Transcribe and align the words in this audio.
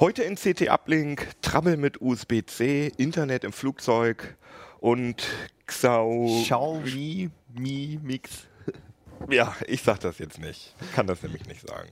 Heute 0.00 0.24
in 0.24 0.34
CT 0.34 0.68
Uplink, 0.68 1.40
Trouble 1.40 1.76
mit 1.76 2.00
USB-C, 2.00 2.92
Internet 2.96 3.44
im 3.44 3.52
Flugzeug 3.52 4.36
und 4.80 5.26
Xau. 5.66 6.42
Xiaomi 6.42 7.30
Mi 7.54 7.98
Mix. 8.02 8.48
Ja, 9.30 9.56
ich 9.66 9.82
sag 9.82 10.00
das 10.00 10.18
jetzt 10.18 10.38
nicht. 10.38 10.74
Kann 10.94 11.06
das 11.06 11.22
nämlich 11.22 11.46
nicht 11.46 11.66
sagen. 11.66 11.88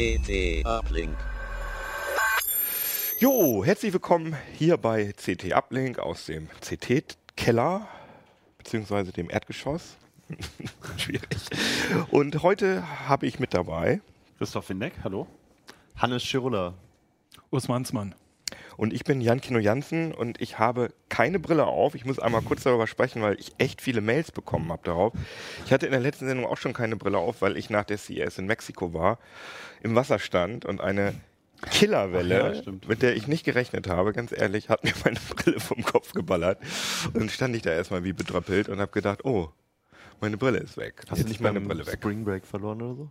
CT 0.00 0.64
Uplink. 0.64 1.14
Jo, 3.18 3.62
herzlich 3.62 3.92
willkommen 3.92 4.34
hier 4.54 4.78
bei 4.78 5.12
CT 5.12 5.52
Uplink 5.52 5.98
aus 5.98 6.24
dem 6.24 6.48
CT-Keller, 6.62 7.86
beziehungsweise 8.56 9.12
dem 9.12 9.28
Erdgeschoss. 9.28 9.98
Schwierig. 10.96 11.28
Und 12.10 12.42
heute 12.42 12.82
habe 13.10 13.26
ich 13.26 13.40
mit 13.40 13.52
dabei 13.52 14.00
Christoph 14.38 14.70
Windeck, 14.70 14.94
hallo. 15.04 15.26
Hannes 15.96 16.24
Schirulla. 16.24 16.72
Urs 17.50 17.68
Mansmann. 17.68 18.14
Und 18.80 18.94
ich 18.94 19.04
bin 19.04 19.20
Jan 19.20 19.42
Kino 19.42 19.58
Jansen 19.58 20.14
und 20.14 20.40
ich 20.40 20.58
habe 20.58 20.88
keine 21.10 21.38
Brille 21.38 21.66
auf. 21.66 21.94
Ich 21.94 22.06
muss 22.06 22.18
einmal 22.18 22.40
kurz 22.40 22.62
darüber 22.62 22.86
sprechen, 22.86 23.20
weil 23.20 23.38
ich 23.38 23.52
echt 23.58 23.82
viele 23.82 24.00
Mails 24.00 24.32
bekommen 24.32 24.72
habe 24.72 24.80
darauf. 24.84 25.12
Ich 25.66 25.72
hatte 25.74 25.84
in 25.84 25.92
der 25.92 26.00
letzten 26.00 26.26
Sendung 26.26 26.46
auch 26.46 26.56
schon 26.56 26.72
keine 26.72 26.96
Brille 26.96 27.18
auf, 27.18 27.42
weil 27.42 27.58
ich 27.58 27.68
nach 27.68 27.84
der 27.84 27.98
CES 27.98 28.38
in 28.38 28.46
Mexiko 28.46 28.94
war, 28.94 29.18
im 29.82 29.96
Wasser 29.96 30.18
stand 30.18 30.64
und 30.64 30.80
eine 30.80 31.12
Killerwelle, 31.70 32.62
ja, 32.64 32.72
mit 32.88 33.02
der 33.02 33.14
ich 33.16 33.28
nicht 33.28 33.44
gerechnet 33.44 33.86
habe, 33.86 34.14
ganz 34.14 34.32
ehrlich, 34.32 34.70
hat 34.70 34.82
mir 34.82 34.94
meine 35.04 35.20
Brille 35.36 35.60
vom 35.60 35.82
Kopf 35.84 36.14
geballert. 36.14 36.58
Und 37.08 37.18
dann 37.18 37.28
stand 37.28 37.54
ich 37.54 37.60
da 37.60 37.72
erstmal 37.72 38.02
wie 38.02 38.14
bedröppelt 38.14 38.70
und 38.70 38.80
habe 38.80 38.92
gedacht, 38.92 39.26
oh, 39.26 39.50
meine 40.22 40.38
Brille 40.38 40.56
ist 40.56 40.78
weg. 40.78 41.02
Hast 41.10 41.18
Jetzt 41.18 41.26
du 41.26 41.28
nicht 41.28 41.42
meine 41.42 41.60
Brille 41.60 41.86
weg? 41.86 41.96
Spring 41.96 42.24
Break 42.24 42.46
verloren 42.46 42.80
oder 42.80 42.94
so? 42.94 43.10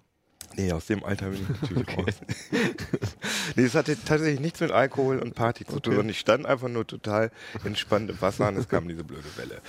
Nee, 0.55 0.71
aus 0.71 0.87
dem 0.87 1.03
Alter 1.03 1.27
bin 1.29 1.41
ich 1.41 1.61
natürlich 1.61 1.87
raus. 1.97 2.15
nee, 3.55 3.63
es 3.63 3.75
hatte 3.75 3.97
tatsächlich 4.03 4.39
nichts 4.39 4.59
mit 4.59 4.71
Alkohol 4.71 5.19
und 5.19 5.35
Party 5.35 5.65
zu 5.65 5.79
tun. 5.79 5.93
Okay. 5.93 6.01
Und 6.01 6.09
ich 6.09 6.19
stand 6.19 6.45
einfach 6.45 6.69
nur 6.69 6.85
total 6.85 7.31
entspannt 7.63 8.09
im 8.09 8.21
Wasser 8.21 8.47
und 8.47 8.57
es 8.57 8.67
kam 8.67 8.87
diese 8.87 9.03
blöde 9.03 9.37
Welle. 9.37 9.61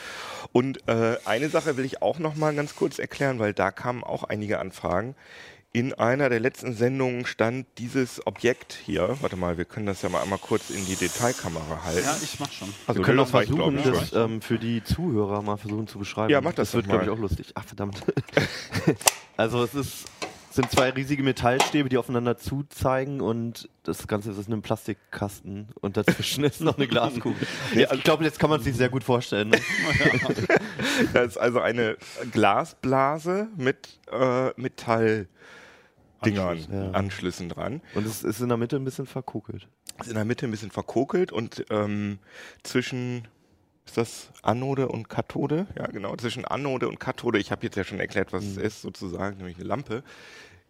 Und 0.53 0.89
äh, 0.89 1.17
eine 1.25 1.48
Sache 1.48 1.77
will 1.77 1.84
ich 1.84 2.03
auch 2.03 2.19
noch 2.19 2.37
mal 2.37 2.55
ganz 2.55 2.75
kurz 2.75 2.98
erklären, 2.98 3.39
weil 3.39 3.53
da 3.53 3.70
kamen 3.70 4.03
auch 4.03 4.25
einige 4.25 4.59
Anfragen. 4.59 5.14
In 5.72 5.95
einer 5.95 6.28
der 6.28 6.41
letzten 6.41 6.75
Sendungen 6.75 7.27
stand 7.27 7.65
dieses 7.78 8.27
Objekt 8.27 8.77
hier. 8.84 9.16
Warte 9.21 9.37
mal, 9.37 9.56
wir 9.56 9.65
können 9.65 9.87
das 9.87 10.03
ja 10.03 10.09
mal 10.09 10.21
einmal 10.21 10.41
kurz 10.41 10.69
in 10.69 10.84
die 10.84 10.97
Detailkamera 10.97 11.84
halten. 11.84 12.03
Ja, 12.03 12.16
ich 12.21 12.41
mach 12.41 12.50
schon. 12.50 12.75
Also 12.88 12.99
wir 12.99 13.04
können 13.04 13.21
auch 13.21 13.28
versuchen, 13.28 13.78
ich, 13.78 13.84
das 13.84 14.12
ähm, 14.12 14.43
für 14.43 14.59
die 14.59 14.83
Zuhörer 14.83 15.43
mal 15.43 15.59
versuchen 15.59 15.87
zu 15.87 16.00
beschreiben. 16.00 16.31
Ja, 16.31 16.41
mach 16.41 16.54
das 16.54 16.71
Das 16.71 16.75
wird, 16.75 16.88
glaube 16.88 17.04
ich, 17.04 17.10
auch 17.10 17.19
lustig. 17.19 17.53
Ach, 17.54 17.65
verdammt. 17.65 18.03
also 19.37 19.62
es 19.62 19.75
ist, 19.75 20.06
es 20.50 20.56
sind 20.56 20.69
zwei 20.69 20.91
riesige 20.91 21.22
Metallstäbe, 21.22 21.88
die 21.88 21.97
aufeinander 21.97 22.37
zuzeigen 22.37 23.21
und 23.21 23.69
das 23.84 24.09
Ganze 24.09 24.33
ist 24.33 24.49
in 24.49 24.53
einem 24.53 24.62
Plastikkasten 24.62 25.69
und 25.81 25.97
dazwischen 25.97 26.43
ist 26.44 26.61
noch 26.61 26.77
eine 26.77 26.88
Glaskugel. 26.88 27.47
Ja, 27.75 27.93
ich 27.94 28.03
glaube, 28.03 28.25
jetzt 28.25 28.41
kann 28.41 28.50
man 28.50 28.59
es 28.59 28.65
sich 28.65 28.75
sehr 28.75 28.89
gut 28.89 29.05
vorstellen. 29.05 29.50
Ne? 29.50 29.60
Das 31.12 31.27
ist 31.28 31.37
also 31.37 31.60
eine 31.60 31.97
Glasblase 32.33 33.49
mit 33.56 34.00
äh, 34.10 34.50
Metalldingern, 34.60 35.28
Anschlüssen, 36.21 36.75
ja. 36.75 36.91
Anschlüssen 36.91 37.49
dran. 37.49 37.81
Und 37.94 38.06
es 38.06 38.25
ist 38.25 38.41
in 38.41 38.49
der 38.49 38.59
Mitte 38.59 38.77
ein 38.77 38.84
bisschen 38.84 39.06
verkokelt. 39.06 39.69
ist 40.00 40.09
in 40.09 40.16
der 40.16 40.25
Mitte 40.25 40.47
ein 40.47 40.50
bisschen 40.50 40.72
verkokelt 40.72 41.31
und 41.31 41.65
ähm, 41.71 42.19
zwischen 42.65 43.28
ist 43.86 43.96
das 43.96 44.30
Anode 44.42 44.88
und 44.88 45.08
Kathode? 45.08 45.66
Ja, 45.76 45.86
genau. 45.86 46.14
Zwischen 46.16 46.44
Anode 46.44 46.88
und 46.88 47.00
Kathode, 47.00 47.38
ich 47.38 47.50
habe 47.50 47.64
jetzt 47.64 47.76
ja 47.76 47.84
schon 47.84 48.00
erklärt, 48.00 48.32
was 48.32 48.44
es 48.44 48.56
ist, 48.56 48.82
sozusagen, 48.82 49.38
nämlich 49.38 49.56
eine 49.56 49.66
Lampe, 49.66 50.02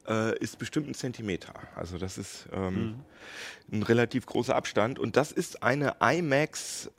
äh, 0.09 0.39
ist 0.39 0.59
bestimmt 0.59 0.89
ein 0.89 0.95
Zentimeter. 0.95 1.55
Also 1.77 1.99
das 1.99 2.19
ist 2.19 2.49
ähm, 2.53 3.01
ein 3.71 3.83
relativ 3.83 4.27
großer 4.27 4.55
Abstand. 4.57 4.99
Und 4.99 5.17
das 5.17 5.33
ist 5.33 5.63
eine 5.63 5.97
IMAX, 6.01 6.91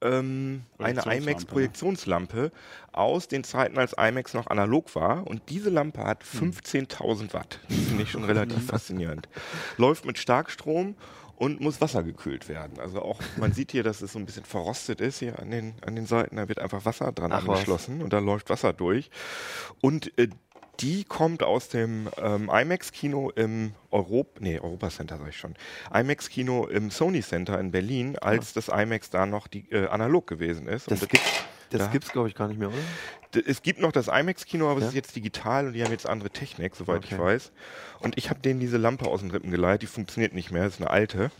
ähm, 0.00 0.62
eine 0.78 1.00
Projektionslampe, 1.02 1.10
ne? 1.10 1.32
IMAX-Projektionslampe 1.32 2.52
aus 2.92 3.28
den 3.28 3.44
Zeiten, 3.44 3.78
als 3.78 3.92
IMAX 3.98 4.34
noch 4.34 4.46
analog 4.46 4.94
war. 4.94 5.26
Und 5.26 5.42
diese 5.48 5.70
Lampe 5.70 6.04
hat 6.04 6.24
Hm. 6.38 6.52
15.000 6.52 7.34
Watt. 7.34 7.60
Das 7.68 7.78
finde 7.78 8.02
ich 8.02 8.10
schon 8.10 8.24
relativ 8.24 8.66
faszinierend. 8.66 9.28
Läuft 9.76 10.04
mit 10.04 10.18
Starkstrom 10.18 10.96
und 11.36 11.60
muss 11.60 11.80
wassergekühlt 11.80 12.48
werden. 12.48 12.80
Also 12.80 13.02
auch, 13.02 13.20
man 13.36 13.52
sieht 13.52 13.72
hier, 13.72 13.82
dass 13.82 14.02
es 14.02 14.12
so 14.12 14.18
ein 14.18 14.26
bisschen 14.26 14.44
verrostet 14.44 15.00
ist 15.00 15.18
hier 15.18 15.38
an 15.38 15.50
den, 15.50 15.74
an 15.86 15.94
den 15.94 16.06
Seiten. 16.06 16.36
Da 16.36 16.48
wird 16.48 16.58
einfach 16.58 16.84
Wasser 16.84 17.12
dran 17.12 17.32
Ach 17.32 17.46
was. 17.46 17.48
angeschlossen 17.48 18.02
und 18.02 18.12
da 18.12 18.18
läuft 18.18 18.50
Wasser 18.50 18.72
durch. 18.72 19.10
Und 19.80 20.16
äh, 20.18 20.28
die 20.80 21.04
kommt 21.04 21.42
aus 21.42 21.68
dem 21.68 22.08
ähm, 22.18 22.50
IMAX-Kino 22.52 23.30
im 23.30 23.72
Europa, 23.90 24.40
nee, 24.40 24.58
Europa 24.58 24.90
Center 24.90 25.18
sag 25.18 25.28
ich 25.28 25.36
schon, 25.38 25.54
IMAX-Kino 25.92 26.66
im 26.66 26.90
Sony 26.90 27.22
Center 27.22 27.58
in 27.58 27.70
Berlin, 27.70 28.18
als 28.18 28.52
das 28.52 28.68
IMAX 28.68 29.10
da 29.10 29.26
noch 29.26 29.46
die, 29.46 29.70
äh, 29.70 29.86
analog 29.86 30.26
gewesen 30.26 30.66
ist. 30.66 30.90
Das 30.90 31.02
Und 31.02 31.12
das 31.12 31.18
da- 31.70 31.86
gibt's 31.86 32.12
glaube 32.12 32.28
ich 32.28 32.34
gar 32.34 32.48
nicht 32.48 32.58
mehr, 32.58 32.68
oder? 32.68 33.42
Es 33.46 33.62
gibt 33.62 33.80
noch 33.80 33.92
das 33.92 34.08
IMAX-Kino, 34.08 34.68
aber 34.70 34.80
Ja? 34.80 34.86
es 34.86 34.92
ist 34.92 34.96
jetzt 34.96 35.14
digital 35.16 35.66
und 35.66 35.72
die 35.74 35.82
haben 35.84 35.90
jetzt 35.92 36.08
andere 36.08 36.30
Technik, 36.30 36.74
soweit 36.74 37.04
ich 37.04 37.12
Okay. 37.14 37.22
weiß. 37.22 37.52
Und 38.00 38.16
ich 38.16 38.30
habe 38.30 38.40
denen 38.40 38.60
diese 38.60 38.78
Lampe 38.78 39.06
aus 39.06 39.20
den 39.20 39.30
Rippen 39.30 39.50
geleiht, 39.50 39.82
die 39.82 39.86
funktioniert 39.86 40.32
nicht 40.32 40.50
mehr, 40.50 40.64
das 40.64 40.74
ist 40.74 40.80
eine 40.80 40.90
alte. 40.90 41.30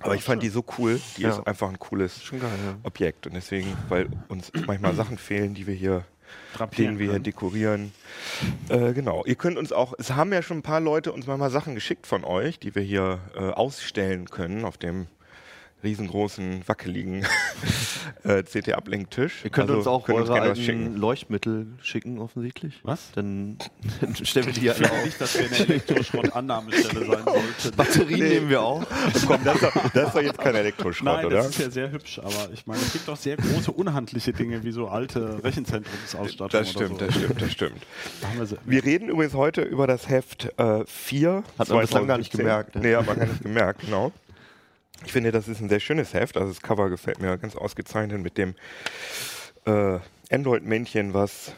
Aber 0.00 0.14
ich 0.14 0.22
fand 0.22 0.42
die 0.42 0.48
so 0.48 0.64
cool, 0.78 1.00
die 1.16 1.22
Ja. 1.22 1.30
ist 1.30 1.46
einfach 1.46 1.68
ein 1.68 1.78
cooles 1.78 2.22
Schon 2.22 2.40
geil, 2.40 2.50
ja. 2.64 2.76
Objekt. 2.82 3.26
Und 3.26 3.34
deswegen, 3.34 3.76
weil 3.88 4.08
uns 4.28 4.50
manchmal 4.66 4.94
Sachen 4.94 5.16
fehlen, 5.18 5.54
die 5.54 5.66
wir 5.66 5.74
hier, 5.74 6.04
Drapieren 6.54 6.94
den 6.94 6.98
wir 6.98 7.10
hier 7.10 7.20
dekorieren. 7.20 7.92
Äh, 8.68 8.92
genau. 8.94 9.24
Ihr 9.26 9.34
könnt 9.36 9.58
uns 9.58 9.70
auch, 9.70 9.92
es 9.98 10.12
haben 10.12 10.32
ja 10.32 10.42
schon 10.42 10.58
ein 10.58 10.62
paar 10.62 10.80
Leute 10.80 11.12
uns 11.12 11.26
manchmal 11.26 11.50
Sachen 11.50 11.74
geschickt 11.74 12.06
von 12.06 12.24
euch, 12.24 12.58
die 12.58 12.74
wir 12.74 12.82
hier 12.82 13.20
äh, 13.36 13.38
ausstellen 13.50 14.28
können 14.30 14.64
auf 14.64 14.76
dem 14.78 15.06
riesengroßen, 15.82 16.62
wackeligen 16.66 17.24
äh, 18.24 18.42
CT-Uplink-Tisch. 18.42 19.44
Ihr 19.44 19.50
könnt 19.50 19.68
Also 19.68 19.78
uns 19.78 19.86
auch 19.86 20.04
könnt 20.04 20.18
eure 20.18 20.40
alten 20.40 20.62
schicken. 20.62 20.96
Leuchtmittel 20.96 21.66
schicken, 21.82 22.18
offensichtlich. 22.18 22.80
Was? 22.82 23.10
Dann, 23.14 23.58
dann 24.00 24.14
stellen 24.16 24.46
wir 24.46 24.52
die 24.52 24.66
ja 24.66 24.72
auf. 24.72 25.04
nicht, 25.04 25.20
dass 25.20 25.38
wir 25.38 25.46
eine 25.46 25.56
Elektroschrottannahmestelle 25.56 27.06
sein 27.06 27.24
sollten. 27.24 27.76
Batterien 27.76 28.28
nehmen 28.28 28.48
wir 28.48 28.62
auch. 28.62 28.84
Komm, 29.26 29.44
das 29.44 29.54
ist, 29.56 29.62
doch, 29.62 29.90
das 29.92 30.06
ist 30.08 30.14
doch 30.16 30.22
jetzt 30.22 30.38
kein 30.38 30.54
Elektroschrott, 30.54 31.04
Nein, 31.04 31.26
oder? 31.26 31.36
das 31.36 31.48
ist 31.50 31.58
ja 31.58 31.70
sehr 31.70 31.90
hübsch, 31.90 32.18
aber 32.18 32.48
ich 32.52 32.66
meine, 32.66 32.80
es 32.80 32.92
gibt 32.92 33.08
auch 33.08 33.16
sehr 33.16 33.36
große, 33.36 33.72
unhandliche 33.72 34.32
Dinge, 34.32 34.62
wie 34.64 34.72
so 34.72 34.88
alte 34.88 35.42
Rechenzentrumsausstattung 35.42 36.60
das 36.60 36.70
stimmt, 36.70 36.92
oder 36.92 37.06
das 37.06 37.14
so. 37.14 37.20
stimmt, 37.20 37.42
das 37.42 37.52
stimmt. 37.52 37.82
Da 38.20 38.56
wir 38.64 38.84
reden 38.84 39.08
übrigens 39.08 39.34
heute 39.34 39.62
über 39.62 39.86
das 39.86 40.08
Heft 40.08 40.52
äh, 40.58 40.84
4. 40.86 41.42
Hat 41.58 41.68
man 41.68 41.80
bislang 41.80 42.06
gar 42.06 42.18
nicht 42.18 42.32
2017. 42.32 42.38
gemerkt, 42.38 42.74
ne? 42.76 42.82
Nee, 42.82 42.96
hat 42.96 43.06
man 43.06 43.18
gar 43.18 43.26
nicht 43.26 43.42
gemerkt, 43.42 43.80
genau. 43.82 44.12
Ich 45.04 45.12
finde, 45.12 45.32
das 45.32 45.48
ist 45.48 45.60
ein 45.60 45.68
sehr 45.68 45.80
schönes 45.80 46.14
Heft. 46.14 46.36
Also 46.36 46.52
das 46.52 46.62
Cover 46.62 46.90
gefällt 46.90 47.20
mir 47.20 47.36
ganz 47.38 47.56
ausgezeichnet 47.56 48.20
mit 48.20 48.38
dem 48.38 48.54
äh, 49.64 49.98
Android-Männchen, 50.30 51.14
was 51.14 51.54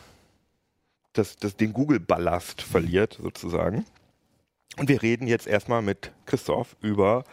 das, 1.12 1.36
das 1.36 1.56
den 1.56 1.72
Google-Ballast 1.72 2.62
verliert, 2.62 3.18
sozusagen. 3.20 3.84
Und 4.76 4.88
wir 4.88 5.02
reden 5.02 5.26
jetzt 5.26 5.46
erstmal 5.46 5.82
mit 5.82 6.10
Christoph 6.26 6.76
über 6.80 7.24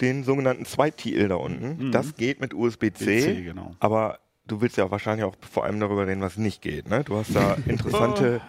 den 0.00 0.24
sogenannten 0.24 0.64
Zweit-TL 0.64 1.28
da 1.28 1.36
unten. 1.36 1.86
Mhm. 1.86 1.92
Das 1.92 2.16
geht 2.16 2.40
mit 2.40 2.54
USB-C, 2.54 3.42
genau. 3.42 3.76
aber 3.78 4.18
du 4.46 4.60
willst 4.60 4.76
ja 4.76 4.90
wahrscheinlich 4.90 5.24
auch 5.24 5.36
vor 5.48 5.64
allem 5.64 5.78
darüber 5.78 6.06
reden, 6.06 6.22
was 6.22 6.36
nicht 6.36 6.62
geht. 6.62 6.88
Ne? 6.88 7.04
Du 7.04 7.16
hast 7.16 7.34
da 7.34 7.56
interessante 7.66 8.40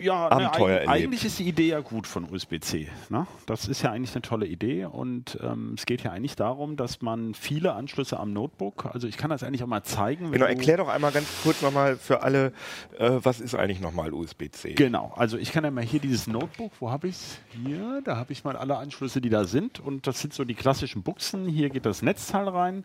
Ja, 0.00 0.30
Abenteuer 0.30 0.68
ne, 0.68 0.74
erlebt. 0.80 0.90
Eigentlich 0.90 1.24
ist 1.24 1.38
die 1.38 1.48
Idee 1.48 1.68
ja 1.68 1.80
gut 1.80 2.06
von 2.06 2.28
USB-C. 2.30 2.88
Ne? 3.10 3.26
Das 3.46 3.68
ist 3.68 3.82
ja 3.82 3.90
eigentlich 3.90 4.14
eine 4.14 4.22
tolle 4.22 4.46
Idee 4.46 4.86
und 4.86 5.38
ähm, 5.42 5.74
es 5.76 5.86
geht 5.86 6.02
ja 6.02 6.12
eigentlich 6.12 6.36
darum, 6.36 6.76
dass 6.76 7.02
man 7.02 7.34
viele 7.34 7.74
Anschlüsse 7.74 8.18
am 8.18 8.32
Notebook, 8.32 8.86
also 8.86 9.06
ich 9.06 9.16
kann 9.16 9.30
das 9.30 9.42
eigentlich 9.42 9.62
auch 9.62 9.68
mal 9.68 9.82
zeigen. 9.82 10.26
wenn 10.26 10.32
Genau, 10.32 10.46
erklär 10.46 10.78
doch 10.78 10.88
einmal 10.88 11.12
ganz 11.12 11.26
kurz 11.42 11.62
nochmal 11.62 11.96
für 11.96 12.22
alle, 12.22 12.52
äh, 12.98 13.10
was 13.22 13.40
ist 13.40 13.54
eigentlich 13.54 13.80
nochmal 13.80 14.12
USB-C? 14.12 14.74
Genau, 14.74 15.12
also 15.16 15.36
ich 15.36 15.52
kann 15.52 15.64
ja 15.64 15.70
mal 15.70 15.84
hier 15.84 16.00
dieses 16.00 16.26
Notebook, 16.26 16.72
wo 16.80 16.90
habe 16.90 17.08
ich 17.08 17.16
es? 17.16 17.38
Hier, 17.64 18.00
da 18.04 18.16
habe 18.16 18.32
ich 18.32 18.44
mal 18.44 18.56
alle 18.56 18.76
Anschlüsse, 18.76 19.20
die 19.20 19.30
da 19.30 19.44
sind 19.44 19.80
und 19.80 20.06
das 20.06 20.20
sind 20.20 20.32
so 20.32 20.44
die 20.44 20.54
klassischen 20.54 21.02
Buchsen. 21.02 21.46
Hier 21.46 21.70
geht 21.70 21.86
das 21.86 22.02
Netzteil 22.02 22.48
rein, 22.48 22.84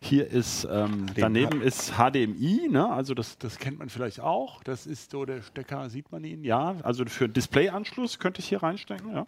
hier 0.00 0.28
ist, 0.28 0.66
ähm, 0.70 1.06
daneben 1.16 1.62
ist 1.62 1.94
HDMI, 1.94 2.68
ne? 2.68 2.90
also 2.90 3.14
das, 3.14 3.38
das 3.38 3.58
kennt 3.58 3.78
man 3.78 3.88
vielleicht 3.88 4.20
auch. 4.20 4.62
Das 4.64 4.86
ist 4.86 5.10
so 5.10 5.24
der 5.24 5.42
Stecker, 5.42 5.88
sieht 5.88 6.12
man 6.12 6.24
ihn? 6.26 6.44
Ja, 6.44 6.76
also 6.82 7.04
für 7.06 7.28
Displayanschluss 7.28 8.18
könnte 8.18 8.40
ich 8.40 8.48
hier 8.48 8.62
reinstecken, 8.62 9.12
ja. 9.14 9.26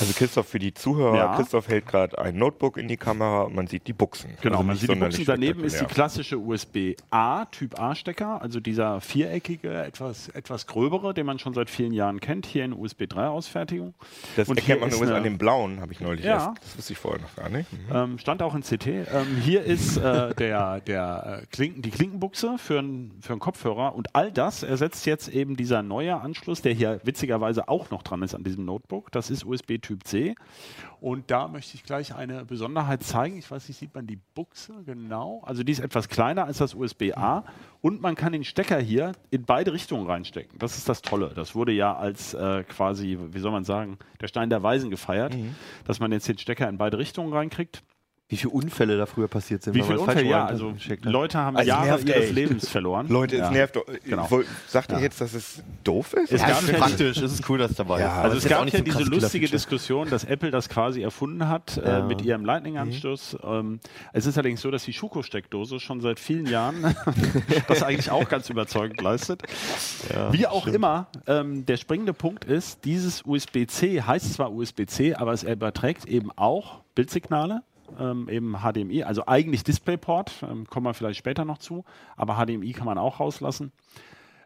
Also 0.00 0.12
Christoph 0.16 0.48
für 0.48 0.58
die 0.58 0.74
Zuhörer, 0.74 1.16
Ja. 1.16 1.36
Christoph 1.36 1.68
hält 1.68 1.86
gerade 1.86 2.18
ein 2.18 2.36
Notebook 2.36 2.76
in 2.76 2.88
die 2.88 2.96
Kamera 2.96 3.42
und 3.42 3.54
man 3.54 3.66
sieht 3.66 3.86
die 3.86 3.92
Buchsen. 3.92 4.30
Genau, 4.40 4.56
Also 4.58 4.66
man 4.66 4.76
sieht 4.76 4.90
die 4.90 4.94
Buchsen. 4.94 5.24
Daneben 5.26 5.64
ist 5.64 5.80
die 5.80 5.84
klassische 5.86 6.38
USB-A, 6.38 7.44
Typ 7.46 7.78
A-Stecker, 7.80 8.40
also 8.42 8.60
dieser 8.60 9.00
viereckige, 9.00 9.82
etwas, 9.84 10.28
etwas 10.28 10.66
gröbere, 10.66 11.14
den 11.14 11.26
man 11.26 11.38
schon 11.38 11.54
seit 11.54 11.70
vielen 11.70 11.92
Jahren 11.92 12.20
kennt, 12.20 12.46
hier 12.46 12.64
in 12.64 12.72
USB 12.72 13.02
3-Ausfertigung. 13.02 13.94
Das 14.36 14.48
Und 14.48 14.58
erkennt 14.58 14.80
man 14.80 14.90
übrigens 14.90 15.10
an 15.10 15.22
dem 15.24 15.38
blauen, 15.38 15.80
habe 15.80 15.92
ich 15.92 16.00
neulich 16.00 16.24
Ja. 16.24 16.48
erst. 16.54 16.64
Das 16.64 16.78
wusste 16.78 16.92
ich 16.92 16.98
vorher 16.98 17.20
noch 17.20 17.34
gar 17.36 17.48
nicht. 17.48 17.72
Mhm. 17.72 17.78
Ähm, 17.94 18.18
stand 18.18 18.42
auch 18.42 18.54
in 18.54 18.62
CT. 18.62 18.86
Ähm, 18.86 19.36
hier 19.42 19.62
ist 19.62 19.96
äh, 19.96 20.34
der, 20.34 20.80
der, 20.80 21.40
äh, 21.42 21.46
Klinken, 21.46 21.82
die 21.82 21.90
Klinkenbuchse 21.90 22.56
für 22.58 22.78
einen 22.78 23.12
für 23.20 23.32
einen 23.32 23.40
Kopfhörer 23.40 23.94
und 23.94 24.14
all 24.14 24.30
das 24.32 24.62
ersetzt 24.62 25.06
jetzt 25.06 25.28
eben 25.28 25.56
dieser 25.56 25.82
neue 25.82 26.20
Anschluss, 26.20 26.29
der 26.62 26.72
hier 26.72 27.00
witzigerweise 27.04 27.68
auch 27.68 27.90
noch 27.90 28.02
dran 28.02 28.22
ist 28.22 28.34
an 28.34 28.44
diesem 28.44 28.64
Notebook. 28.64 29.10
Das 29.12 29.30
ist 29.30 29.44
USB 29.44 29.78
Typ 29.80 30.04
C. 30.04 30.34
Und 31.00 31.30
da 31.30 31.48
möchte 31.48 31.74
ich 31.74 31.84
gleich 31.84 32.14
eine 32.14 32.44
Besonderheit 32.44 33.02
zeigen. 33.02 33.38
Ich 33.38 33.50
weiß 33.50 33.68
nicht, 33.68 33.78
sieht 33.78 33.94
man 33.94 34.06
die 34.06 34.18
Buchse 34.34 34.74
genau? 34.84 35.42
Also 35.44 35.62
die 35.62 35.72
ist 35.72 35.80
etwas 35.80 36.08
kleiner 36.08 36.44
als 36.44 36.58
das 36.58 36.74
USB-A 36.74 37.44
und 37.80 38.02
man 38.02 38.14
kann 38.14 38.32
den 38.32 38.44
Stecker 38.44 38.78
hier 38.78 39.12
in 39.30 39.44
beide 39.44 39.72
Richtungen 39.72 40.06
reinstecken. 40.06 40.58
Das 40.58 40.76
ist 40.76 40.88
das 40.88 41.02
Tolle. 41.02 41.32
Das 41.34 41.54
wurde 41.54 41.72
ja 41.72 41.96
als 41.96 42.34
äh, 42.34 42.64
quasi, 42.64 43.18
wie 43.32 43.38
soll 43.38 43.52
man 43.52 43.64
sagen, 43.64 43.98
der 44.20 44.28
Stein 44.28 44.50
der 44.50 44.62
Weisen 44.62 44.90
gefeiert, 44.90 45.34
dass 45.86 46.00
man 46.00 46.12
jetzt 46.12 46.28
den 46.28 46.38
Stecker 46.38 46.68
in 46.68 46.78
beide 46.78 46.98
Richtungen 46.98 47.32
reinkriegt. 47.32 47.82
Wie 48.30 48.36
viele 48.36 48.50
Unfälle 48.50 48.96
da 48.96 49.06
früher 49.06 49.28
passiert 49.28 49.62
sind. 49.64 49.74
Wie 49.74 49.82
viele 49.82 49.98
Unfälle? 50.00 50.24
Ja, 50.28 50.46
also. 50.46 50.72
Leute 51.02 51.38
haben 51.38 51.56
Also 51.56 51.68
Jahre 51.68 51.86
nervt 51.86 52.08
ihres 52.08 52.24
echt. 52.24 52.32
Lebens 52.32 52.68
verloren. 52.68 53.08
Leute, 53.08 53.36
ja. 53.36 53.46
es 53.46 53.50
nervt 53.50 53.76
doch. 53.76 53.84
Genau. 54.04 54.28
Sagt 54.68 54.92
ihr 54.92 54.98
Ja. 54.98 55.02
jetzt, 55.02 55.20
dass 55.20 55.34
es 55.34 55.62
doof 55.84 56.12
ist? 56.14 56.32
Es 56.32 56.40
Oder? 56.40 56.50
gab 56.52 56.62
ist 56.62 56.68
ja 56.70 56.78
praktisch, 56.78 57.16
es 57.18 57.32
ist 57.32 57.48
cool, 57.50 57.58
dass 57.58 57.72
es 57.72 57.76
dabei 57.76 58.00
Ja, 58.00 58.06
ist. 58.20 58.24
Also 58.24 58.36
es 58.38 58.48
gab 58.48 58.64
nicht 58.64 58.74
ja 58.74 58.78
so 58.78 58.84
diese 58.84 59.10
lustige. 59.10 59.48
Diskussion, 59.48 60.08
dass 60.08 60.22
Apple 60.24 60.50
das 60.52 60.68
quasi 60.68 61.02
erfunden 61.02 61.48
hat 61.48 61.76
äh, 61.76 61.88
Ja. 61.88 62.02
mit 62.04 62.22
ihrem 62.22 62.44
Lightning-Anschluss. 62.44 63.36
Ähm, 63.42 63.80
es 64.12 64.26
ist 64.26 64.38
allerdings 64.38 64.60
so, 64.60 64.70
dass 64.70 64.84
die 64.84 64.92
Schuko-Steckdose 64.92 65.80
schon 65.80 66.00
seit 66.00 66.20
vielen 66.20 66.46
Jahren 66.46 66.94
das 67.66 67.82
eigentlich 67.82 68.12
auch 68.12 68.28
ganz 68.28 68.48
überzeugend 68.48 69.00
leistet. 69.00 69.42
Wie 70.30 70.46
auch 70.46 70.68
immer, 70.68 71.08
ähm, 71.26 71.66
der 71.66 71.76
springende 71.78 72.12
Punkt 72.14 72.44
ist, 72.44 72.84
dieses 72.84 73.22
USB-C 73.26 74.02
heißt 74.02 74.34
zwar 74.34 74.52
USB-C, 74.52 75.14
aber 75.14 75.32
es 75.32 75.42
überträgt 75.42 76.06
eben 76.06 76.30
auch 76.36 76.80
Bildsignale. 76.94 77.62
Ähm, 77.98 78.28
eben 78.28 78.56
HDMI, 78.58 79.02
also 79.04 79.26
eigentlich 79.26 79.64
DisplayPort, 79.64 80.44
ähm, 80.50 80.66
kommen 80.68 80.86
wir 80.86 80.94
vielleicht 80.94 81.18
später 81.18 81.44
noch 81.44 81.58
zu, 81.58 81.84
aber 82.16 82.34
HDMI 82.36 82.72
kann 82.72 82.86
man 82.86 82.98
auch 82.98 83.20
rauslassen. 83.20 83.72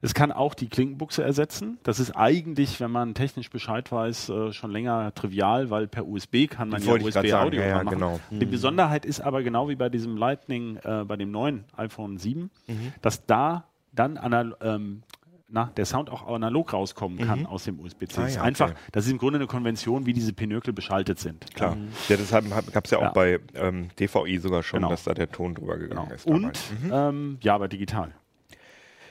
Es 0.03 0.13
kann 0.13 0.33
auch 0.33 0.53
die 0.55 0.69
Klinkenbuchse 0.69 1.23
ersetzen. 1.25 1.79
Das 1.83 1.99
ist 1.99 2.11
eigentlich, 2.15 2.79
wenn 2.79 2.91
man 2.91 3.15
technisch 3.15 3.49
Bescheid 3.49 3.91
weiß, 3.91 4.29
äh, 4.29 4.53
schon 4.53 4.71
länger 4.71 5.15
trivial, 5.15 5.71
weil 5.71 5.87
per 5.87 6.07
USB 6.07 6.47
kann 6.47 6.69
man 6.69 6.83
Das 6.85 6.87
ja. 6.87 6.95
USB-Audio 7.23 7.61
Ja, 7.63 7.69
ja, 7.69 7.75
machen. 7.83 7.89
genau. 7.89 8.21
Die 8.31 8.45
Besonderheit 8.45 9.07
ist 9.07 9.21
aber 9.21 9.43
genau 9.43 9.69
wie 9.71 9.77
bei 9.77 9.89
diesem 9.89 10.19
Lightning, 10.19 10.77
äh, 10.85 11.05
bei 11.07 11.17
dem 11.17 11.31
neuen 11.31 11.65
iPhone 11.77 12.19
7, 12.19 12.51
Mhm. 12.67 12.93
dass 13.01 13.25
da 13.25 13.65
dann 13.93 14.19
ähm, 14.61 15.03
na, 15.49 15.71
der 15.77 15.85
Sound 15.85 16.11
auch 16.11 16.27
analog 16.27 16.73
rauskommen 16.73 17.19
kann 17.19 17.47
aus 17.47 17.65
dem 17.65 17.79
USB-C. 17.79 18.19
Ah, 18.19 18.23
Das 18.23 18.31
ist 18.31 18.37
ja, 18.37 18.43
einfach, 18.43 18.71
okay. 18.71 18.79
das 18.93 19.07
ist 19.07 19.13
im 19.13 19.19
Grunde 19.19 19.39
eine 19.39 19.47
Konvention, 19.47 20.07
wie 20.07 20.13
diese 20.13 20.33
Pinökel 20.33 20.73
beschaltet 20.73 21.19
sind. 21.21 21.55
Klar. 21.55 21.77
Ja, 22.09 22.17
deshalb 22.17 22.73
gab 22.73 22.85
es 22.87 22.91
ja 22.91 22.99
auch 22.99 23.03
Ja. 23.03 23.13
bei 23.13 23.41
ähm, 23.55 23.89
DVI 23.99 24.39
sogar 24.39 24.63
schon, 24.63 24.79
Genau. 24.81 24.89
dass 24.91 25.05
da 25.05 25.15
der 25.15 25.31
Ton 25.31 25.55
drüber 25.55 25.77
gegangen 25.77 26.03
Genau. 26.09 26.15
ist. 26.15 26.27
Und 26.27 26.43
damals. 26.43 26.73
ähm, 27.15 27.39
ja, 27.43 27.55
aber 27.55 27.69
digital. 27.69 28.13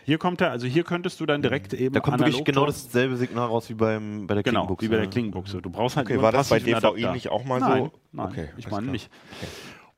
Hier 0.06 0.18
kommt 0.18 0.42
er, 0.42 0.52
also 0.52 0.68
hier 0.68 0.84
könntest 0.84 1.22
du 1.22 1.26
dann 1.26 1.42
direkt 1.42 1.74
eben 1.74 1.94
Da 1.94 2.02
kommt 2.02 2.16
analog 2.16 2.34
wirklich 2.34 2.44
genau 2.46 2.66
dasselbe 2.66 3.16
Signal 3.16 3.48
raus 3.48 3.70
wie 3.70 3.74
beim, 3.74 4.28
bei 4.28 4.34
der 4.34 4.44
Genau, 4.44 4.66
Klinkenbuchse. 4.66 4.86
wie 4.86 4.90
bei 4.90 4.96
der 4.98 5.06
ja. 5.06 5.12
Klingenbuchse. 5.12 5.62
Du 5.62 5.70
brauchst 5.70 5.96
halt 5.96 6.08
Okay, 6.08 6.16
nur 6.16 6.24
war 6.24 6.34
das 6.34 6.50
bei 6.50 6.60
DVI 6.60 6.74
Adapter. 6.76 7.14
nicht 7.14 7.30
auch 7.30 7.46
mal 7.46 7.60
nein, 7.62 7.84
so? 7.84 7.92
Nein, 8.12 8.28
Okay, 8.28 8.50
ich 8.58 8.70
meine 8.70 8.88
nicht. 8.92 9.10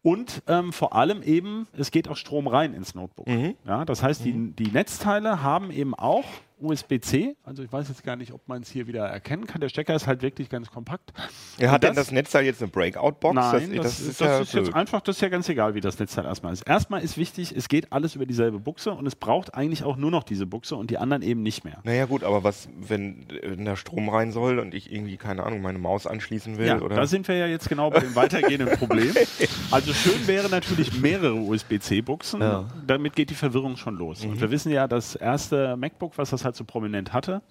Und 0.05 0.43
ähm, 0.45 0.71
vor 0.71 0.93
allem 0.93 1.23
eben, 1.23 1.67
es 1.75 1.89
geht 1.89 2.07
auch 2.07 2.15
Strom 2.15 2.47
rein 2.47 2.75
ins 2.75 2.93
Notebook. 2.93 3.27
Mhm. 3.27 3.55
Ja, 3.65 3.85
das 3.85 4.03
heißt, 4.03 4.23
die, 4.23 4.51
die 4.51 4.69
Netzteile 4.69 5.41
haben 5.41 5.71
eben 5.71 5.95
auch 5.95 6.25
USB-C. 6.65 7.35
Also 7.43 7.63
ich 7.63 7.71
weiß 7.71 7.87
jetzt 7.89 8.03
gar 8.03 8.15
nicht, 8.15 8.33
ob 8.33 8.47
man 8.47 8.61
es 8.61 8.69
hier 8.69 8.87
wieder 8.87 9.05
erkennen 9.05 9.47
kann. 9.47 9.61
Der 9.61 9.69
Stecker 9.69 9.95
ist 9.95 10.07
halt 10.07 10.21
wirklich 10.21 10.49
ganz 10.49 10.69
kompakt. 10.69 11.13
Ja, 11.57 11.71
hat 11.71 11.75
Und 11.75 11.89
denn 11.89 11.95
das 11.95 12.11
Netzteil 12.11 12.45
jetzt 12.45 12.61
eine 12.61 12.71
Breakout-Box? 12.71 13.35
Nein, 13.35 13.75
das, 13.75 13.85
das, 13.85 13.97
das 13.97 13.99
ist 13.99 14.21
das 14.21 14.27
ja 14.27 14.39
ist 14.39 14.53
jetzt 14.53 14.73
einfach, 14.73 15.01
das 15.01 15.17
ist 15.17 15.21
ja 15.21 15.29
ganz 15.29 15.47
egal, 15.49 15.75
wie 15.75 15.81
das 15.81 15.99
Netzteil 15.99 16.25
erstmal 16.25 16.53
ist. 16.53 16.67
Erstmal 16.67 17.01
ist 17.01 17.17
wichtig, 17.17 17.53
es 17.55 17.67
geht 17.67 17.91
alles 17.91 18.15
über 18.15 18.25
dieselbe 18.25 18.59
Buchse 18.59 18.91
und 18.91 19.05
es 19.05 19.15
braucht 19.15 19.53
eigentlich 19.53 19.83
auch 19.83 19.97
nur 19.97 20.11
noch 20.11 20.23
diese 20.23 20.45
Buchse 20.45 20.75
und 20.75 20.91
die 20.91 20.97
anderen 20.97 21.21
eben 21.21 21.43
nicht 21.43 21.63
mehr. 21.63 21.79
Naja 21.83 22.05
gut, 22.05 22.23
aber 22.23 22.43
was, 22.43 22.67
wenn 22.77 23.29
äh, 23.29 23.55
da 23.57 23.75
Strom 23.75 24.09
rein 24.09 24.31
soll 24.31 24.59
und 24.59 24.73
ich 24.73 24.91
irgendwie, 24.91 25.17
keine 25.17 25.43
Ahnung, 25.43 25.61
meine 25.61 25.79
Maus 25.79 26.07
anschließen 26.07 26.57
will? 26.57 26.67
Ja, 26.67 26.81
oder? 26.81 26.95
da 26.95 27.05
sind 27.05 27.27
wir 27.27 27.35
ja 27.35 27.47
jetzt 27.47 27.69
genau 27.69 27.89
bei 27.89 27.99
dem 27.99 28.15
weitergehenden 28.15 28.77
Problem. 28.77 29.13
Also 29.71 29.93
schön 29.93 30.27
wäre 30.27 30.49
natürlich 30.49 30.99
mehrere 30.99 31.33
USB-C-Buchsen. 31.33 32.41
Ja. 32.41 32.65
Damit 32.85 33.15
geht 33.15 33.29
die 33.29 33.35
Verwirrung 33.35 33.77
schon 33.77 33.95
los. 33.95 34.23
Mhm. 34.23 34.31
Und 34.31 34.41
wir 34.41 34.51
wissen 34.51 34.71
ja, 34.71 34.87
das 34.87 35.15
erste 35.15 35.75
MacBook, 35.77 36.17
was 36.17 36.29
das 36.29 36.45
halt 36.45 36.54
so 36.55 36.63
prominent 36.63 37.13
hatte, 37.13 37.41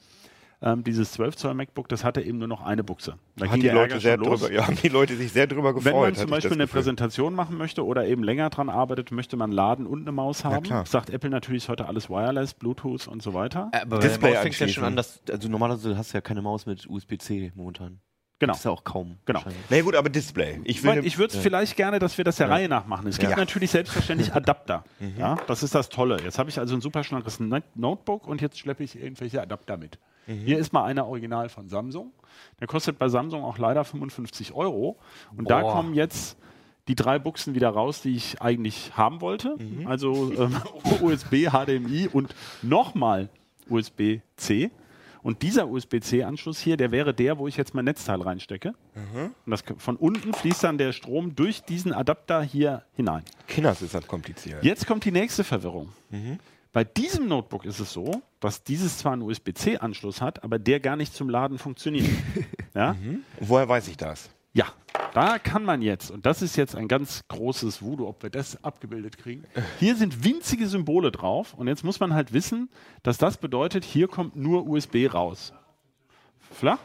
ähm, 0.62 0.82
dieses 0.82 1.12
12 1.12 1.36
Zoll 1.36 1.54
MacBook, 1.54 1.88
das 1.88 2.04
hatte 2.04 2.22
eben 2.22 2.38
nur 2.38 2.48
noch 2.48 2.62
eine 2.62 2.82
Buchse. 2.82 3.16
Da 3.36 3.46
hat 3.46 3.52
ging 3.52 3.62
die 3.62 3.68
Leute 3.68 4.00
sehr 4.00 4.16
drüber, 4.16 4.50
ja, 4.50 4.66
haben 4.66 4.78
die 4.82 4.88
Leute 4.88 5.14
sich 5.16 5.30
sehr 5.32 5.46
drüber 5.46 5.74
gefreut. 5.74 5.92
Wenn 5.92 6.00
man 6.00 6.14
zum 6.14 6.30
Beispiel 6.30 6.52
eine 6.52 6.64
Gefühl. 6.64 6.78
Präsentation 6.80 7.34
machen 7.34 7.58
möchte 7.58 7.84
oder 7.84 8.06
eben 8.06 8.22
länger 8.22 8.48
dran 8.50 8.70
arbeitet, 8.70 9.10
möchte 9.12 9.36
man 9.36 9.52
laden 9.52 9.86
und 9.86 10.02
eine 10.02 10.12
Maus 10.12 10.44
haben. 10.44 10.62
klar. 10.62 10.86
Sagt 10.86 11.10
Apple 11.10 11.28
natürlich 11.28 11.64
ist 11.64 11.68
heute 11.68 11.86
alles 11.86 12.08
Wireless, 12.08 12.54
Bluetooth 12.54 13.08
und 13.08 13.22
so 13.22 13.34
weiter. 13.34 13.70
Äh, 13.72 13.80
Aber 13.82 13.98
Display 13.98 14.36
fängt 14.36 14.58
ja 14.58 14.68
schon 14.68 14.84
an, 14.84 14.96
dass, 14.96 15.20
also 15.30 15.48
normalerweise 15.48 15.98
hast 15.98 16.12
du 16.12 16.16
ja 16.16 16.22
keine 16.22 16.40
Maus 16.40 16.64
mit 16.66 16.88
USB-C 16.88 17.52
momentan. 17.54 18.00
Genau. 18.40 18.52
Das 18.52 18.58
ist 18.60 18.64
ja 18.64 18.70
auch 18.72 18.84
kaum. 18.84 19.16
Genau. 19.26 19.40
Na 19.70 19.76
ja, 19.76 19.82
gut, 19.82 19.94
aber 19.94 20.08
Display. 20.10 20.60
Ich 20.64 20.78
Ich, 20.78 20.82
will 20.82 20.96
ne- 20.96 21.00
ich 21.06 21.18
würde 21.18 21.34
es 21.36 21.40
vielleicht 21.40 21.76
gerne, 21.76 21.98
dass 22.00 22.18
wir 22.18 22.24
das 22.24 22.36
der 22.36 22.50
Reihe 22.50 22.68
nach 22.68 22.86
machen. 22.86 23.06
Es 23.06 23.18
gibt 23.18 23.30
Ja. 23.30 23.36
natürlich 23.36 23.70
selbstverständlich 23.70 24.32
Adapter. 24.34 24.84
Ja, 25.16 25.36
das 25.46 25.62
ist 25.62 25.74
das 25.74 25.88
Tolle. 25.88 26.18
Jetzt 26.22 26.38
habe 26.38 26.50
ich 26.50 26.58
also 26.58 26.74
ein 26.74 26.80
super 26.80 27.04
schlankes 27.04 27.38
Notebook 27.74 28.26
und 28.26 28.40
jetzt 28.42 28.58
schleppe 28.58 28.82
ich 28.82 28.96
irgendwelche 29.00 29.40
Adapter 29.40 29.76
mit. 29.76 29.98
Hier 30.26 30.58
ist 30.58 30.72
mal 30.72 30.84
einer 30.84 31.06
original 31.06 31.48
von 31.50 31.68
Samsung. 31.68 32.10
Der 32.58 32.66
kostet 32.66 32.98
bei 32.98 33.08
Samsung 33.08 33.44
auch 33.44 33.58
leider 33.58 33.84
55 33.84 34.52
Euro. 34.54 34.98
Und 35.36 35.48
da 35.50 35.60
Boah. 35.60 35.72
kommen 35.74 35.94
jetzt 35.94 36.36
die 36.88 36.94
drei 36.94 37.18
Buchsen 37.18 37.54
wieder 37.54 37.68
raus, 37.70 38.00
die 38.02 38.16
ich 38.16 38.40
eigentlich 38.42 38.96
haben 38.96 39.20
wollte. 39.20 39.56
Also 39.84 40.32
ähm, 40.32 40.56
USB, 41.02 41.48
HDMI 41.50 42.08
und 42.12 42.34
nochmal 42.62 43.28
USB-C. 43.68 44.70
Und 45.24 45.40
dieser 45.40 45.68
USB-C-Anschluss 45.68 46.60
hier, 46.60 46.76
der 46.76 46.92
wäre 46.92 47.14
der, 47.14 47.38
wo 47.38 47.48
ich 47.48 47.56
jetzt 47.56 47.74
mein 47.74 47.86
Netzteil 47.86 48.20
reinstecke. 48.20 48.74
Und 49.46 49.50
das, 49.50 49.64
von 49.78 49.96
unten 49.96 50.34
fließt 50.34 50.62
dann 50.62 50.76
der 50.76 50.92
Strom 50.92 51.34
durch 51.34 51.62
diesen 51.62 51.94
Adapter 51.94 52.42
hier 52.42 52.84
hinein. 52.94 53.22
Kinders 53.48 53.80
ist 53.80 53.94
das 53.94 54.06
kompliziert. 54.06 54.62
Jetzt 54.62 54.86
kommt 54.86 55.02
die 55.06 55.10
nächste 55.10 55.42
Verwirrung. 55.42 55.88
Bei 56.74 56.84
diesem 56.84 57.26
Notebook 57.26 57.64
ist 57.64 57.80
es 57.80 57.90
so, 57.92 58.20
dass 58.38 58.64
dieses 58.64 58.98
zwar 58.98 59.14
einen 59.14 59.22
USB-C-Anschluss 59.22 60.20
hat, 60.20 60.44
aber 60.44 60.58
der 60.58 60.78
gar 60.78 60.96
nicht 60.96 61.14
zum 61.14 61.30
Laden 61.30 61.56
funktioniert. 61.56 62.10
ja? 62.74 62.94
Woher 63.40 63.66
weiß 63.66 63.88
ich 63.88 63.96
das? 63.96 64.28
Ja, 64.54 64.64
da 65.12 65.38
kann 65.38 65.64
man 65.64 65.82
jetzt, 65.82 66.10
und 66.10 66.24
das 66.26 66.40
ist 66.42 66.56
jetzt 66.56 66.74
ein 66.74 66.88
ganz 66.88 67.22
großes 67.28 67.82
Voodoo, 67.82 68.08
ob 68.08 68.22
wir 68.22 68.30
das 68.30 68.62
abgebildet 68.64 69.18
kriegen. 69.18 69.44
Hier 69.78 69.94
sind 69.96 70.24
winzige 70.24 70.66
Symbole 70.66 71.12
drauf 71.12 71.54
und 71.54 71.68
jetzt 71.68 71.84
muss 71.84 72.00
man 72.00 72.14
halt 72.14 72.32
wissen, 72.32 72.68
dass 73.02 73.18
das 73.18 73.36
bedeutet, 73.36 73.84
hier 73.84 74.08
kommt 74.08 74.34
nur 74.36 74.66
USB 74.66 75.06
raus. 75.12 75.52
Flach? 76.52 76.78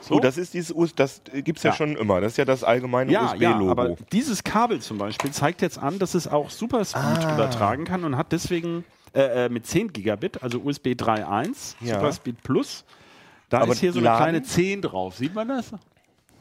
So? 0.00 0.16
Oh, 0.16 0.20
das 0.20 0.36
ist 0.38 0.54
dieses 0.54 0.72
US, 0.76 0.94
das 0.94 1.22
gibt 1.32 1.56
es 1.58 1.64
ja. 1.64 1.70
Ja. 1.70 1.76
schon 1.76 1.96
immer. 1.96 2.20
Das 2.20 2.32
ist 2.32 2.36
ja 2.38 2.44
das 2.44 2.62
allgemeine 2.62 3.10
Ja, 3.10 3.34
ja, 3.34 3.52
USB-Logo. 3.56 3.70
aber 3.70 3.96
dieses 4.12 4.44
Kabel 4.44 4.80
zum 4.80 4.98
Beispiel 4.98 5.30
zeigt 5.32 5.62
jetzt 5.62 5.78
an, 5.78 5.98
dass 5.98 6.14
es 6.14 6.28
auch 6.28 6.50
Superspeed 6.50 7.02
Ah. 7.24 7.34
übertragen 7.34 7.84
kann 7.86 8.04
und 8.04 8.16
hat 8.16 8.30
deswegen 8.32 8.84
äh, 9.14 9.46
äh, 9.46 9.48
mit 9.48 9.66
10 9.66 9.92
Gigabit, 9.94 10.42
also 10.42 10.60
USB 10.60 10.88
3.1, 10.88 11.76
Ja. 11.80 11.94
Superspeed 11.94 12.42
Plus, 12.42 12.84
da 13.48 13.60
Aber 13.62 13.72
ist 13.72 13.78
hier 13.80 13.92
so 13.92 13.98
eine 13.98 14.04
laden? 14.08 14.22
kleine 14.22 14.42
10 14.42 14.82
drauf. 14.82 15.16
Sieht 15.16 15.34
man 15.34 15.48
das? 15.48 15.72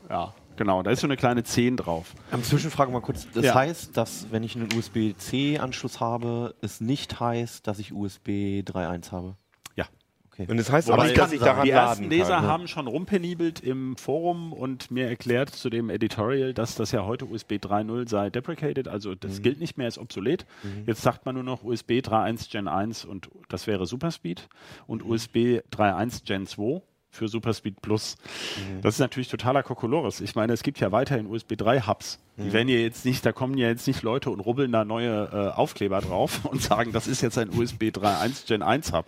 Ja, 0.09 0.33
genau, 0.55 0.83
da 0.83 0.91
ist 0.91 1.01
so 1.01 1.07
eine 1.07 1.17
kleine 1.17 1.43
10 1.43 1.77
drauf. 1.77 2.13
Ähm, 2.31 2.43
Zwischenfrage 2.43 2.91
mal 2.91 3.01
kurz. 3.01 3.27
Das 3.33 3.45
Ja. 3.45 3.55
heißt, 3.55 3.95
dass 3.97 4.27
wenn 4.31 4.43
ich 4.43 4.55
einen 4.55 4.69
USB-C-Anschluss 4.73 5.99
habe, 5.99 6.55
es 6.61 6.81
nicht 6.81 7.19
heißt, 7.19 7.65
dass 7.67 7.79
ich 7.79 7.93
USB 7.93 8.61
3.1 8.63 9.11
habe. 9.11 9.35
Ja. 9.75 9.85
okay. 10.31 10.45
Und 10.49 10.57
das 10.57 10.71
heißt 10.71 10.89
aber 10.91 11.03
nicht, 11.05 11.17
dass 11.17 11.31
ich 11.31 11.39
daran 11.39 11.63
die 11.65 11.71
ersten 11.71 12.03
laden 12.03 12.09
Leser 12.11 12.35
kann. 12.35 12.43
ne? 12.43 12.49
haben 12.49 12.67
schon 12.67 12.87
rumpenibelt 12.87 13.61
im 13.61 13.95
Forum 13.97 14.53
und 14.53 14.91
mir 14.91 15.07
erklärt 15.07 15.49
zu 15.49 15.69
dem 15.69 15.89
Editorial, 15.89 16.53
dass 16.53 16.75
das 16.75 16.91
ja 16.91 17.05
heute 17.05 17.25
USB 17.25 17.53
3.0 17.53 18.07
sei 18.09 18.29
deprecated, 18.29 18.87
also 18.87 19.11
Mhm. 19.11 19.19
das 19.21 19.41
gilt 19.41 19.59
nicht 19.59 19.77
mehr, 19.77 19.87
ist 19.87 19.97
obsolet. 19.97 20.45
Jetzt 20.85 21.01
sagt 21.01 21.25
man 21.25 21.35
nur 21.35 21.43
noch 21.43 21.63
USB 21.63 22.01
3.1 22.01 22.49
Gen 22.51 22.67
1 22.67 23.05
und 23.05 23.29
das 23.49 23.65
wäre 23.67 23.85
Superspeed 23.85 24.47
und 24.87 25.03
Mhm. 25.03 25.09
USB 25.11 25.61
3.1 25.71 26.23
Gen 26.25 26.45
2 26.45 26.81
für 27.15 27.27
Superspeed 27.27 27.81
Plus. 27.81 28.17
Mhm. 28.57 28.81
Das 28.81 28.95
ist 28.95 28.99
natürlich 28.99 29.29
totaler 29.29 29.63
Kokolores. 29.63 30.21
Ich 30.21 30.35
meine, 30.35 30.53
es 30.53 30.63
gibt 30.63 30.79
ja 30.79 30.91
weiterhin 30.91 31.27
USB 31.27 31.55
3 31.55 31.81
Hubs. 31.81 32.19
Mhm. 32.37 32.43
Die 32.43 32.53
werden 32.53 32.69
ja 32.69 32.77
jetzt 32.77 33.05
nicht, 33.05 33.25
da 33.25 33.31
kommen 33.31 33.57
ja 33.57 33.67
jetzt 33.67 33.87
nicht 33.87 34.03
Leute 34.03 34.29
und 34.29 34.39
rubbeln 34.39 34.71
da 34.71 34.85
neue 34.85 35.29
äh, 35.31 35.57
Aufkleber 35.57 36.01
drauf 36.01 36.45
und 36.51 36.61
sagen, 36.61 36.91
das 36.91 37.07
ist 37.07 37.21
jetzt 37.21 37.37
ein 37.37 37.49
USB 37.49 37.83
3.1 37.85 38.47
Gen 38.47 38.61
1 38.61 38.91
Hub. 38.93 39.05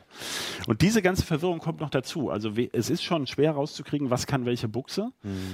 Und 0.67 0.81
diese 0.81 1.01
ganze 1.01 1.25
Verwirrung 1.25 1.59
kommt 1.59 1.81
noch 1.81 1.89
dazu. 1.89 2.29
Also 2.29 2.53
es 2.71 2.89
ist 2.89 3.03
schon 3.03 3.27
schwer 3.27 3.51
rauszukriegen, 3.51 4.09
was 4.09 4.27
kann 4.27 4.45
welche 4.45 4.67
Buchse. 4.67 5.11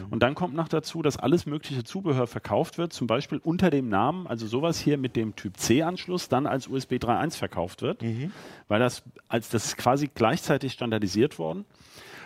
Und 0.10 0.22
dann 0.22 0.36
kommt 0.36 0.54
noch 0.54 0.68
dazu, 0.68 1.02
dass 1.02 1.18
alles 1.18 1.46
mögliche 1.46 1.84
Zubehör 1.84 2.28
verkauft 2.28 2.78
wird, 2.78 2.94
zum 2.94 3.08
Beispiel 3.08 3.40
unter 3.40 3.70
dem 3.70 3.90
Namen, 3.90 4.28
also 4.28 4.48
sowas 4.48 4.80
hier 4.80 4.98
mit 4.98 5.16
dem 5.16 5.36
Typ 5.36 5.58
C-Anschluss, 5.58 6.30
dann 6.30 6.46
als 6.46 6.68
USB 6.68 6.94
3.1 6.94 7.38
verkauft 7.38 7.82
wird, 7.82 8.02
weil 8.68 8.80
das 8.80 9.04
als 9.28 9.50
das 9.50 9.66
ist 9.66 9.78
quasi 9.78 10.10
gleichzeitig 10.14 10.74
standardisiert 10.74 11.40
worden. 11.40 11.66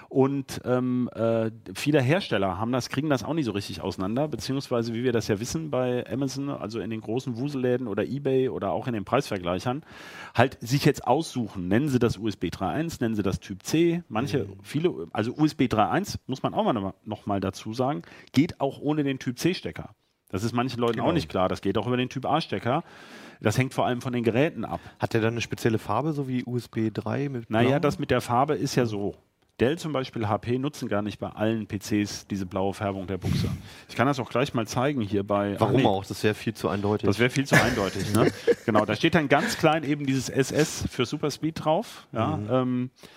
Und 0.09 0.61
ähm, 0.63 1.09
äh, 1.13 1.51
viele 1.75 2.01
Hersteller 2.01 2.57
haben 2.57 2.71
das, 2.71 2.89
kriegen 2.89 3.09
das 3.09 3.23
auch 3.23 3.33
nicht 3.33 3.45
so 3.45 3.51
richtig 3.51 3.81
auseinander, 3.81 4.27
beziehungsweise 4.27 4.93
wie 4.93 5.03
wir 5.03 5.11
das 5.11 5.27
ja 5.27 5.39
wissen 5.39 5.69
bei 5.69 6.09
Amazon, 6.09 6.49
also 6.49 6.79
in 6.79 6.89
den 6.89 7.01
großen 7.01 7.37
Wuselläden 7.37 7.87
oder 7.87 8.05
Ebay 8.05 8.49
oder 8.49 8.71
auch 8.71 8.87
in 8.87 8.93
den 8.93 9.03
Preisvergleichern, 9.03 9.83
halt 10.33 10.57
sich 10.61 10.85
jetzt 10.85 11.05
aussuchen, 11.05 11.67
nennen 11.67 11.89
sie 11.89 11.99
das 11.99 12.17
USB 12.17 12.45
3.1, 12.45 13.01
nennen 13.01 13.15
sie 13.15 13.23
das 13.23 13.39
Typ 13.39 13.63
C, 13.63 14.03
manche, 14.07 14.47
viele, 14.63 15.07
also 15.11 15.33
USB 15.35 15.63
3.1, 15.63 16.19
muss 16.25 16.41
man 16.41 16.53
auch 16.53 16.63
mal 16.63 16.73
noch, 16.73 16.93
noch 17.03 17.25
mal 17.25 17.41
dazu 17.41 17.73
sagen, 17.73 18.03
geht 18.31 18.61
auch 18.61 18.79
ohne 18.79 19.03
den 19.03 19.19
Typ 19.19 19.37
C-Stecker. 19.37 19.93
Das 20.29 20.43
ist 20.43 20.53
manchen 20.53 20.79
Leuten 20.81 20.99
auch 20.99 21.13
nicht 21.13 21.29
klar, 21.29 21.47
das 21.47 21.61
geht 21.61 21.77
auch 21.77 21.87
über 21.87 21.97
den 21.97 22.09
Typ 22.09 22.25
A-Stecker. 22.25 22.83
Das 23.39 23.57
hängt 23.57 23.73
vor 23.73 23.85
allem 23.85 24.01
von 24.01 24.13
den 24.13 24.23
Geräten 24.23 24.65
ab. 24.65 24.79
Hat 24.99 25.13
der 25.13 25.21
dann 25.21 25.33
eine 25.33 25.41
spezielle 25.41 25.77
Farbe, 25.77 26.13
so 26.13 26.27
wie 26.27 26.43
USB 26.43 26.89
3 26.93 27.29
mit 27.29 27.49
Naja, 27.49 27.79
das 27.79 27.99
mit 27.99 28.09
der 28.09 28.21
Farbe 28.21 28.55
ist 28.55 28.75
ja 28.75 28.85
so. 28.85 29.15
Dell 29.59 29.77
zum 29.79 29.91
Beispiel, 29.91 30.27
HP 30.27 30.59
nutzen 30.59 30.87
gar 30.87 31.01
nicht 31.01 31.17
bei 31.19 31.29
allen 31.29 31.65
PCs 31.67 32.27
diese 32.27 32.45
blaue 32.45 32.75
Färbung 32.75 33.07
der 33.07 33.17
Buchse. 33.17 33.49
Ich 33.89 33.95
kann 33.95 34.05
das 34.05 34.19
auch 34.19 34.29
gleich 34.29 34.53
mal 34.53 34.67
zeigen 34.67 35.01
hier 35.01 35.23
bei. 35.23 35.55
Warum 35.59 35.77
nee, 35.77 35.85
auch? 35.85 36.05
Das 36.05 36.23
wäre 36.23 36.35
viel 36.35 36.53
zu 36.53 36.69
eindeutig. 36.69 37.07
Das 37.07 37.17
wäre 37.17 37.31
viel 37.31 37.47
zu 37.47 37.59
eindeutig. 37.59 38.13
Ne? 38.13 38.31
genau, 38.67 38.85
da 38.85 38.95
steht 38.95 39.15
dann 39.15 39.27
ganz 39.29 39.57
klein 39.57 39.83
eben 39.83 40.05
dieses 40.05 40.29
SS 40.29 40.85
für 40.91 41.05
Superspeed 41.07 41.65
drauf. 41.65 42.05
Ja, 42.11 42.37
Mhm. 42.37 42.47
ähm, 42.51 42.89
äh, 42.93 43.07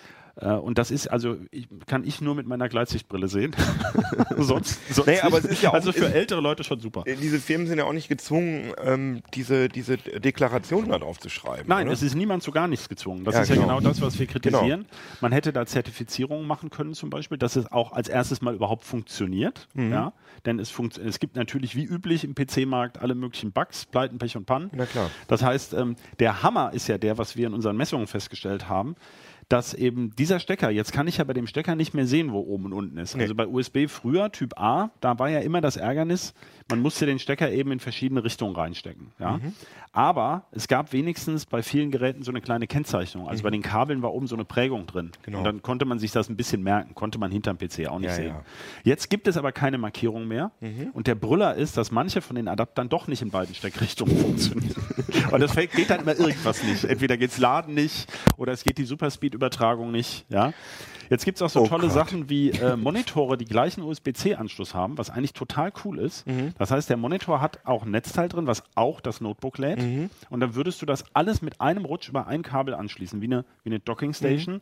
und 0.49 0.77
das 0.77 0.91
ist 0.91 1.07
also 1.07 1.37
ich, 1.51 1.67
kann 1.87 2.03
ich 2.03 2.21
nur 2.21 2.35
mit 2.35 2.47
meiner 2.47 2.67
Gleitsichtbrille 2.69 3.27
sehen. 3.27 3.55
sonst, 4.37 4.79
sonst 4.93 5.07
Nee, 5.07 5.19
aber 5.21 5.37
es 5.37 5.45
ist 5.45 5.61
ja 5.61 5.69
auch- 5.69 5.73
also 5.73 5.91
für 5.91 6.13
ältere 6.13 6.41
Leute 6.41 6.63
schon 6.63 6.79
super. 6.79 7.03
Äh, 7.05 7.15
Diese 7.15 7.39
Firmen 7.39 7.67
sind 7.67 7.77
ja 7.77 7.85
auch 7.85 7.93
nicht 7.93 8.07
gezwungen, 8.09 8.73
ähm, 8.83 9.21
diese, 9.33 9.69
diese 9.69 9.97
Deklaration 9.97 10.89
da 10.89 10.99
drauf 10.99 11.19
zu 11.19 11.29
schreiben. 11.29 11.65
Nein, 11.67 11.87
oder? 11.87 11.93
es 11.93 12.01
ist 12.01 12.15
niemand 12.15 12.43
zu 12.43 12.51
gar 12.51 12.67
nichts 12.67 12.89
gezwungen. 12.89 13.23
Das 13.23 13.35
Ja, 13.35 13.41
ist 13.41 13.49
ja 13.49 13.55
genau. 13.55 13.77
genau 13.77 13.89
das, 13.89 14.01
was 14.01 14.17
wir 14.19 14.25
kritisieren. 14.27 14.85
Man 15.21 15.31
hätte 15.31 15.53
da 15.53 15.65
Zertifizierungen 15.65 16.45
machen 16.47 16.69
können, 16.69 16.93
zum 16.93 17.09
Beispiel, 17.09 17.37
dass 17.37 17.55
es 17.55 17.71
auch 17.71 17.91
als 17.91 18.09
erstes 18.09 18.41
mal 18.41 18.53
überhaupt 18.55 18.83
funktioniert. 18.83 19.67
Mhm. 19.73 19.91
Ja? 19.91 20.13
Denn 20.45 20.59
es, 20.59 20.73
es 21.03 21.19
gibt 21.19 21.35
natürlich 21.35 21.75
wie 21.75 21.83
üblich 21.85 22.23
im 22.23 22.33
PC-Markt 22.35 22.99
alle 23.01 23.15
möglichen 23.15 23.51
Bugs, 23.51 23.85
Pleiten, 23.85 24.17
Pech 24.17 24.35
und 24.37 24.45
Pannen. 24.45 24.71
Na 24.73 24.85
klar. 24.85 25.09
Das 25.27 25.43
heißt, 25.43 25.73
ähm, 25.73 25.95
der 26.19 26.43
Hammer 26.43 26.73
ist 26.73 26.87
ja 26.87 26.97
der, 26.97 27.17
was 27.17 27.35
wir 27.35 27.47
in 27.47 27.53
unseren 27.53 27.77
Messungen 27.77 28.07
festgestellt 28.07 28.67
haben, 28.69 28.95
dass 29.49 29.73
eben 29.73 30.15
dieser 30.15 30.39
Stecker, 30.39 30.69
jetzt 30.69 30.93
kann 30.93 31.07
ich 31.09 31.17
ja 31.17 31.25
bei 31.25 31.33
dem 31.33 31.45
Stecker 31.45 31.75
nicht 31.75 31.93
mehr 31.93 32.05
sehen, 32.07 32.31
wo 32.31 32.39
oben 32.39 32.67
und 32.67 32.73
unten 32.73 32.97
ist. 32.97 33.15
Nee. 33.17 33.23
Also 33.23 33.35
bei 33.35 33.45
USB 33.45 33.87
früher, 33.89 34.31
Typ 34.31 34.57
A, 34.57 34.91
da 35.01 35.19
war 35.19 35.29
ja 35.29 35.39
immer 35.39 35.59
das 35.59 35.75
Ärgernis, 35.75 36.33
man 36.69 36.79
musste 36.79 37.05
den 37.05 37.19
Stecker 37.19 37.51
eben 37.51 37.71
in 37.73 37.81
verschiedene 37.81 38.23
Richtungen 38.23 38.55
reinstecken. 38.55 39.11
Ja? 39.19 39.37
Mhm. 39.37 39.53
Aber 39.91 40.45
es 40.51 40.69
gab 40.69 40.93
wenigstens 40.93 41.45
bei 41.45 41.61
vielen 41.63 41.91
Geräten 41.91 42.23
so 42.23 42.31
eine 42.31 42.39
kleine 42.39 42.65
Kennzeichnung. 42.65 43.27
Also 43.27 43.43
bei 43.43 43.49
den 43.49 43.61
Kabeln 43.61 44.01
war 44.01 44.13
oben 44.13 44.25
so 44.25 44.35
eine 44.37 44.45
Prägung 44.45 44.85
drin. 44.87 45.07
Mhm. 45.07 45.11
Genau. 45.23 45.37
Und 45.39 45.43
dann 45.43 45.61
konnte 45.61 45.83
man 45.83 45.99
sich 45.99 46.11
das 46.13 46.29
ein 46.29 46.37
bisschen 46.37 46.63
merken, 46.63 46.95
konnte 46.95 47.19
man 47.19 47.29
hinterm 47.29 47.57
PC 47.57 47.87
auch 47.89 47.99
nicht 47.99 48.07
Ja, 48.11 48.15
sehen. 48.15 48.27
ja. 48.27 48.33
Mhm. 48.35 48.43
Jetzt 48.85 49.09
gibt 49.09 49.27
es 49.27 49.35
aber 49.35 49.51
keine 49.51 49.77
Markierung 49.77 50.29
mehr. 50.31 50.51
Und 50.93 51.07
der 51.07 51.15
Brüller 51.15 51.55
ist, 51.55 51.77
dass 51.77 51.91
manche 51.91 52.21
von 52.21 52.35
den 52.35 52.47
Adaptern 52.47 52.89
doch 52.89 53.07
nicht 53.07 53.21
in 53.21 53.29
beiden 53.31 53.53
Steckrichtungen 53.53 54.17
funktionieren. 54.25 54.75
Und 55.31 55.41
es 55.41 55.53
geht 55.55 55.89
dann 55.89 56.01
immer 56.01 56.17
irgendwas 56.17 56.63
nicht. 56.63 56.85
Entweder 56.85 57.17
geht's 57.17 57.37
Laden 57.37 57.73
nicht 57.73 58.07
oder 58.37 58.53
es 58.53 58.63
geht 58.63 58.77
die 58.77 58.85
Superspeed-Übertragung 58.85 59.91
nicht. 59.91 60.25
Ja? 60.29 60.53
Jetzt 61.11 61.25
gibt 61.25 61.35
es 61.37 61.41
auch 61.41 61.49
so 61.49 61.61
Oh 61.63 61.67
tolle 61.67 61.83
Gott. 61.83 61.91
Sachen 61.91 62.29
wie 62.29 62.51
äh, 62.51 62.77
Monitore, 62.77 63.37
die 63.37 63.45
gleichen 63.45 63.81
USB-C-Anschluss 63.83 64.73
haben, 64.73 64.97
was 64.97 65.09
eigentlich 65.09 65.33
total 65.33 65.71
cool 65.83 65.99
ist. 65.99 66.25
Mhm. 66.25 66.53
Das 66.57 66.71
heißt, 66.71 66.89
der 66.89 66.95
Monitor 66.95 67.41
hat 67.41 67.59
auch 67.65 67.83
ein 67.83 67.91
Netzteil 67.91 68.29
drin, 68.29 68.47
was 68.47 68.63
auch 68.75 69.01
das 69.01 69.19
Notebook 69.19 69.57
lädt. 69.57 69.81
Mhm. 69.81 70.09
Und 70.29 70.39
dann 70.39 70.55
würdest 70.55 70.81
du 70.81 70.85
das 70.85 71.03
alles 71.13 71.41
mit 71.41 71.59
einem 71.59 71.83
Rutsch 71.83 72.07
über 72.07 72.27
ein 72.27 72.43
Kabel 72.43 72.73
anschließen, 72.73 73.19
wie 73.21 73.25
eine, 73.25 73.43
wie 73.63 73.69
eine 73.71 73.79
Docking 73.79 74.13
Station, 74.13 74.61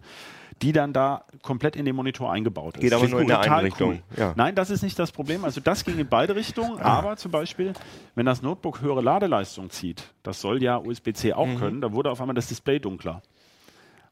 die 0.64 0.72
dann 0.74 0.92
da 0.92 1.24
komplett 1.44 1.76
in 1.76 1.86
den 1.86 1.96
Monitor 1.96 2.32
eingebaut 2.32 2.78
ist. 2.78 2.82
Mhm. 2.82 2.86
Geht 2.86 2.94
aber 2.94 3.08
nur 3.08 3.22
in 3.22 3.28
der 3.28 3.42
einen 3.42 3.66
Richtung, 3.66 4.02
ja. 4.18 4.34
Nein, 4.36 4.56
das 4.56 4.72
ist 4.72 4.82
nicht 4.82 4.98
das 4.98 5.12
Problem. 5.12 5.46
Also 5.46 5.62
das 5.62 5.86
ging 5.86 6.00
in 6.00 6.08
beide 6.08 6.36
Richtungen. 6.36 6.80
Ah. 6.80 6.98
Aber 6.98 7.16
zum 7.18 7.32
Beispiel, 7.32 7.74
wenn 8.16 8.26
das 8.26 8.42
Notebook 8.42 8.82
höhere 8.82 9.02
Ladeleistung 9.02 9.70
zieht, 9.70 10.04
das 10.24 10.42
soll 10.42 10.64
ja 10.64 10.78
USB-C 10.78 11.34
auch 11.34 11.46
Mhm. 11.46 11.58
können, 11.60 11.82
da 11.82 11.94
wurde 11.94 12.10
auf 12.10 12.20
einmal 12.20 12.34
das 12.36 12.48
Display 12.48 12.80
dunkler. 12.80 13.22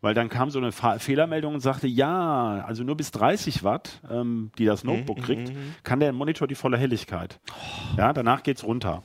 Weil 0.01 0.13
dann 0.13 0.29
kam 0.29 0.49
so 0.49 0.59
eine 0.59 0.71
Fa 0.71 0.99
Fehlermeldung 0.99 1.55
und 1.55 1.59
sagte, 1.59 1.87
ja, 1.87 2.63
also 2.67 2.83
nur 2.83 2.95
bis 2.95 3.11
30 3.11 3.63
Watt, 3.63 4.01
ähm, 4.09 4.51
die 4.57 4.65
das 4.65 4.83
Mhm, 4.83 4.91
Notebook 4.91 5.21
kriegt, 5.23 5.51
kann 5.83 5.99
der 5.99 6.13
Monitor 6.13 6.47
die 6.47 6.55
volle 6.55 6.77
Helligkeit. 6.77 7.39
Ja, 7.97 8.13
danach 8.13 8.43
geht's 8.43 8.63
runter. 8.63 9.03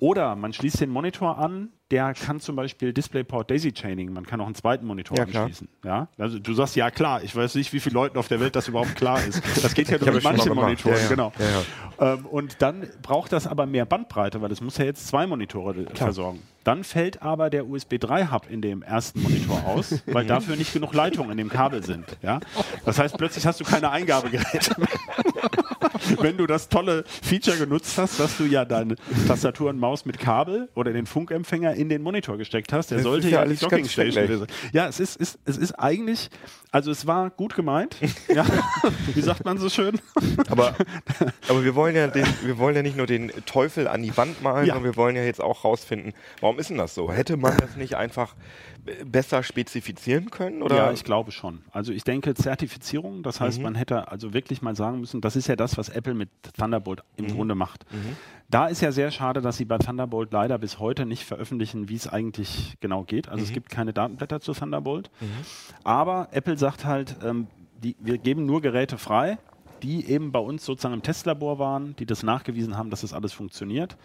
Oder 0.00 0.34
man 0.34 0.52
schließt 0.52 0.80
den 0.80 0.90
Monitor 0.90 1.38
an, 1.38 1.68
der 1.94 2.12
kann 2.12 2.40
zum 2.40 2.56
Beispiel 2.56 2.92
DisplayPort 2.92 3.52
Daisy 3.52 3.70
Chaining. 3.70 4.12
Man 4.12 4.26
kann 4.26 4.40
auch 4.40 4.46
einen 4.46 4.56
zweiten 4.56 4.84
Monitor 4.84 5.16
Ja, 5.16 5.26
klar. 5.26 5.44
anschließen. 5.44 5.68
Ja? 5.84 6.08
Also 6.18 6.40
du 6.40 6.52
sagst 6.52 6.74
ja 6.74 6.90
klar. 6.90 7.22
Ich 7.22 7.36
weiß 7.36 7.54
nicht, 7.54 7.72
wie 7.72 7.78
vielen 7.78 7.94
Leuten 7.94 8.18
auf 8.18 8.26
der 8.26 8.40
Welt 8.40 8.56
das 8.56 8.66
überhaupt 8.66 8.96
klar 8.96 9.24
ist. 9.24 9.40
Das 9.62 9.74
geht 9.74 9.88
ja 9.90 9.98
nur 9.98 10.10
mit 10.10 10.24
manchen. 10.24 10.52
Monitoren. 10.54 10.96
Ja. 11.00 11.08
Genau. 11.08 11.32
Ähm, 12.00 12.26
und 12.26 12.60
dann 12.62 12.88
braucht 13.02 13.32
das 13.32 13.46
aber 13.46 13.66
mehr 13.66 13.86
Bandbreite, 13.86 14.42
weil 14.42 14.50
es 14.50 14.60
muss 14.60 14.76
ja 14.76 14.84
jetzt 14.86 15.06
zwei 15.06 15.28
Monitore 15.28 15.82
äh, 15.82 15.94
versorgen. 15.94 16.42
Dann 16.64 16.82
fällt 16.82 17.22
aber 17.22 17.48
der 17.48 17.68
USB 17.68 17.98
3 18.00 18.28
Hub 18.32 18.50
in 18.50 18.60
dem 18.60 18.82
ersten 18.82 19.22
Monitor 19.22 19.62
aus, 19.66 20.02
weil 20.06 20.26
dafür 20.26 20.56
nicht 20.56 20.72
genug 20.72 20.94
Leitungen 20.94 21.30
in 21.30 21.36
dem 21.36 21.48
Kabel 21.50 21.84
sind. 21.84 22.04
Ja? 22.22 22.40
Das 22.84 22.98
heißt, 22.98 23.16
plötzlich 23.18 23.46
hast 23.46 23.60
du 23.60 23.64
keine 23.64 23.90
Eingabegeräte 23.90 24.74
mehr. 24.80 24.88
Wenn 26.20 26.36
du 26.36 26.46
das 26.46 26.68
tolle 26.68 27.04
Feature 27.22 27.56
genutzt 27.58 27.96
hast, 27.98 28.18
dass 28.18 28.36
du 28.38 28.44
ja 28.44 28.64
deine 28.64 28.96
Tastatur 29.28 29.70
und 29.70 29.78
Maus 29.78 30.04
mit 30.06 30.18
Kabel 30.18 30.68
oder 30.74 30.92
den 30.92 31.06
Funkempfänger 31.06 31.74
in 31.74 31.83
den 31.88 32.02
Monitor 32.02 32.36
gesteckt 32.38 32.72
hast, 32.72 32.90
der 32.90 32.98
Das 32.98 33.04
sollte 33.04 33.28
ja 33.28 33.34
ja 33.40 33.44
die 33.44 33.48
alles 33.48 33.60
Docking 33.60 33.88
Station 33.88 34.38
sein. 34.38 34.46
Ja, 34.72 34.86
es 34.88 35.00
ist, 35.00 35.16
ist, 35.16 35.38
es 35.44 35.56
ist 35.56 35.72
eigentlich, 35.72 36.30
also 36.70 36.90
es 36.90 37.06
war 37.06 37.30
gut 37.30 37.54
gemeint. 37.54 37.96
Ja. 38.28 38.44
Wie 39.14 39.20
sagt 39.20 39.44
man 39.44 39.58
so 39.58 39.68
schön? 39.68 40.00
Aber, 40.48 40.74
aber 41.48 41.64
wir 41.64 41.74
wollen 41.74 41.94
ja 41.96 42.06
den, 42.08 42.26
wir 42.42 42.58
wollen 42.58 42.76
ja 42.76 42.82
nicht 42.82 42.96
nur 42.96 43.06
den 43.06 43.30
Teufel 43.46 43.88
an 43.88 44.02
die 44.02 44.16
Wand 44.16 44.42
malen, 44.42 44.66
Ja. 44.66 44.74
sondern 44.74 44.92
wir 44.92 44.96
wollen 44.96 45.16
ja 45.16 45.22
jetzt 45.24 45.40
auch 45.40 45.64
rausfinden, 45.64 46.12
warum 46.40 46.58
ist 46.58 46.70
denn 46.70 46.78
das 46.78 46.94
so? 46.94 47.12
Hätte 47.12 47.36
man 47.36 47.56
das 47.58 47.76
nicht 47.76 47.96
einfach 47.96 48.34
besser 49.06 49.42
spezifizieren 49.42 50.30
können? 50.30 50.62
Oder? 50.62 50.76
Ja, 50.76 50.92
ich 50.92 51.04
glaube 51.04 51.30
schon. 51.32 51.62
Also 51.72 51.92
ich 51.92 52.04
denke 52.04 52.34
Zertifizierung, 52.34 53.22
das 53.22 53.40
heißt, 53.40 53.58
Mhm. 53.58 53.64
man 53.64 53.74
hätte 53.76 54.08
also 54.10 54.34
wirklich 54.34 54.60
mal 54.62 54.76
sagen 54.76 55.00
müssen, 55.00 55.20
das 55.20 55.36
ist 55.36 55.46
ja 55.48 55.56
das, 55.56 55.78
was 55.78 55.88
Apple 55.88 56.14
mit 56.14 56.28
Thunderbolt 56.58 57.02
im 57.16 57.26
Mhm. 57.26 57.30
Grunde 57.30 57.54
macht. 57.54 57.86
Da 58.50 58.66
ist 58.66 58.82
ja 58.82 58.92
sehr 58.92 59.10
schade, 59.10 59.40
dass 59.40 59.56
sie 59.56 59.64
bei 59.64 59.78
Thunderbolt 59.78 60.32
leider 60.32 60.58
bis 60.58 60.78
heute 60.78 61.06
nicht 61.06 61.24
veröffentlichen, 61.24 61.88
wie 61.88 61.94
es 61.96 62.06
eigentlich 62.06 62.74
genau 62.80 63.04
geht. 63.04 63.28
Also 63.28 63.42
es 63.44 63.50
Mhm. 63.50 63.54
gibt 63.54 63.70
keine 63.70 63.92
Datenblätter 63.92 64.40
zu 64.40 64.52
Thunderbolt. 64.52 65.10
Aber 65.82 66.28
Apple 66.32 66.58
sagt 66.58 66.84
halt, 66.84 67.16
ähm, 67.24 67.46
die, 67.82 67.96
wir 68.00 68.18
geben 68.18 68.46
nur 68.46 68.60
Geräte 68.62 68.98
frei, 68.98 69.38
die 69.84 70.06
eben 70.08 70.32
bei 70.32 70.38
uns 70.38 70.64
sozusagen 70.64 70.94
im 70.94 71.02
Testlabor 71.02 71.58
waren, 71.58 71.94
die 71.96 72.06
das 72.06 72.22
nachgewiesen 72.22 72.76
haben, 72.76 72.88
dass 72.90 73.02
das 73.02 73.12
alles 73.12 73.32
funktioniert. 73.34 73.96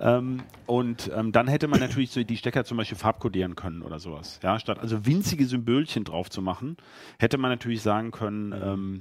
Ähm, 0.00 0.42
und 0.66 1.10
ähm, 1.14 1.32
dann 1.32 1.48
hätte 1.48 1.66
man 1.66 1.80
natürlich 1.80 2.10
so 2.12 2.22
die 2.22 2.36
Stecker 2.36 2.64
zum 2.64 2.76
Beispiel 2.76 2.96
farbkodieren 2.96 3.56
können 3.56 3.82
oder 3.82 3.98
sowas. 3.98 4.38
Ja, 4.42 4.58
statt 4.60 4.78
also 4.78 5.04
winzige 5.04 5.44
Symbolchen 5.44 6.04
drauf 6.04 6.30
zu 6.30 6.40
machen, 6.40 6.76
hätte 7.18 7.36
man 7.36 7.50
natürlich 7.50 7.82
sagen 7.82 8.12
können, 8.12 8.52
ähm, 8.52 9.00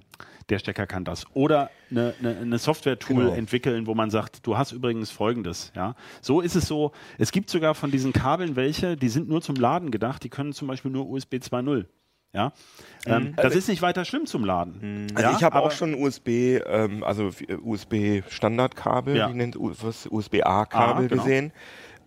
der 0.49 0.59
Stecker 0.59 0.87
kann 0.87 1.03
das. 1.03 1.25
Oder 1.33 1.69
eine, 1.91 2.13
eine, 2.19 2.37
eine 2.37 2.57
Software-Tool 2.57 3.15
Genau. 3.17 3.33
entwickeln, 3.33 3.85
wo 3.85 3.93
man 3.93 4.09
sagt, 4.09 4.45
du 4.47 4.57
hast 4.57 4.71
übrigens 4.71 5.11
folgendes. 5.11 5.71
Ja, 5.75 5.95
so 6.21 6.41
ist 6.41 6.55
es 6.55 6.67
so. 6.67 6.91
Es 7.17 7.31
gibt 7.31 7.49
sogar 7.49 7.75
von 7.75 7.91
diesen 7.91 8.11
Kabeln 8.13 8.55
welche, 8.55 8.95
die 8.97 9.09
sind 9.09 9.29
nur 9.29 9.41
zum 9.41 9.55
Laden 9.55 9.91
gedacht. 9.91 10.23
Die 10.23 10.29
können 10.29 10.53
zum 10.53 10.67
Beispiel 10.67 10.89
nur 10.91 11.07
USB 11.09 11.35
2.0. 11.35 11.85
Ja, 12.33 12.51
ähm, 13.05 13.33
das 13.37 13.55
ist 13.55 13.67
nicht 13.69 13.81
weiter 13.81 14.05
schlimm 14.05 14.25
zum 14.25 14.43
Laden. 14.43 15.07
Also 15.15 15.29
ja, 15.31 15.35
ich 15.37 15.43
habe 15.43 15.59
auch 15.59 15.71
schon 15.71 15.95
USB, 15.95 16.59
ähm, 16.65 17.03
also 17.03 17.31
USB 17.63 18.21
Standardkabel, 18.29 19.15
Ja. 19.15 19.29
wie 19.29 19.33
nennt 19.33 19.55
was 19.59 20.07
USB-A-Kabel 20.11 21.05
Ah, 21.05 21.07
genau. 21.07 21.23
gesehen. 21.23 21.51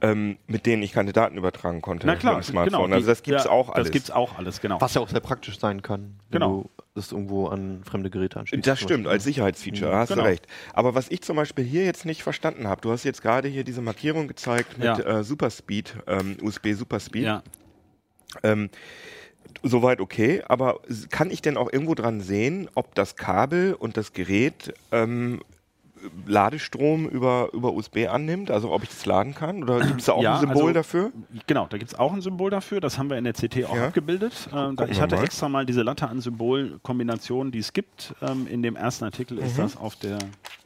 ähm, 0.02 0.38
mit 0.46 0.64
denen 0.64 0.82
ich 0.82 0.92
keine 0.92 1.12
Daten 1.12 1.36
übertragen 1.36 1.82
konnte 1.82 2.06
Na 2.06 2.16
klar, 2.16 2.36
mit 2.36 2.44
dem 2.46 2.50
Smartphone. 2.52 2.84
genau. 2.84 2.94
also 2.94 3.06
das 3.06 3.22
gibt's 3.22 3.44
ja, 3.44 3.50
auch 3.50 3.68
alles. 3.68 3.88
Das 3.88 3.92
gibt's 3.92 4.10
auch 4.10 4.38
alles, 4.38 4.60
genau. 4.62 4.80
Was 4.80 4.94
ja 4.94 5.02
auch 5.02 5.08
sehr 5.10 5.20
praktisch 5.20 5.58
sein 5.58 5.82
kann, 5.82 6.14
wenn 6.30 6.40
Genau. 6.40 6.62
du 6.62 6.70
das 6.94 7.12
irgendwo 7.12 7.48
an 7.48 7.82
fremde 7.84 8.08
Geräte 8.08 8.40
anschließt. 8.40 8.66
Das 8.66 8.80
stimmt, 8.80 9.06
als 9.06 9.24
Sicherheitsfeature, 9.24 9.94
hast 9.94 10.08
Genau. 10.08 10.22
du 10.22 10.28
recht. 10.28 10.46
Aber 10.72 10.94
was 10.94 11.10
ich 11.10 11.20
zum 11.20 11.36
Beispiel 11.36 11.64
hier 11.66 11.84
jetzt 11.84 12.06
nicht 12.06 12.22
verstanden 12.22 12.66
habe, 12.66 12.80
du 12.80 12.90
hast 12.92 13.04
jetzt 13.04 13.20
gerade 13.20 13.48
hier 13.48 13.62
diese 13.62 13.82
Markierung 13.82 14.26
gezeigt 14.26 14.78
mit 14.78 14.86
Ja. 14.86 14.98
äh, 15.00 15.22
Superspeed, 15.22 15.96
ähm, 16.06 16.38
USB 16.42 16.72
Superspeed. 16.72 17.24
ja. 17.24 17.42
Ähm, 18.42 18.70
soweit 19.62 20.00
okay, 20.00 20.42
aber 20.48 20.80
kann 21.10 21.30
ich 21.30 21.42
denn 21.42 21.56
auch 21.56 21.72
irgendwo 21.72 21.94
dran 21.94 22.20
sehen, 22.20 22.68
ob 22.74 22.94
das 22.94 23.16
Kabel 23.16 23.74
und 23.74 23.96
das 23.96 24.12
Gerät 24.12 24.74
ähm, 24.92 25.40
Ladestrom 26.26 27.08
über, 27.08 27.48
über 27.52 27.72
USB 27.72 28.06
annimmt, 28.08 28.50
also 28.50 28.70
ob 28.72 28.82
ich 28.82 28.88
das 28.88 29.04
laden 29.06 29.34
kann? 29.34 29.62
Oder 29.62 29.80
gibt 29.86 30.00
es 30.00 30.06
da 30.06 30.12
auch 30.12 30.22
Ja, 30.22 30.34
ein 30.34 30.40
Symbol 30.40 30.62
also- 30.62 30.72
dafür? 30.74 31.12
Genau, 31.46 31.66
da 31.68 31.78
gibt 31.78 31.92
es 31.92 31.98
auch 31.98 32.12
ein 32.12 32.20
Symbol 32.20 32.50
dafür. 32.50 32.80
Das 32.80 32.98
haben 32.98 33.10
wir 33.10 33.18
in 33.18 33.24
der 33.24 33.32
CT 33.34 33.64
auch 33.66 33.76
Ja. 33.76 33.86
abgebildet. 33.86 34.48
Ähm, 34.54 34.76
da, 34.76 34.86
ich 34.86 35.00
hatte 35.00 35.16
mal. 35.16 35.24
extra 35.24 35.48
mal 35.48 35.66
diese 35.66 35.82
Latte 35.82 36.08
an 36.08 36.20
Symbolkombinationen, 36.20 37.52
die 37.52 37.58
es 37.58 37.72
gibt. 37.72 38.14
Ähm, 38.22 38.46
in 38.48 38.62
dem 38.62 38.76
ersten 38.76 39.04
Artikel 39.04 39.38
ist 39.38 39.58
das 39.58 39.76
auf 39.76 39.96
der 39.96 40.18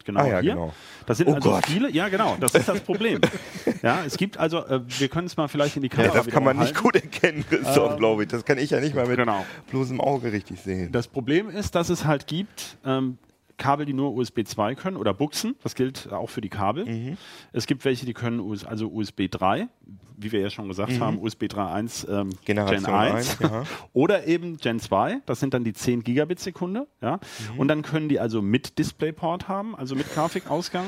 genau 0.04 0.20
Mhm. 0.20 0.26
Ah 0.26 0.30
ja, 0.32 0.40
hier. 0.40 0.52
genau. 0.54 0.72
Das 1.06 1.18
sind 1.18 1.28
Oh 1.28 1.34
also 1.34 1.50
Gott. 1.50 1.66
viele. 1.66 1.90
Ja, 1.90 2.08
genau. 2.08 2.36
Das 2.40 2.54
ist 2.54 2.68
das 2.68 2.80
Problem. 2.80 3.20
ja, 3.82 4.04
es 4.06 4.16
gibt 4.16 4.36
also. 4.38 4.58
Äh, 4.66 4.80
wir 4.86 5.08
können 5.08 5.26
es 5.26 5.36
mal 5.36 5.48
vielleicht 5.48 5.76
in 5.76 5.82
die 5.82 5.88
Ja, 5.88 5.94
Kamera 5.96 6.14
das 6.18 6.26
kann 6.28 6.44
man 6.44 6.58
nicht 6.58 6.74
gut 6.76 6.94
erkennen, 6.94 7.44
Christoph, 7.48 7.96
glaube 7.96 8.22
ich. 8.24 8.28
Das 8.28 8.44
kann 8.44 8.58
ich 8.58 8.70
ja 8.70 8.80
nicht 8.80 8.94
mal 8.94 9.06
mit 9.06 9.16
Genau. 9.16 9.44
bloßem 9.70 10.00
Auge 10.00 10.32
richtig 10.32 10.60
sehen. 10.60 10.92
Das 10.92 11.08
Problem 11.08 11.48
ist, 11.48 11.74
dass 11.74 11.88
es 11.88 12.04
halt 12.04 12.26
gibt 12.26 12.76
ähm, 12.84 13.16
Kabel, 13.56 13.86
die 13.86 13.92
nur 13.92 14.14
USB 14.14 14.40
2 14.44 14.74
können 14.74 14.96
oder 14.96 15.14
Buchsen. 15.14 15.54
Das 15.62 15.74
gilt 15.74 16.12
auch 16.12 16.28
für 16.30 16.40
die 16.40 16.48
Kabel. 16.48 16.84
Mhm. 16.86 17.16
Es 17.52 17.66
gibt 17.66 17.84
welche, 17.84 18.06
die 18.06 18.14
können 18.14 18.40
US 18.40 18.64
also 18.64 18.88
USB 18.88 19.28
3, 19.30 19.68
wie 20.16 20.32
wir 20.32 20.40
ja 20.40 20.50
schon 20.50 20.68
gesagt 20.68 20.98
haben, 21.00 21.18
USB 21.18 21.44
3.1 21.44 22.08
ähm, 22.08 22.26
Mhm. 22.28 22.32
Generation 22.44 22.84
Gen 22.84 22.94
1. 22.94 23.40
1, 23.40 23.50
ja. 23.50 23.64
Oder 23.92 24.26
eben 24.26 24.56
Gen 24.56 24.80
2, 24.80 25.20
das 25.26 25.40
sind 25.40 25.54
dann 25.54 25.64
die 25.64 25.72
10 25.72 26.02
Gigabit 26.02 26.40
Sekunde. 26.40 26.86
Ja? 27.00 27.20
Mhm. 27.54 27.60
Und 27.60 27.68
dann 27.68 27.82
können 27.82 28.08
die 28.08 28.20
also 28.20 28.42
mit 28.42 28.78
DisplayPort 28.78 29.48
haben, 29.48 29.74
also 29.76 29.94
mit 29.94 30.12
Grafikausgang. 30.14 30.86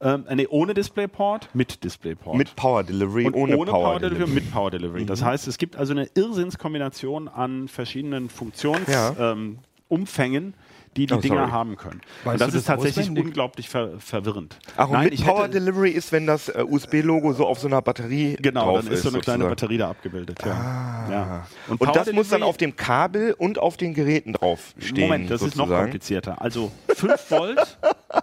Ähm, 0.00 0.24
äh, 0.28 0.36
nee, 0.36 0.46
ohne 0.48 0.74
DisplayPort, 0.74 1.48
mit 1.54 1.82
DisplayPort. 1.82 2.36
Mit 2.36 2.54
Power 2.54 2.84
Delivery, 2.84 3.26
Und 3.26 3.34
ohne, 3.34 3.56
ohne, 3.58 3.70
Power, 3.72 3.82
Power, 3.82 3.98
Delivery, 3.98 4.18
Delivery. 4.26 4.40
mit 4.44 4.52
Power 4.52 4.70
Delivery. 4.70 5.04
Das 5.06 5.24
heißt, 5.24 5.48
es 5.48 5.58
gibt 5.58 5.74
also 5.74 5.92
eine 5.92 6.08
Irrsinnskombination 6.14 7.26
an 7.26 7.66
verschiedenen 7.66 8.28
Funktionsumfängen, 8.28 9.16
Ja. 9.18 9.32
ähm, 9.32 9.58
Umfängen, 9.88 10.54
die 10.96 11.06
die 11.06 11.14
Oh, 11.14 11.18
Dinger 11.18 11.36
sorry. 11.40 11.50
haben 11.50 11.76
können. 11.76 12.00
Weißt 12.24 12.34
und 12.34 12.40
das 12.48 12.54
ist 12.54 12.66
tatsächlich 12.66 13.08
unglaublich 13.10 13.68
ver 13.68 13.98
verwirrend. 14.00 14.58
Ach, 14.76 14.86
und 14.86 14.92
Nein, 14.92 15.08
mit 15.10 15.24
Power 15.24 15.48
Delivery 15.48 15.90
ist, 15.90 16.12
wenn 16.12 16.26
das 16.26 16.48
äh, 16.48 16.64
USB-Logo 16.68 17.32
so 17.32 17.46
auf 17.46 17.58
so 17.58 17.66
einer 17.68 17.82
Batterie 17.82 18.36
Genau, 18.40 18.64
drauf 18.64 18.84
dann 18.84 18.92
ist 18.92 19.02
so 19.02 19.08
eine 19.10 19.20
kleine 19.20 19.44
sozusagen. 19.44 19.48
Batterie 19.50 19.78
da 19.78 19.90
abgebildet. 19.90 20.38
Ja. 20.44 20.52
Ah. 20.52 21.10
Ja. 21.10 21.46
Und, 21.68 21.78
Power 21.78 21.92
das 21.92 22.12
muss 22.12 22.28
dann 22.28 22.40
Delivery- 22.40 22.48
auf 22.48 22.56
dem 22.56 22.76
Kabel 22.76 23.32
und 23.38 23.58
auf 23.58 23.76
den 23.76 23.94
Geräten 23.94 24.32
drauf 24.32 24.74
stehen. 24.78 25.04
Moment, 25.08 25.30
das 25.30 25.42
ist 25.42 25.56
noch 25.56 25.64
sozusagen. 25.66 25.82
komplizierter. 25.84 26.40
Also 26.42 26.70
5 26.94 27.30
Volt, 27.30 27.78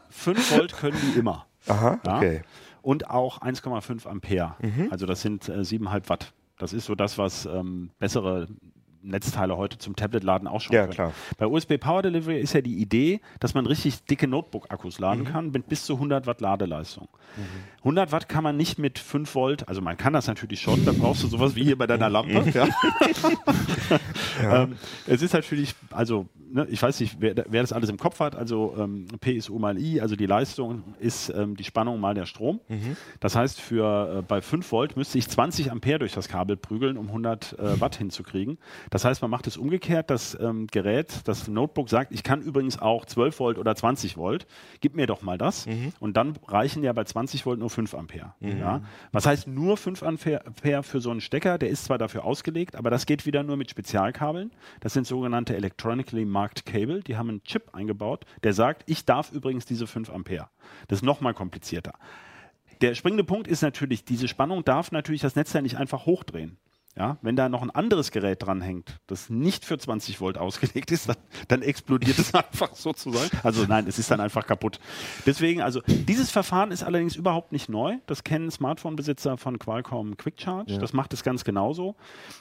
5 0.09 0.57
Volt 0.57 0.73
können 0.77 0.97
die 1.13 1.19
immer. 1.19 1.45
Aha, 1.67 1.99
Ja? 2.05 2.17
okay. 2.17 2.37
Mhm. 2.39 2.43
Und 2.81 3.09
auch 3.09 3.41
1,5 3.41 4.05
Ampere. 4.07 4.55
Also 4.91 5.05
das 5.07 5.21
sind 5.21 5.49
äh, 5.49 5.53
7,5 5.61 6.09
Watt. 6.09 6.33
Das 6.59 6.71
ist 6.71 6.85
so 6.85 6.93
das, 6.95 7.17
was 7.17 7.45
ähm, 7.47 7.89
bessere 7.99 8.47
Netzteile 9.05 9.55
heute 9.57 9.77
zum 9.77 9.95
Tablet-Laden 9.95 10.47
auch 10.47 10.61
schon 10.61 10.73
Ja, 10.75 10.81
können. 10.81 10.93
klar. 10.93 11.13
Bei 11.37 11.47
USB 11.47 11.77
Power 11.79 12.01
Delivery 12.01 12.39
ist 12.39 12.53
ja 12.53 12.61
die 12.61 12.75
Idee, 12.77 13.21
dass 13.39 13.53
man 13.53 13.65
richtig 13.65 14.03
dicke 14.05 14.27
Notebook-Akkus 14.27 14.99
laden 14.99 15.21
Mhm. 15.21 15.25
kann 15.25 15.51
mit 15.51 15.67
bis 15.67 15.85
zu 15.85 15.93
100 15.95 16.27
Watt 16.27 16.41
Ladeleistung. 16.41 17.07
100 17.79 18.11
Watt 18.11 18.29
kann 18.29 18.43
man 18.43 18.55
nicht 18.57 18.79
mit 18.79 18.97
5 18.99 19.33
Volt, 19.35 19.67
also 19.67 19.81
man 19.81 19.97
kann 19.97 20.13
das 20.13 20.27
natürlich 20.27 20.61
schon, 20.61 20.85
da 20.85 20.91
brauchst 20.93 21.21
du 21.23 21.27
sowas 21.27 21.55
wie 21.55 21.63
hier 21.63 21.77
bei 21.77 21.85
deiner 21.87 22.09
Lampe. 22.09 22.31
ja. 22.53 22.67
ähm, 24.63 24.75
es 25.07 25.21
ist 25.21 25.33
natürlich, 25.33 25.75
also 25.91 26.27
ne, 26.51 26.65
ich 26.69 26.81
weiß 26.81 26.99
nicht, 26.99 27.17
wer, 27.19 27.35
wer 27.49 27.61
das 27.61 27.73
alles 27.73 27.89
im 27.89 27.97
Kopf 27.97 28.19
hat, 28.19 28.35
also 28.35 28.75
ähm, 28.77 29.07
P 29.19 29.33
ist 29.33 29.49
U 29.49 29.59
mal 29.59 29.77
I, 29.77 30.01
also 30.01 30.15
die 30.15 30.25
Leistung 30.25 30.83
ist 30.99 31.29
ähm, 31.29 31.55
die 31.55 31.63
Spannung 31.63 31.99
mal 31.99 32.13
der 32.13 32.25
Strom. 32.25 32.59
Das 33.19 33.35
heißt, 33.35 33.59
für 33.59 34.19
äh, 34.19 34.21
bei 34.21 34.41
5 34.41 34.71
Volt 34.71 34.97
müsste 34.97 35.17
ich 35.17 35.27
20 35.27 35.71
Ampere 35.71 35.99
durch 35.99 36.13
das 36.13 36.27
Kabel 36.27 36.57
prügeln, 36.57 36.97
um 36.97 37.07
100 37.07 37.59
äh, 37.59 37.79
Watt 37.81 37.95
hinzukriegen. 37.97 38.57
Das 38.95 39.03
heißt, 39.03 39.21
man 39.21 39.29
macht 39.29 39.45
es 39.45 39.57
umgekehrt, 39.57 40.09
das 40.09 40.39
ähm, 40.39 40.67
Gerät, 40.67 41.19
das 41.25 41.49
Notebook 41.49 41.89
sagt, 41.89 42.13
ich 42.13 42.23
kann 42.23 42.41
übrigens 42.41 42.79
auch 42.79 43.03
12 43.03 43.39
Volt 43.41 43.57
oder 43.57 43.75
20 43.75 44.15
Volt, 44.15 44.47
gib 44.79 44.95
mir 44.95 45.05
doch 45.05 45.21
mal 45.21 45.37
das. 45.37 45.65
Und 45.99 46.15
dann 46.15 46.39
reichen 46.47 46.81
ja 46.81 46.93
bei 46.93 47.03
20 47.03 47.45
Volt 47.45 47.59
nur 47.59 47.69
5 47.69 47.93
Ampere. 47.93 48.35
Ja? 48.57 48.83
Was 49.11 49.25
heißt 49.25 49.49
nur 49.49 49.75
5 49.75 50.01
Ampere 50.01 50.83
für 50.83 51.01
so 51.01 51.11
einen 51.11 51.19
Stecker? 51.19 51.57
Der 51.57 51.67
ist 51.67 51.83
zwar 51.83 51.97
dafür 51.97 52.23
ausgelegt, 52.23 52.77
aber 52.77 52.89
das 52.89 53.05
geht 53.05 53.25
wieder 53.25 53.43
nur 53.43 53.57
mit 53.57 53.69
Spezialkabeln. 53.69 54.51
Das 54.79 54.93
sind 54.93 55.05
sogenannte 55.05 55.57
Electronically 55.57 56.23
Marked 56.23 56.65
Cable. 56.65 57.01
Die 57.01 57.17
haben 57.17 57.27
einen 57.27 57.43
Chip 57.43 57.75
eingebaut, 57.75 58.25
der 58.43 58.53
sagt, 58.53 58.83
ich 58.85 59.03
darf 59.03 59.29
übrigens 59.33 59.65
diese 59.65 59.87
5 59.87 60.09
Ampere. 60.09 60.47
Das 60.87 60.99
ist 60.99 61.03
nochmal 61.03 61.33
komplizierter. 61.33 61.95
Der 62.79 62.95
springende 62.95 63.25
Punkt 63.25 63.49
ist 63.49 63.61
natürlich, 63.61 64.05
diese 64.05 64.29
Spannung 64.29 64.63
darf 64.63 64.93
natürlich 64.93 65.19
das 65.19 65.35
Netzteil 65.35 65.63
nicht 65.63 65.75
einfach 65.75 66.05
hochdrehen. 66.05 66.57
Ja, 66.97 67.17
wenn 67.21 67.35
da 67.35 67.49
noch 67.49 67.61
ein 67.61 67.71
anderes 67.71 68.11
Gerät 68.11 68.41
dranhängt, 68.41 69.01
das 69.07 69.29
nicht 69.29 69.65
für 69.65 69.77
20 69.77 70.21
Volt 70.21 70.37
ausgelegt 70.37 70.91
ist, 70.91 71.09
dann, 71.09 71.17
dann 71.49 71.61
explodiert 71.61 72.17
es 72.17 72.33
einfach 72.33 72.73
sozusagen. 72.73 73.37
Also 73.43 73.65
nein, 73.65 73.85
es 73.85 73.99
ist 73.99 74.11
dann 74.11 74.21
einfach 74.21 74.47
kaputt. 74.47 74.79
Deswegen, 75.25 75.61
also 75.61 75.81
dieses 75.87 76.31
Verfahren 76.31 76.71
ist 76.71 76.83
allerdings 76.83 77.17
überhaupt 77.17 77.51
nicht 77.51 77.67
neu. 77.67 77.97
Das 78.07 78.23
kennen 78.23 78.49
Smartphone-Besitzer 78.49 79.35
von 79.35 79.59
Qualcomm 79.59 80.15
Quick 80.15 80.39
Charge. 80.39 80.77
Das 80.77 80.93
macht 80.93 81.11
es 81.11 81.21
ganz 81.21 81.43
genauso. 81.43 81.95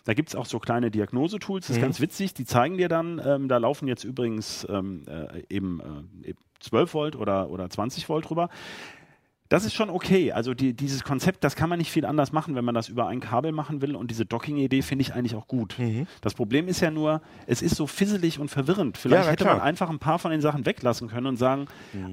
Da 0.05 0.15
gibt 0.15 0.29
es 0.29 0.37
auch 0.37 0.47
so 0.47 0.61
kleine 0.61 0.93
Diagnosetools, 0.93 1.67
das 1.67 1.77
ist 1.77 1.83
ganz 1.83 1.99
witzig. 2.01 2.35
Die 2.35 2.45
zeigen 2.45 2.79
dir 2.79 2.89
dann, 2.89 3.21
ähm, 3.25 3.49
da 3.49 3.59
laufen 3.59 3.89
jetzt 3.89 4.05
übrigens 4.05 4.65
ähm, 4.71 5.03
äh, 5.09 5.43
eben, 5.49 5.81
äh, 6.23 6.29
eben 6.29 6.39
12 6.61 6.95
Volt 6.95 7.17
oder, 7.17 7.51
oder 7.51 7.69
20 7.69 8.09
Volt 8.09 8.29
drüber. 8.29 8.51
Das 9.55 9.65
ist 9.65 9.75
schon 9.75 9.89
okay. 9.89 10.33
Also 10.33 10.53
die, 10.53 10.73
dieses 10.75 11.05
Konzept, 11.05 11.45
das 11.45 11.55
kann 11.55 11.69
man 11.69 11.79
nicht 11.79 11.93
viel 11.93 12.05
anders 12.05 12.33
machen, 12.33 12.57
wenn 12.57 12.65
man 12.65 12.75
das 12.75 12.89
über 12.89 13.07
ein 13.07 13.21
Kabel 13.21 13.53
machen 13.53 13.81
will. 13.83 13.95
Und 13.95 14.11
diese 14.11 14.27
Docking-Idee 14.27 14.83
finde 14.83 15.03
ich 15.03 15.15
eigentlich 15.15 15.37
auch 15.37 15.47
gut. 15.47 15.77
Das 16.23 16.35
Problem 16.35 16.67
ist 16.67 16.81
ja 16.81 16.91
nur, 16.91 17.21
es 17.47 17.63
ist 17.63 17.77
so 17.77 17.87
fisselig 17.87 18.41
und 18.41 18.49
verwirrend. 18.51 18.99
Vielleicht 18.99 19.27
Ja, 19.27 19.31
hätte 19.31 19.45
klar. 19.45 19.59
man 19.59 19.63
einfach 19.65 19.89
ein 19.91 20.01
paar 20.01 20.19
von 20.19 20.33
den 20.33 20.41
Sachen 20.41 20.67
weglassen 20.67 21.07
können 21.09 21.29
und 21.29 21.37
sagen, 21.37 21.67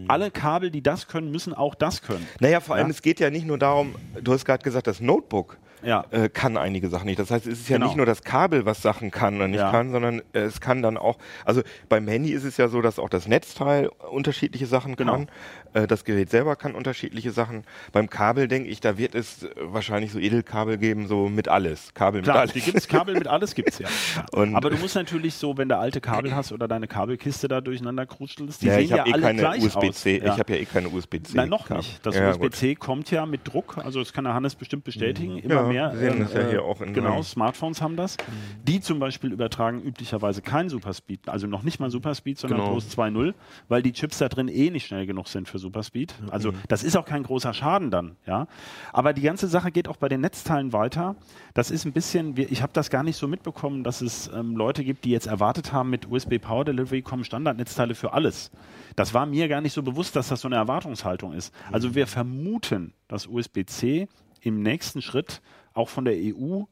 alle 0.07 0.29
Kabel, 0.29 0.69
die 0.69 0.83
das 0.83 1.07
können, 1.07 1.31
müssen 1.31 1.55
auch 1.55 1.73
das 1.73 2.03
können. 2.03 2.27
Naja, 2.39 2.59
vor 2.59 2.75
allem, 2.75 2.87
Ja. 2.87 2.91
es 2.91 3.01
geht 3.01 3.19
ja 3.19 3.31
nicht 3.31 3.47
nur 3.47 3.57
darum, 3.57 3.95
du 4.21 4.33
hast 4.33 4.45
gerade 4.45 4.63
gesagt, 4.63 4.85
das 4.85 5.01
Notebook 5.01 5.57
Ja. 5.83 6.05
äh, 6.11 6.29
kann 6.29 6.57
einige 6.57 6.89
Sachen 6.89 7.05
nicht. 7.07 7.17
Das 7.17 7.31
heißt, 7.31 7.47
es 7.47 7.61
ist 7.61 7.69
ja 7.69 7.77
Genau. 7.77 7.87
nicht 7.87 7.97
nur 7.97 8.05
das 8.05 8.21
Kabel, 8.21 8.67
was 8.67 8.83
Sachen 8.83 9.09
kann 9.09 9.37
oder 9.37 9.47
nicht 9.47 9.61
Ja. 9.61 9.71
kann, 9.71 9.91
sondern 9.91 10.19
äh, 10.33 10.41
es 10.41 10.61
kann 10.61 10.83
dann 10.83 10.95
auch, 10.95 11.17
also 11.43 11.63
beim 11.89 12.07
Handy 12.07 12.33
ist 12.33 12.43
es 12.43 12.57
ja 12.57 12.67
so, 12.67 12.81
dass 12.83 12.99
auch 12.99 13.09
das 13.09 13.27
Netzteil 13.27 13.87
unterschiedliche 14.11 14.67
Sachen 14.67 14.95
Genau. 14.95 15.13
kann. 15.13 15.29
Äh, 15.73 15.87
das 15.87 16.03
Gerät 16.05 16.29
selber 16.29 16.55
kann 16.55 16.75
unterschiedliche 16.75 17.31
Sachen. 17.31 17.63
Beim 17.91 18.09
Kabel 18.09 18.47
denke 18.47 18.69
ich, 18.69 18.79
da 18.81 18.97
wird 18.97 19.15
es 19.15 19.43
äh, 19.43 19.49
wahrscheinlich 19.61 20.11
so 20.11 20.19
Edelkabel 20.19 20.77
geben, 20.77 21.07
so 21.07 21.29
mit 21.29 21.47
alles. 21.47 21.93
Kabel 21.93 22.21
Klar, 22.21 22.41
mit 22.45 22.51
alles. 22.53 22.65
gibt's, 22.65 22.87
Kabel 22.87 23.15
mit 23.15 23.27
alles 23.27 23.55
gibt's 23.55 23.79
ja. 23.79 23.87
Und- 24.33 24.55
Aber 24.55 24.69
du 24.69 24.77
musst 24.77 24.95
natürlich 24.95 25.35
so, 25.35 25.57
wenn 25.57 25.69
du 25.69 25.77
alte 25.77 26.01
Kabel 26.01 26.35
hast 26.35 26.51
oder 26.51 26.67
deine 26.67 26.87
Kabelkiste 26.87 27.47
da 27.47 27.61
durcheinander 27.61 28.05
krutstelst, 28.05 28.61
die 28.61 28.67
ja, 28.67 28.73
sehen 28.75 28.83
ich 28.83 28.89
ja 28.89 29.05
eh 29.07 29.13
alle 29.13 29.21
keine 29.21 29.39
gleich 29.39 29.63
USB-C. 29.63 30.19
aus. 30.21 30.25
Ja. 30.27 30.33
Ich 30.33 30.39
habe 30.39 30.53
ja 30.53 30.59
eh 30.59 30.65
keine 30.65 30.89
USB-C. 30.89 31.37
Nein, 31.37 31.49
noch 31.49 31.69
nicht. 31.69 32.05
Das 32.05 32.15
ja. 32.15 32.31
USB-C 32.31 32.75
kommt 32.75 33.09
ja 33.11 33.25
mit 33.25 33.41
Druck, 33.47 33.77
also 33.77 33.99
das 33.99 34.11
kann 34.13 34.23
der 34.25 34.33
Hannes 34.33 34.55
bestimmt 34.55 34.83
bestätigen. 34.83 35.37
Immer 35.37 35.53
Ja, 35.55 35.63
mehr. 35.63 35.91
wir 35.93 35.99
sehen 36.11 36.19
das 36.19 36.33
ja 36.33 36.41
äh, 36.41 36.49
hier 36.49 36.63
auch 36.63 36.81
in 36.81 36.93
Genau, 36.93 37.21
Smartphones 37.21 37.81
haben 37.81 37.95
das. 37.95 38.17
Die 38.63 38.81
zum 38.81 38.99
Beispiel 38.99 39.31
übertragen 39.31 39.81
üblicherweise 39.81 40.41
kein 40.41 40.69
Superspeed, 40.69 41.29
also 41.29 41.47
noch 41.47 41.63
nicht 41.63 41.79
mal 41.79 41.89
Superspeed, 41.89 42.37
sondern 42.37 42.59
Genau. 42.59 42.71
bloß 42.71 42.89
2.0, 42.89 43.33
weil 43.69 43.81
die 43.81 43.93
Chips 43.93 44.17
da 44.17 44.27
drin 44.29 44.47
eh 44.47 44.69
nicht 44.69 44.87
schnell 44.87 45.05
genug 45.05 45.27
sind 45.27 45.47
für 45.47 45.59
Superspeed. 45.61 46.13
Also 46.29 46.51
das 46.67 46.83
ist 46.83 46.97
auch 46.97 47.05
kein 47.05 47.23
großer 47.23 47.53
Schaden 47.53 47.91
dann, 47.91 48.17
ja. 48.25 48.47
Aber 48.91 49.13
die 49.13 49.21
ganze 49.21 49.47
Sache 49.47 49.71
geht 49.71 49.87
auch 49.87 49.97
bei 49.97 50.09
den 50.09 50.21
Netzteilen 50.21 50.73
weiter. 50.73 51.15
Das 51.53 51.71
ist 51.71 51.85
ein 51.85 51.93
bisschen, 51.93 52.35
ich 52.37 52.61
habe 52.61 52.73
das 52.73 52.89
gar 52.89 53.03
nicht 53.03 53.15
so 53.15 53.27
mitbekommen, 53.27 53.83
dass 53.83 54.01
es 54.01 54.29
ähm, 54.33 54.55
Leute 54.55 54.83
gibt, 54.83 55.05
die 55.05 55.11
jetzt 55.11 55.27
erwartet 55.27 55.71
haben, 55.71 55.89
mit 55.89 56.11
USB 56.11 56.39
Power 56.39 56.65
Delivery 56.65 57.01
kommen 57.01 57.23
Standardnetzteile 57.23 57.95
für 57.95 58.13
alles. 58.13 58.51
Das 58.95 59.13
war 59.13 59.25
mir 59.25 59.47
gar 59.47 59.61
nicht 59.61 59.73
so 59.73 59.83
bewusst, 59.83 60.15
dass 60.15 60.27
das 60.27 60.41
so 60.41 60.47
eine 60.47 60.57
Erwartungshaltung 60.57 61.33
ist. 61.33 61.53
Also 61.71 61.95
wir 61.95 62.07
vermuten, 62.07 62.93
dass 63.07 63.27
USB-C 63.27 64.07
im 64.41 64.61
nächsten 64.61 65.01
Schritt 65.01 65.41
auch 65.73 65.89
von 65.89 66.05
der 66.05 66.15
EU 66.15 66.63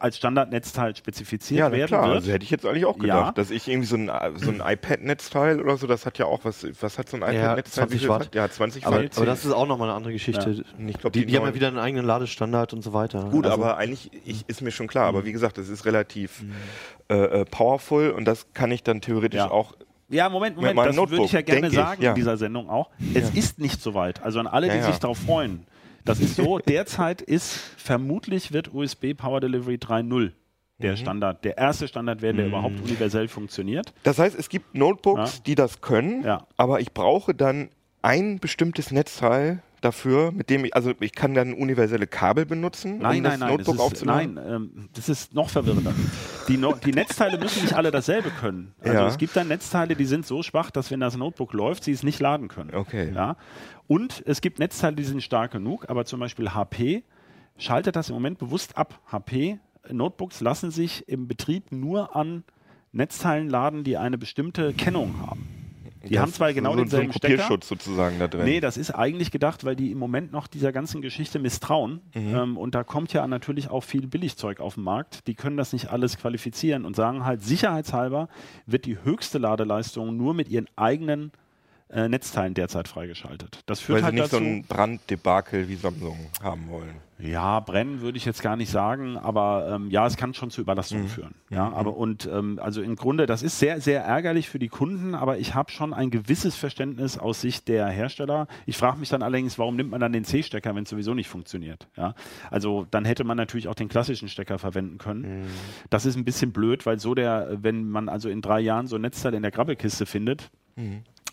als 0.00 0.16
Standardnetzteil 0.16 0.94
spezifiziert 0.96 1.58
Ja, 1.60 1.72
werden 1.72 1.86
klar, 1.88 2.04
wird. 2.06 2.14
also 2.16 2.32
hätte 2.32 2.44
ich 2.44 2.50
jetzt 2.50 2.64
eigentlich 2.66 2.84
auch 2.86 2.98
gedacht, 2.98 3.26
Ja. 3.26 3.32
dass 3.32 3.50
ich 3.50 3.68
irgendwie 3.68 3.86
so 3.86 3.96
ein, 3.96 4.10
so 4.36 4.50
ein 4.50 4.60
iPad-Netzteil 4.64 5.60
oder 5.60 5.76
so, 5.76 5.86
das 5.86 6.06
hat 6.06 6.18
ja 6.18 6.26
auch 6.26 6.44
was, 6.44 6.66
was 6.80 6.98
hat 6.98 7.08
so 7.08 7.16
ein 7.16 7.22
iPad-Netzteil? 7.22 7.84
20 7.88 7.94
Wie 7.94 7.98
viel 8.00 8.08
Watt. 8.08 8.26
hat? 8.26 8.34
Ja, 8.34 8.50
20 8.50 8.86
Aber, 8.86 9.02
Watt. 9.02 9.16
aber 9.16 9.26
das 9.26 9.44
ist 9.44 9.52
auch 9.52 9.66
nochmal 9.66 9.88
eine 9.88 9.96
andere 9.96 10.12
Geschichte. 10.12 10.64
Ich 10.86 10.98
glaub, 10.98 11.12
die, 11.12 11.20
die 11.20 11.26
die 11.26 11.36
haben 11.36 11.46
ja 11.46 11.54
wieder 11.54 11.68
einen 11.68 11.78
eigenen 11.78 12.04
Ladestandard 12.06 12.72
und 12.72 12.82
so 12.82 12.92
weiter. 12.92 13.24
Gut, 13.30 13.46
Also- 13.46 13.56
aber 13.62 13.76
eigentlich 13.76 14.10
ich, 14.24 14.48
ist 14.48 14.62
mir 14.62 14.70
schon 14.70 14.86
klar. 14.86 15.10
Mhm. 15.10 15.16
Aber 15.18 15.26
wie 15.26 15.32
gesagt, 15.32 15.58
es 15.58 15.68
ist 15.68 15.84
relativ 15.86 16.42
äh, 17.08 17.14
äh, 17.40 17.44
powerful 17.44 18.10
und 18.10 18.24
das 18.26 18.52
kann 18.52 18.70
ich 18.70 18.82
dann 18.82 19.00
theoretisch 19.00 19.38
Ja. 19.38 19.50
auch. 19.50 19.74
Ja, 20.10 20.28
Moment, 20.30 20.56
Moment, 20.56 20.78
das 20.78 20.96
würde 20.96 21.22
ich 21.24 21.32
ja 21.32 21.42
gerne 21.42 21.60
denke 21.62 21.76
ich, 21.76 21.82
sagen 21.82 22.02
ja. 22.02 22.10
in 22.10 22.14
dieser 22.16 22.36
Sendung 22.38 22.70
auch. 22.70 22.88
Es 23.14 23.30
ist 23.30 23.58
nicht 23.58 23.82
so 23.82 23.92
weit. 23.94 24.22
Also 24.22 24.40
an 24.40 24.46
alle, 24.46 24.66
Ja, 24.68 24.72
die 24.74 24.78
ja. 24.80 24.86
sich 24.86 24.98
darauf 24.98 25.18
freuen. 25.18 25.66
Das 26.08 26.20
ist 26.20 26.36
so, 26.36 26.58
derzeit 26.66 27.20
ist, 27.20 27.52
vermutlich 27.76 28.52
wird 28.52 28.72
USB 28.72 29.12
Power 29.14 29.40
Delivery 29.40 29.74
3.0 29.74 30.32
der 30.78 30.96
Standard, 30.96 31.44
der 31.44 31.58
erste 31.58 31.86
Standard 31.88 32.22
werden, 32.22 32.36
der 32.38 32.46
überhaupt 32.46 32.80
universell 32.80 33.26
funktioniert. 33.28 33.92
Das 34.04 34.18
heißt, 34.18 34.38
es 34.38 34.48
gibt 34.48 34.74
Notebooks, 34.74 35.36
Ja. 35.38 35.42
die 35.44 35.54
das 35.54 35.80
können, 35.80 36.22
Ja. 36.24 36.46
aber 36.56 36.80
ich 36.80 36.92
brauche 36.92 37.34
dann 37.34 37.68
ein 38.00 38.38
bestimmtes 38.38 38.90
Netzteil 38.92 39.62
dafür, 39.80 40.32
mit 40.32 40.50
dem 40.50 40.64
ich, 40.64 40.74
also 40.74 40.92
ich 41.00 41.12
kann 41.12 41.34
dann 41.34 41.54
universelle 41.54 42.06
Kabel 42.06 42.46
benutzen, 42.46 42.98
Nein, 42.98 43.18
um 43.18 43.22
nein, 43.22 43.24
das 43.24 43.38
nein, 43.40 43.50
Notebook 43.50 43.78
aufzuladen. 43.80 44.34
nein 44.34 44.46
ähm, 44.54 44.88
das 44.94 45.08
ist 45.08 45.34
noch 45.34 45.50
verwirrender. 45.50 45.92
Die, 46.48 46.56
no 46.56 46.74
die 46.74 46.92
Netzteile 46.92 47.38
müssen 47.38 47.62
nicht 47.62 47.74
alle 47.74 47.90
dasselbe 47.90 48.30
können. 48.30 48.74
Also 48.80 48.92
Ja. 48.94 49.06
es 49.08 49.18
gibt 49.18 49.36
dann 49.36 49.48
Netzteile, 49.48 49.94
die 49.96 50.04
sind 50.04 50.26
so 50.26 50.42
schwach, 50.42 50.70
dass 50.70 50.90
wenn 50.90 51.00
das 51.00 51.16
Notebook 51.16 51.52
läuft, 51.52 51.84
sie 51.84 51.92
es 51.92 52.02
nicht 52.02 52.20
laden 52.20 52.48
können. 52.48 52.74
Okay. 52.74 53.12
Ja? 53.14 53.36
Und 53.86 54.22
es 54.26 54.40
gibt 54.40 54.58
Netzteile, 54.58 54.96
die 54.96 55.04
sind 55.04 55.22
stark 55.22 55.52
genug, 55.52 55.88
aber 55.88 56.04
zum 56.04 56.20
Beispiel 56.20 56.54
HP 56.54 57.04
schaltet 57.56 57.96
das 57.96 58.08
im 58.08 58.14
Moment 58.14 58.38
bewusst 58.38 58.76
ab. 58.76 59.00
HP 59.10 59.58
Notebooks 59.90 60.40
lassen 60.40 60.70
sich 60.70 61.08
im 61.08 61.28
Betrieb 61.28 61.72
nur 61.72 62.14
an 62.14 62.44
Netzteilen 62.92 63.48
laden, 63.48 63.84
die 63.84 63.96
eine 63.96 64.18
bestimmte 64.18 64.72
Kennung 64.72 65.20
haben. 65.26 65.48
Die 66.04 66.14
Das 66.14 66.22
haben 66.22 66.32
zwar 66.32 66.52
genau 66.52 66.70
so, 66.70 66.76
so 66.78 66.82
denselben 66.84 67.12
Stecker. 67.12 67.34
Kopierschutz 67.36 67.68
sozusagen 67.68 68.18
da 68.18 68.28
drin. 68.28 68.44
Nee, 68.44 68.60
das 68.60 68.76
ist 68.76 68.90
eigentlich 68.92 69.30
gedacht, 69.30 69.64
weil 69.64 69.76
die 69.76 69.90
im 69.90 69.98
Moment 69.98 70.32
noch 70.32 70.46
dieser 70.46 70.72
ganzen 70.72 71.02
Geschichte 71.02 71.38
misstrauen. 71.38 72.00
Ähm, 72.14 72.56
und 72.56 72.74
da 72.74 72.84
kommt 72.84 73.12
ja 73.12 73.26
natürlich 73.26 73.70
auch 73.70 73.82
viel 73.82 74.06
Billigzeug 74.06 74.60
auf 74.60 74.74
den 74.74 74.84
Markt. 74.84 75.26
Die 75.26 75.34
können 75.34 75.56
das 75.56 75.72
nicht 75.72 75.90
alles 75.90 76.16
qualifizieren 76.18 76.84
und 76.84 76.94
sagen 76.96 77.24
halt, 77.24 77.42
sicherheitshalber 77.42 78.28
wird 78.66 78.86
die 78.86 79.02
höchste 79.02 79.38
Ladeleistung 79.38 80.16
nur 80.16 80.34
mit 80.34 80.48
ihren 80.48 80.68
eigenen 80.76 81.32
äh, 81.90 82.08
Netzteilen 82.08 82.54
derzeit 82.54 82.88
freigeschaltet. 82.88 83.62
Das 83.66 83.80
führt 83.80 83.96
weil 83.96 84.00
sie 84.00 84.04
halt 84.06 84.14
nicht 84.14 84.24
dazu. 84.32 84.36
so 84.36 84.42
ein 84.42 84.64
Branddebakel 84.64 85.68
wie 85.68 85.76
Samsung 85.76 86.18
haben 86.42 86.68
wollen. 86.68 86.96
Ja, 87.20 87.58
brennen 87.58 88.00
würde 88.00 88.16
ich 88.16 88.24
jetzt 88.24 88.42
gar 88.42 88.54
nicht 88.54 88.70
sagen, 88.70 89.16
aber 89.16 89.68
ähm, 89.72 89.90
ja, 89.90 90.06
es 90.06 90.16
kann 90.16 90.34
schon 90.34 90.50
zu 90.50 90.60
Überlastungen 90.60 91.08
führen. 91.08 91.34
Ja, 91.50 91.72
aber 91.72 91.96
und 91.96 92.28
ähm, 92.32 92.60
also 92.62 92.80
im 92.80 92.94
Grunde, 92.94 93.26
das 93.26 93.42
ist 93.42 93.58
sehr, 93.58 93.80
sehr 93.80 94.04
ärgerlich 94.04 94.48
für 94.48 94.60
die 94.60 94.68
Kunden, 94.68 95.16
aber 95.16 95.38
ich 95.38 95.54
habe 95.54 95.70
schon 95.72 95.92
ein 95.92 96.10
gewisses 96.10 96.54
Verständnis 96.54 97.18
aus 97.18 97.40
Sicht 97.40 97.66
der 97.66 97.88
Hersteller. 97.88 98.46
Ich 98.66 98.76
frage 98.76 98.98
mich 98.98 99.08
dann 99.08 99.22
allerdings, 99.22 99.58
warum 99.58 99.74
nimmt 99.74 99.90
man 99.90 100.00
dann 100.00 100.12
den 100.12 100.24
C-Stecker, 100.24 100.76
wenn 100.76 100.84
es 100.84 100.90
sowieso 100.90 101.14
nicht 101.14 101.28
funktioniert? 101.28 101.88
Ja, 101.96 102.14
also 102.50 102.86
dann 102.88 103.04
hätte 103.04 103.24
man 103.24 103.36
natürlich 103.36 103.66
auch 103.66 103.74
den 103.74 103.88
klassischen 103.88 104.28
Stecker 104.28 104.60
verwenden 104.60 104.98
können. 104.98 105.46
Das 105.90 106.06
ist 106.06 106.16
ein 106.16 106.24
bisschen 106.24 106.52
blöd, 106.52 106.86
weil 106.86 107.00
so 107.00 107.16
der, 107.16 107.58
wenn 107.62 107.88
man 107.88 108.08
also 108.08 108.28
in 108.28 108.42
drei 108.42 108.60
Jahren 108.60 108.86
so 108.86 108.94
ein 108.94 109.02
Netzteil 109.02 109.34
in 109.34 109.42
der 109.42 109.50
Grabbelkiste 109.50 110.06
findet, 110.06 110.52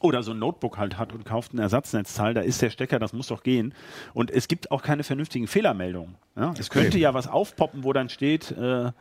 oder 0.01 0.23
so 0.23 0.31
ein 0.31 0.39
Notebook 0.39 0.77
halt 0.77 0.97
hat 0.97 1.13
und 1.13 1.25
kauft 1.25 1.53
ein 1.53 1.59
Ersatznetzteil, 1.59 2.33
da 2.33 2.41
ist 2.41 2.61
der 2.61 2.69
Stecker, 2.69 2.99
das 2.99 3.13
muss 3.13 3.27
doch 3.27 3.43
gehen. 3.43 3.73
Und 4.13 4.29
es 4.31 4.47
gibt 4.47 4.71
auch 4.71 4.81
keine 4.83 5.03
vernünftigen 5.03 5.47
Fehlermeldungen. 5.47 6.15
Ja? 6.35 6.53
Es 6.59 6.69
könnte 6.69 6.97
ja 6.99 7.13
was 7.13 7.27
aufpoppen, 7.27 7.83
wo 7.83 7.93
dann 7.93 8.09
steht, 8.09 8.51
äh, 8.51 8.91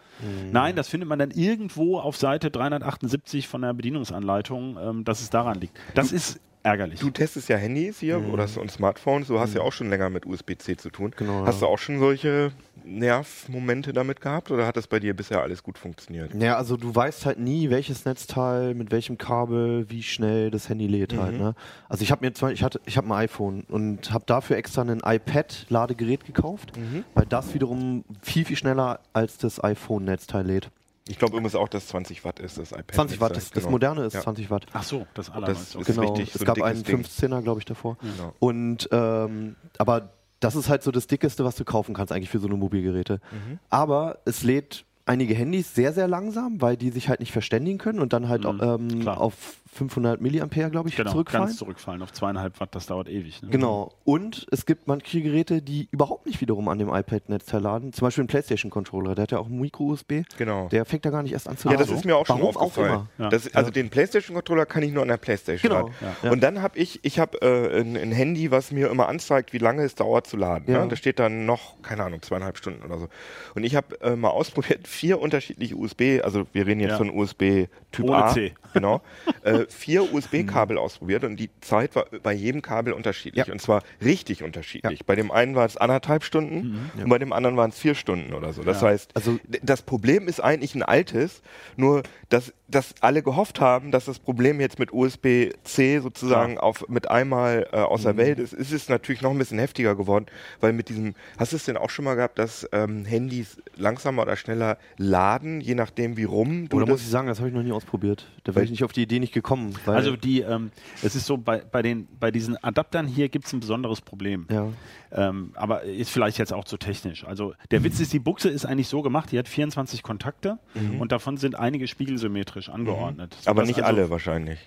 nein, 0.52 0.76
das 0.76 0.88
findet 0.88 1.09
man 1.09 1.18
dann 1.18 1.30
irgendwo 1.30 1.98
auf 1.98 2.16
Seite 2.16 2.50
378 2.50 3.48
von 3.48 3.62
der 3.62 3.74
Bedienungsanleitung, 3.74 4.78
ähm, 4.80 5.04
dass 5.04 5.20
es 5.20 5.30
daran 5.30 5.61
liegt. 5.61 5.76
Das 5.94 6.12
ist 6.12 6.40
ärgerlich. 6.62 7.00
Du 7.00 7.11
testest 7.11 7.48
ja 7.50 7.57
Handys 7.59 8.00
hier 8.00 8.18
Mhm. 8.18 8.30
oder 8.30 8.48
so- 8.48 8.61
und 8.61 8.70
Smartphones, 8.70 9.28
du 9.28 9.38
hast 9.38 9.54
ja 9.54 9.61
auch 9.61 9.72
schon 9.72 9.90
länger 9.90 10.09
mit 10.09 10.24
USB-C 10.24 10.76
zu 10.78 10.88
tun. 10.90 11.12
Genau, 11.16 11.44
Hast 11.44 11.61
ja. 11.61 11.66
du 11.66 11.72
auch 11.72 11.78
schon 11.78 11.98
solche 11.98 12.52
Nervmomente 12.85 13.92
damit 13.92 14.20
gehabt 14.20 14.51
oder 14.51 14.66
hat 14.66 14.77
das 14.77 14.87
bei 14.87 15.01
dir 15.01 15.14
bisher 15.14 15.40
alles 15.42 15.62
gut 15.62 15.79
funktioniert? 15.79 16.35
Ja, 16.35 16.57
also 16.57 16.77
du 16.77 16.94
weißt 16.94 17.27
halt 17.27 17.38
nie, 17.38 17.70
welches 17.70 18.05
Netzteil, 18.05 18.75
mit 18.75 18.90
welchem 18.90 19.18
Kabel, 19.18 19.88
wie 19.90 20.03
schnell 20.03 20.51
das 20.51 20.68
Handy 20.68 20.87
lädt 20.87 21.16
halt. 21.16 21.38
Ne? 21.38 21.55
Also 21.88 22.03
ich 22.03 22.11
habe 22.11 22.25
mir 22.25 22.33
zwar, 22.35 22.53
ich 22.53 22.62
hatte, 22.62 22.81
ich 22.87 22.97
habe 22.97 23.07
ein 23.09 23.12
iPhone 23.12 23.62
und 23.68 24.12
habe 24.12 24.25
dafür 24.27 24.57
extra 24.57 24.83
ein 24.83 25.01
iPad-Ladegerät 25.05 26.25
gekauft, 26.25 26.73
weil 27.14 27.27
das 27.27 27.55
wiederum 27.55 28.05
viel 28.23 28.44
viel 28.44 28.57
schneller 28.57 29.01
als 29.12 29.38
das 29.38 29.62
iPhone-Netzteil 29.62 30.47
lädt. 30.47 30.70
Ich 31.07 31.18
glaube 31.18 31.33
übrigens 31.37 31.55
auch, 31.55 31.68
dass 31.68 31.88
20 31.88 32.25
Watt 32.25 32.40
ist 32.40 32.57
das 32.57 32.73
iPad. 32.73 32.94
20 32.94 33.20
Watt, 33.20 33.37
das, 33.37 33.51
das 33.51 33.64
Genau. 33.64 33.73
moderne 33.73 34.05
ist 34.05 34.14
Ja. 34.14 34.23
20 34.23 34.51
Watt. 34.51 34.64
Ach 34.73 34.83
so, 34.83 35.07
das 35.12 35.27
Das 35.27 35.35
allermeiste. 35.35 35.79
ist. 35.79 35.87
Genau, 35.87 36.03
wichtig, 36.16 36.33
so 36.33 36.37
es 36.37 36.40
ein 36.42 36.47
gab 36.47 36.62
einen 36.62 36.83
Ding. 36.83 37.03
15er, 37.03 37.42
glaube 37.42 37.61
ich, 37.61 37.66
davor. 37.66 37.99
Genau. 38.01 38.33
Und 38.38 38.88
ähm, 38.90 39.57
aber 39.77 40.09
das 40.44 40.57
ist 40.57 40.68
halt 40.68 40.83
so 40.83 40.90
das 40.90 41.07
dickeste, 41.07 41.44
was 41.44 41.57
du 41.57 41.64
kaufen 41.64 41.94
kannst 41.94 42.12
eigentlich 42.12 42.28
für 42.28 42.38
so 42.38 42.46
eine 42.46 42.57
Mobilgeräte. 42.57 43.20
Mhm. 43.33 43.59
Aber 43.70 44.18
es 44.26 44.42
lädt 44.42 44.85
einige 45.07 45.35
Handys 45.35 45.74
sehr, 45.74 45.92
sehr 45.92 46.07
langsam, 46.07 46.61
weil 46.61 46.76
die 46.76 46.90
sich 46.90 47.09
halt 47.09 47.20
nicht 47.20 47.33
verständigen 47.33 47.78
können 47.78 47.98
und 47.98 48.12
dann 48.12 48.28
halt 48.28 48.44
Mhm, 48.44 48.61
ähm, 48.62 49.09
auf 49.09 49.57
500 49.75 50.21
Milliampere, 50.21 50.71
glaube 50.71 50.89
ich, 50.89 50.97
Genau, 50.97 51.11
zurückfallen. 51.11 51.47
ganz 51.47 51.57
zurückfallen 51.59 52.03
auf 52.03 52.13
zweieinhalb 52.13 52.59
Watt, 52.61 52.75
das 52.75 52.87
dauert 52.87 53.09
ewig. 53.09 53.43
Ne? 53.43 53.51
Genau. 53.51 53.93
Und 54.05 54.47
es 54.51 54.67
gibt 54.67 54.87
manche 54.87 55.21
Geräte, 55.21 55.61
die 55.63 55.89
überhaupt 55.91 56.27
nicht 56.27 56.41
wiederum 56.41 56.69
an 56.69 56.79
dem 56.79 56.89
iPad-Netzteil 56.89 57.61
laden. 57.61 57.93
Zum 57.93 58.07
Beispiel 58.07 58.25
ein 58.25 58.29
PlayStation-Controller, 58.29 59.15
der 59.15 59.23
hat 59.25 59.33
ja 59.33 59.39
auch 59.39 59.47
ein 59.49 59.59
Micro-USB. 59.61 60.23
Genau. 60.39 60.69
Der 60.69 60.85
fängt 60.85 61.05
da 61.05 61.11
gar 61.11 61.23
nicht 61.23 61.33
erst 61.33 61.49
an 61.49 61.57
zu 61.57 61.69
Ja, 61.69 61.75
laden. 61.75 61.87
das 61.89 61.97
ist 61.99 62.05
mir 62.05 62.17
auch 62.17 62.27
schon 62.27 62.41
Warum 62.41 62.57
aufgefallen. 62.57 62.91
Auch 62.93 62.95
immer. 63.19 63.25
Ja. 63.25 63.29
Das, 63.31 63.55
also 63.55 63.71
den 63.71 63.91
PlayStation-Controller 63.91 64.67
kann 64.67 64.83
ich 64.83 64.93
nur 64.93 65.03
an 65.03 65.09
der 65.09 65.17
PlayStation 65.17 65.71
Genau, 65.71 65.87
laden. 65.89 66.17
ja. 66.23 66.31
Und 66.31 66.41
dann 66.43 66.63
habe 66.63 66.79
ich, 66.79 67.01
ich 67.05 67.19
habe 67.19 67.41
äh, 67.43 67.81
ein, 67.81 67.97
ein 67.97 68.13
Handy, 68.13 68.51
was 68.51 68.71
mir 68.71 68.91
immer 68.91 69.09
anzeigt, 69.09 69.53
wie 69.53 69.59
lange 69.59 69.83
es 69.83 69.95
dauert 69.95 70.27
zu 70.27 70.37
laden. 70.37 70.71
Ja. 70.73 70.83
Ne? 70.83 70.89
Da 70.89 70.97
steht 70.97 71.19
dann 71.19 71.47
noch, 71.47 71.81
keine 71.83 72.05
Ahnung, 72.05 72.23
zweieinhalb 72.23 72.57
Stunden 72.59 72.85
oder 72.85 72.99
so. 72.99 73.09
Und 73.55 73.65
ich 73.65 73.75
habe 73.77 74.01
äh, 74.01 74.15
mal 74.17 74.29
ausprobiert, 74.35 74.87
vier 74.87 75.21
unterschiedliche 75.21 75.75
USB, 75.77 76.21
also 76.23 76.45
wir 76.53 76.67
reden 76.67 76.81
jetzt 76.81 76.93
Ja. 76.93 76.97
von 76.99 77.11
USB 77.11 77.67
Typ 77.93 78.07
Ohne 78.07 78.25
A. 78.25 78.29
C. 78.29 78.53
Genau. 78.73 79.03
äh, 79.45 79.63
vier 79.68 80.12
USB-Kabel 80.12 80.79
ausprobiert 80.79 81.24
und 81.24 81.37
die 81.37 81.50
Zeit 81.61 81.94
war 81.96 82.07
bei 82.22 82.33
jedem 82.33 82.62
Kabel 82.62 82.92
unterschiedlich. 82.92 83.46
Ja. 83.46 83.53
Und 83.53 83.61
zwar 83.61 83.83
richtig 84.03 84.42
unterschiedlich. 84.42 85.05
Bei 85.07 85.14
dem 85.16 85.31
einen 85.31 85.55
war 85.55 85.66
es 85.66 85.77
anderthalb 85.77 86.24
Stunden 86.24 86.90
und 86.96 87.09
bei 87.09 87.18
dem 87.18 87.33
anderen 87.33 87.57
waren 87.57 87.70
es 87.70 87.79
vier 87.79 87.94
Stunden 87.94 88.35
oder 88.35 88.53
so. 88.53 88.62
Das 88.62 88.81
Ja. 88.81 88.88
heißt, 88.88 89.11
Also- 89.14 89.38
das 89.62 89.83
Problem 89.83 90.29
ist 90.29 90.40
eigentlich 90.40 90.74
ein 90.74 90.83
altes, 90.83 91.42
nur 91.77 92.03
dass, 92.29 92.53
dass 92.68 92.94
alle 93.00 93.22
gehofft 93.22 93.61
haben, 93.61 93.90
dass 93.90 94.07
das 94.07 94.18
Problem 94.18 94.61
jetzt 94.61 94.79
mit 94.79 94.92
USB-C 94.92 96.00
sozusagen 96.00 96.59
auf, 96.59 96.88
mit 96.88 97.11
einmal 97.11 97.66
äh, 97.72 97.77
aus 97.77 98.00
Mhm. 98.00 98.05
der 98.05 98.16
Welt 98.16 98.38
ist, 98.38 98.53
ist 98.53 98.72
es 98.72 98.88
natürlich 98.88 99.22
noch 99.22 99.31
ein 99.31 99.38
bisschen 99.38 99.59
heftiger 99.59 99.94
geworden, 99.94 100.27
weil 100.61 100.72
mit 100.72 100.88
diesem, 100.88 101.14
hast 101.38 101.53
du 101.53 101.57
es 101.57 101.64
denn 101.64 101.77
auch 101.77 101.90
schon 101.90 102.05
mal 102.05 102.14
gehabt, 102.14 102.38
dass 102.38 102.68
ähm, 102.72 103.05
Handys 103.05 103.59
langsamer 103.77 104.22
oder 104.22 104.37
schneller 104.37 104.79
laden, 104.96 105.61
je 105.61 105.74
nachdem 105.74 106.16
wie 106.16 106.24
rum 106.24 106.68
Oder 106.72 106.87
muss 106.87 107.03
ich 107.03 107.09
sagen, 107.09 107.29
das 107.29 107.38
habe 107.38 107.48
ich 107.48 107.55
noch 107.55 107.62
nie 107.62 107.72
ausprobiert. 107.72 108.27
Da 108.44 108.55
wäre 108.55 108.64
ich 108.64 108.70
nicht 108.70 108.85
auf 108.85 108.92
die 108.92 109.03
Idee 109.03 109.20
nicht 109.20 109.33
gekommen. 109.35 109.54
Weil, 109.85 109.97
Also 109.97 110.17
die, 110.17 110.40
ähm, 110.40 110.71
es 111.03 111.14
ist 111.14 111.27
so, 111.27 111.37
bei, 111.37 111.59
bei, 111.59 111.83
den, 111.83 112.07
bei 112.19 112.31
diesen 112.31 112.57
Adaptern 112.62 113.07
hier 113.07 113.29
gibt 113.29 113.47
es 113.47 113.53
ein 113.53 113.61
besonderes 113.61 114.01
Problem. 114.01 114.47
ja. 114.51 114.69
Ähm, 115.14 115.53
aber 115.55 115.83
ist 115.85 116.11
vielleicht 116.11 116.38
jetzt 116.38 116.53
auch 116.53 116.64
zu 116.64 116.77
technisch. 116.77 117.24
Also 117.24 117.55
der 117.70 117.85
Witz 117.85 118.00
ist, 118.00 118.12
die 118.12 118.18
Buchse 118.18 118.48
ist 118.48 118.66
eigentlich 118.66 118.88
so 118.88 119.00
gemacht, 119.03 119.31
die 119.33 119.38
hat 119.38 119.48
24 119.48 120.03
Kontakte 120.03 120.59
und 120.98 121.12
davon 121.12 121.37
sind 121.37 121.55
einige 121.59 121.87
spiegelsymmetrisch 121.87 122.68
angeordnet. 122.68 123.37
aber 123.46 123.61
Sodass 123.62 123.68
nicht 123.68 123.85
also, 123.85 123.96
alle 124.00 124.11
wahrscheinlich. 124.11 124.59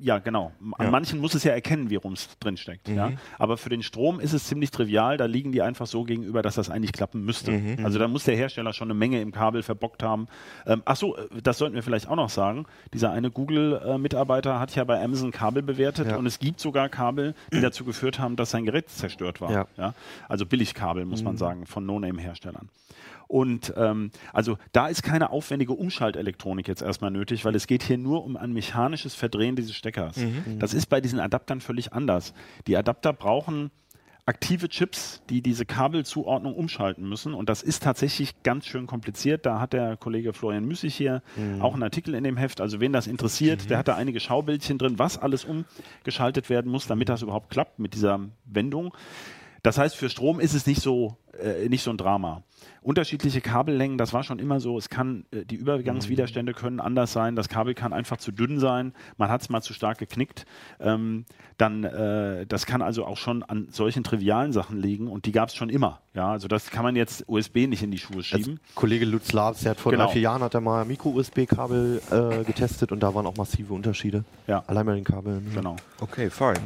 Ja, 0.00 0.18
genau. 0.18 0.52
An 0.78 0.86
Ja. 0.86 0.90
manchen 0.92 1.18
muss 1.20 1.34
es 1.34 1.42
ja 1.42 1.52
erkennen, 1.52 1.90
wie 1.90 1.96
rum 1.96 2.12
es 2.12 2.38
drin 2.38 2.56
steckt. 2.56 2.88
Ja? 2.88 3.12
Aber 3.38 3.56
für 3.56 3.68
den 3.70 3.82
Strom 3.82 4.20
ist 4.20 4.32
es 4.32 4.44
ziemlich 4.44 4.70
trivial, 4.70 5.16
da 5.16 5.24
liegen 5.24 5.50
die 5.52 5.62
einfach 5.62 5.86
so 5.86 6.04
gegenüber, 6.04 6.42
dass 6.42 6.54
das 6.56 6.70
eigentlich 6.70 6.92
klappen 6.92 7.24
müsste. 7.24 7.78
Also 7.82 7.98
da 7.98 8.06
muss 8.06 8.24
der 8.24 8.36
Hersteller 8.36 8.72
schon 8.72 8.88
eine 8.90 8.98
Menge 8.98 9.20
im 9.20 9.32
Kabel 9.32 9.62
verbockt 9.62 10.02
haben. 10.02 10.26
Ähm, 10.66 10.82
ach 10.84 10.96
so, 10.96 11.16
äh, 11.16 11.26
das 11.42 11.58
sollten 11.58 11.74
wir 11.74 11.82
vielleicht 11.82 12.08
auch 12.08 12.14
noch 12.16 12.28
sagen. 12.30 12.66
Dieser 12.92 13.10
eine 13.10 13.30
Google-Mitarbeiter 13.30 14.60
hat 14.60 14.74
ja 14.74 14.84
bei 14.84 15.02
Amazon 15.02 15.30
Kabel 15.30 15.62
bewertet 15.62 16.08
Ja. 16.08 16.16
und 16.16 16.26
es 16.26 16.38
gibt 16.38 16.60
sogar 16.60 16.88
Kabel, 16.88 17.34
die 17.52 17.60
dazu 17.60 17.84
geführt 17.84 18.18
haben, 18.18 18.36
dass 18.36 18.50
sein 18.50 18.64
Gerät 18.64 18.88
zerstört 18.90 19.40
war. 19.40 19.50
Ja. 19.50 19.66
Ja? 19.76 19.94
Also 20.28 20.46
Billigkabel, 20.46 21.04
muss 21.04 21.22
man 21.22 21.36
sagen, 21.36 21.66
von 21.66 21.86
No-Name-Herstellern. 21.86 22.68
Und 23.28 23.74
ähm, 23.76 24.10
also 24.32 24.56
da 24.72 24.86
ist 24.86 25.02
keine 25.02 25.30
aufwendige 25.30 25.72
Umschaltelektronik 25.72 26.68
jetzt 26.68 26.82
erstmal 26.82 27.10
nötig, 27.10 27.44
weil 27.44 27.56
es 27.56 27.66
geht 27.66 27.82
hier 27.82 27.98
nur 27.98 28.24
um 28.24 28.36
ein 28.36 28.52
mechanisches 28.52 29.14
Verdrehen 29.14 29.56
dieses 29.56 29.74
Steckers. 29.74 30.16
Das 30.60 30.74
ist 30.74 30.86
bei 30.86 31.00
diesen 31.00 31.18
Adaptern 31.18 31.60
völlig 31.60 31.92
anders. 31.92 32.34
Die 32.68 32.76
Adapter 32.76 33.12
brauchen 33.12 33.70
aktive 34.26 34.68
Chips, 34.68 35.22
die 35.30 35.40
diese 35.40 35.64
Kabelzuordnung 35.64 36.54
umschalten 36.54 37.08
müssen. 37.08 37.32
Und 37.32 37.48
das 37.48 37.62
ist 37.62 37.82
tatsächlich 37.84 38.42
ganz 38.42 38.66
schön 38.66 38.86
kompliziert. 38.88 39.46
Da 39.46 39.60
hat 39.60 39.72
der 39.72 39.96
Kollege 39.96 40.32
Florian 40.32 40.64
Müssig 40.64 40.94
hier 40.96 41.22
auch 41.60 41.74
einen 41.74 41.84
Artikel 41.84 42.14
in 42.14 42.24
dem 42.24 42.36
Heft. 42.36 42.60
Also 42.60 42.80
wen 42.80 42.92
das 42.92 43.06
interessiert, 43.06 43.70
der 43.70 43.78
hat 43.78 43.88
da 43.88 43.94
einige 43.96 44.18
Schaubildchen 44.20 44.78
drin, 44.78 44.98
was 44.98 45.16
alles 45.18 45.44
umgeschaltet 45.44 46.48
werden 46.50 46.70
muss, 46.70 46.86
damit 46.86 47.08
das 47.08 47.22
überhaupt 47.22 47.50
klappt 47.50 47.78
mit 47.78 47.94
dieser 47.94 48.20
Wendung. 48.44 48.92
Das 49.62 49.78
heißt, 49.78 49.96
für 49.96 50.10
Strom 50.10 50.40
ist 50.40 50.54
es 50.54 50.66
nicht 50.66 50.82
so 50.82 51.16
äh, 51.42 51.68
nicht 51.68 51.82
so 51.82 51.90
ein 51.90 51.96
Drama. 51.96 52.42
Unterschiedliche 52.82 53.40
Kabellängen, 53.40 53.98
das 53.98 54.12
war 54.12 54.22
schon 54.22 54.38
immer 54.38 54.60
so. 54.60 54.78
Es 54.78 54.88
kann, 54.88 55.24
äh, 55.32 55.44
die 55.44 55.56
Übergangswiderstände 55.56 56.54
können 56.54 56.80
anders 56.80 57.12
sein. 57.12 57.34
Das 57.36 57.48
Kabel 57.48 57.74
kann 57.74 57.92
einfach 57.92 58.16
zu 58.16 58.30
dünn 58.32 58.60
sein. 58.60 58.92
Man 59.16 59.28
hat 59.28 59.42
es 59.42 59.48
mal 59.48 59.60
zu 59.60 59.72
stark 59.74 59.98
geknickt. 59.98 60.46
Ähm, 60.80 61.24
dann, 61.58 61.84
äh, 61.84 62.46
das 62.46 62.66
kann 62.66 62.82
also 62.82 63.04
auch 63.06 63.16
schon 63.16 63.42
an 63.42 63.68
solchen 63.70 64.04
trivialen 64.04 64.52
Sachen 64.52 64.80
liegen 64.80 65.08
und 65.08 65.24
die 65.26 65.32
gab 65.32 65.48
es 65.48 65.54
schon 65.54 65.68
immer. 65.70 66.00
Ja, 66.14 66.30
also 66.30 66.48
das 66.48 66.70
kann 66.70 66.82
man 66.82 66.96
jetzt 66.96 67.24
USB 67.28 67.66
nicht 67.66 67.82
in 67.82 67.90
die 67.90 67.98
Schuhe 67.98 68.22
schieben. 68.22 68.60
Als 68.66 68.74
Kollege 68.74 69.04
Lutz 69.04 69.32
Labs, 69.32 69.60
der 69.62 69.70
hat 69.72 69.80
vor 69.80 69.92
Genau. 69.92 70.04
drei, 70.06 70.12
vier 70.12 70.22
Jahren 70.22 70.42
hat 70.42 70.54
er 70.54 70.60
mal 70.60 70.84
Micro-USB-Kabel 70.84 72.00
äh, 72.10 72.44
getestet 72.44 72.92
und 72.92 73.00
da 73.00 73.14
waren 73.14 73.26
auch 73.26 73.36
massive 73.36 73.72
Unterschiede. 73.74 74.24
Ja. 74.46 74.62
Allein 74.66 74.86
bei 74.86 74.94
den 74.94 75.04
Kabeln. 75.04 75.50
Genau. 75.54 75.76
Okay, 76.00 76.30
fein. 76.30 76.56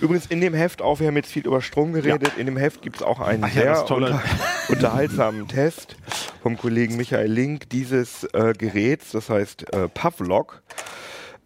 Übrigens 0.00 0.26
in 0.26 0.40
dem 0.40 0.54
Heft 0.54 0.82
auch, 0.82 1.00
wir 1.00 1.06
haben 1.08 1.16
jetzt 1.16 1.30
viel 1.32 1.46
über 1.46 1.60
Strom 1.62 1.92
geredet, 1.92 2.32
in 2.38 2.46
dem 2.46 2.56
Heft 2.56 2.82
gibt 2.82 2.96
es 2.96 3.02
auch 3.02 3.20
einen 3.20 3.44
Ach 3.44 3.48
ja, 3.48 3.54
sehr 3.54 3.64
das 3.72 3.86
tolle- 3.86 4.09
unter, 4.14 4.22
unterhaltsamen 4.68 5.48
Test 5.48 5.96
vom 6.42 6.56
Kollegen 6.56 6.96
Michael 6.96 7.30
Link 7.30 7.68
dieses 7.70 8.24
äh, 8.32 8.52
Geräts, 8.56 9.12
das 9.12 9.28
heißt 9.30 9.72
äh, 9.74 9.88
Pavlok. 9.88 10.62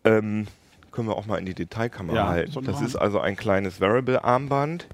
Ähm, 0.05 0.47
können 0.93 1.09
wir 1.09 1.17
auch 1.17 1.27
mal 1.27 1.39
in 1.39 1.47
die 1.47 1.55
Detailkamera 1.55 2.17
Ja, 2.17 2.27
halten. 2.29 2.65
Das 2.65 2.81
ist 2.81 2.95
also 2.95 3.19
ein 3.21 3.37
kleines 3.37 3.81
Variable-Armband 3.81 4.87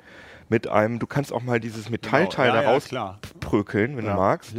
mit 0.49 0.67
einem, 0.67 0.99
du 0.99 1.07
kannst 1.07 1.33
auch 1.33 1.43
mal 1.43 1.61
dieses 1.61 1.91
Metallteil 1.91 2.51
Genau. 2.51 2.63
Ja, 2.63 2.79
da 2.79 2.91
ja, 2.93 3.19
rausprökeln, 3.21 3.97
wenn 3.97 4.05
Ja. 4.07 4.13
du 4.15 4.17
magst. 4.19 4.55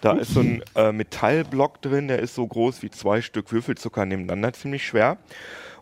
Da 0.00 0.12
ist 0.12 0.32
so 0.32 0.40
ein 0.40 0.62
äh, 0.76 0.92
Metallblock 0.92 1.82
drin, 1.82 2.08
der 2.08 2.20
ist 2.20 2.34
so 2.34 2.46
groß 2.46 2.82
wie 2.82 2.90
zwei 2.90 3.20
Stück 3.20 3.50
Würfelzucker 3.52 4.06
nebeneinander, 4.06 4.52
ziemlich 4.52 4.86
schwer. 4.86 5.18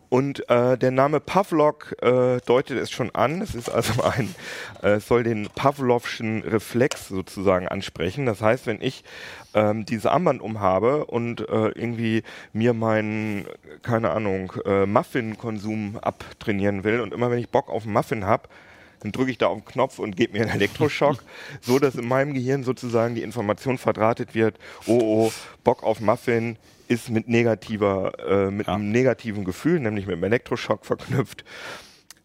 Und 0.08 0.48
äh, 0.48 0.78
der 0.78 0.90
Name 0.92 1.20
Pavlok 1.20 1.96
äh, 2.00 2.38
deutet 2.46 2.78
es 2.78 2.90
schon 2.90 3.14
an. 3.14 3.42
Es 3.42 3.54
ist 3.54 3.68
also 3.68 4.02
ein, 4.16 4.34
äh, 4.82 5.00
soll 5.00 5.24
den 5.24 5.48
Pavlovschen 5.54 6.42
Reflex 6.42 7.08
sozusagen 7.08 7.68
ansprechen. 7.68 8.26
Das 8.26 8.40
heißt, 8.40 8.66
wenn 8.66 8.80
ich 8.80 9.04
ähm, 9.54 9.84
diese 9.84 10.12
Armband 10.12 10.42
umhabe 10.42 11.06
und 11.06 11.40
äh, 11.40 11.68
irgendwie 11.68 12.22
mir 12.52 12.72
meinen, 12.72 13.46
keine 13.82 14.10
Ahnung, 14.10 14.52
äh, 14.64 14.86
Muffin-Konsum 14.86 15.98
abtrainieren 16.00 16.84
will 16.84 17.00
und 17.00 17.12
immer 17.12 17.30
wenn 17.30 17.38
ich 17.38 17.48
Bock 17.48 17.68
auf 17.68 17.84
Muffin 17.84 18.26
habe, 18.26 18.48
dann 19.00 19.12
drücke 19.12 19.30
ich 19.30 19.38
da 19.38 19.46
auf 19.48 19.59
den 19.59 19.64
Knopf 19.64 19.98
und 19.98 20.16
gebe 20.16 20.32
mir 20.35 20.42
einen 20.42 20.50
Elektroschock, 20.50 21.22
so 21.61 21.78
dass 21.78 21.94
in 21.94 22.06
meinem 22.09 22.35
Gehirn 22.35 22.64
sozusagen 22.64 23.14
die 23.14 23.22
Information 23.22 23.78
verdrahtet 23.78 24.35
wird, 24.35 24.59
oh 24.87 24.98
oh, 25.00 25.32
Bock 25.64 25.82
auf 25.82 26.00
Muffin 26.00 26.56
ist 26.88 27.11
mit 27.11 27.28
negativer, 27.28 28.12
äh, 28.46 28.50
mit 28.50 28.66
Ja. 28.68 28.74
einem 28.74 28.90
negativen 28.90 29.44
Gefühl, 29.44 29.80
nämlich 29.80 30.06
mit 30.06 30.14
einem 30.14 30.24
Elektroschock 30.24 30.87
verknüpft. 30.87 31.44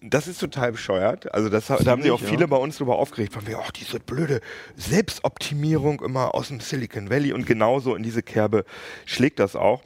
Das 0.03 0.27
ist 0.27 0.39
total 0.39 0.71
bescheuert. 0.71 1.31
Also 1.33 1.49
das, 1.49 1.67
da 1.67 1.75
haben 1.85 2.01
sich 2.01 2.09
auch 2.11 2.17
Ziemlich, 2.17 2.29
viele 2.29 2.41
ja. 2.41 2.47
bei 2.47 2.57
uns 2.57 2.77
drüber 2.77 2.97
aufgeregt, 2.97 3.33
von 3.33 3.43
mir, 3.43 3.59
ach, 3.63 3.71
diese 3.71 3.99
blöde 3.99 4.41
Selbstoptimierung 4.75 6.01
immer 6.01 6.33
aus 6.35 6.47
dem 6.47 6.59
Silicon 6.59 7.09
Valley 7.09 7.33
und 7.33 7.45
genauso 7.45 7.95
in 7.95 8.03
diese 8.03 8.23
Kerbe 8.23 8.65
schlägt 9.05 9.39
das 9.39 9.55
auch. 9.55 9.81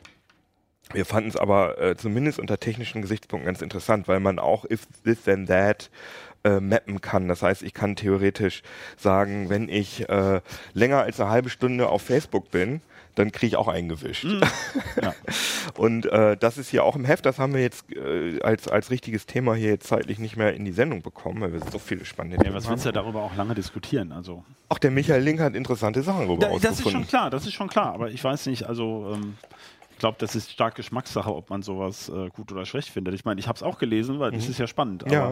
Wir 0.93 1.06
fanden 1.06 1.30
es 1.30 1.36
aber 1.36 1.82
äh, 1.82 1.98
zumindest 1.98 2.38
unter 2.39 2.60
technischen 2.60 3.02
Gesichtspunkten 3.02 3.45
ganz 3.45 3.62
interessant, 3.62 4.08
weil 4.08 4.19
man 4.19 4.38
auch 4.39 4.65
if 4.69 4.88
this 5.04 5.24
then 5.24 5.48
that 5.48 5.89
äh, 6.45 6.60
mappen 6.62 7.01
kann. 7.01 7.27
Das 7.27 7.41
heißt, 7.41 7.63
ich 7.63 7.73
kann 7.73 7.95
theoretisch 7.95 8.62
sagen, 8.97 9.49
wenn 9.49 9.67
ich 9.67 10.08
äh, 10.08 10.41
länger 10.73 11.01
als 11.01 11.19
eine 11.19 11.29
halbe 11.29 11.49
Stunde 11.49 11.89
auf 11.89 12.03
Facebook 12.03 12.51
bin, 12.51 12.81
dann 13.15 13.31
kriege 13.31 13.47
ich 13.47 13.55
auch 13.55 13.67
eingewischt. 13.69 14.25
Ja. 15.01 15.13
Und 15.77 16.05
äh, 16.05 16.36
das 16.38 16.58
ist 16.58 16.69
hier 16.69 16.84
auch 16.84 16.95
im 16.95 17.05
Heft, 17.05 17.25
das 17.25 17.39
haben 17.39 17.53
wir 17.53 17.62
jetzt 17.62 17.86
äh, 17.93 18.41
als, 18.41 18.67
als 18.67 18.91
richtiges 18.91 19.25
Thema 19.25 19.55
hier 19.55 19.69
jetzt 19.69 19.88
zeitlich 19.88 20.19
nicht 20.19 20.36
mehr 20.36 20.53
in 20.53 20.65
die 20.65 20.71
Sendung 20.73 21.01
bekommen, 21.01 21.41
weil 21.41 21.53
wir 21.53 21.62
so 21.71 21.79
viele 21.79 22.05
spannende 22.05 22.38
Ja, 22.38 22.43
Themen 22.43 22.55
was 22.55 22.65
haben. 22.65 22.71
willst 22.73 22.86
du 22.86 22.91
darüber 22.91 23.23
auch 23.23 23.36
lange 23.36 23.55
diskutieren? 23.55 24.12
Also 24.12 24.43
Auch 24.69 24.79
der 24.79 24.91
Michael 24.91 25.23
Link 25.23 25.39
hat 25.39 25.55
interessante 25.55 26.01
Sachen 26.03 26.27
darüber 26.27 26.47
Da, 26.47 26.58
das 26.60 26.79
ist 26.79 26.91
schon 26.91 27.08
klar, 27.08 27.29
das 27.29 27.45
ist 27.45 27.53
schon 27.53 27.69
klar. 27.69 27.93
Aber 27.93 28.10
ich 28.10 28.21
weiß 28.23 28.47
nicht, 28.47 28.63
also 28.65 29.13
ähm, 29.15 29.38
ich 29.95 29.99
glaube, 29.99 30.17
das 30.19 30.36
ist 30.36 30.51
stark 30.51 30.75
Geschmackssache, 30.75 31.34
ob 31.34 31.49
man 31.49 31.62
sowas 31.62 32.10
äh, 32.10 32.27
gut 32.29 32.51
oder 32.51 32.65
schlecht 32.65 32.89
findet. 32.89 33.13
Ich 33.13 33.23
meine, 33.23 33.39
ich 33.39 33.47
habe 33.47 33.55
es 33.55 33.63
auch 33.63 33.77
gelesen, 33.77 34.19
weil 34.19 34.31
das 34.31 34.49
ist 34.49 34.60
ja 34.60 34.67
spannend. 34.67 35.05
Aber 35.05 35.13
Ja. 35.13 35.31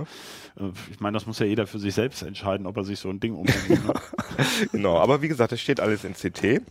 äh, 0.66 0.72
ich 0.90 1.02
meine, 1.02 1.16
das 1.16 1.28
muss 1.28 1.38
ja 1.40 1.46
jeder 1.46 1.68
für 1.68 1.80
sich 1.80 1.94
selbst 1.94 2.22
entscheiden, 2.24 2.66
ob 2.66 2.78
er 2.78 2.86
sich 2.86 2.98
so 2.98 3.10
ein 3.10 3.20
Ding 3.20 3.36
umhängt. 3.36 3.70
ne? 3.86 3.94
Genau, 4.72 4.98
aber 4.98 5.22
wie 5.22 5.28
gesagt, 5.28 5.52
das 5.52 5.60
steht 5.60 5.82
alles 5.82 6.06
in 6.06 6.14
CT. 6.14 6.62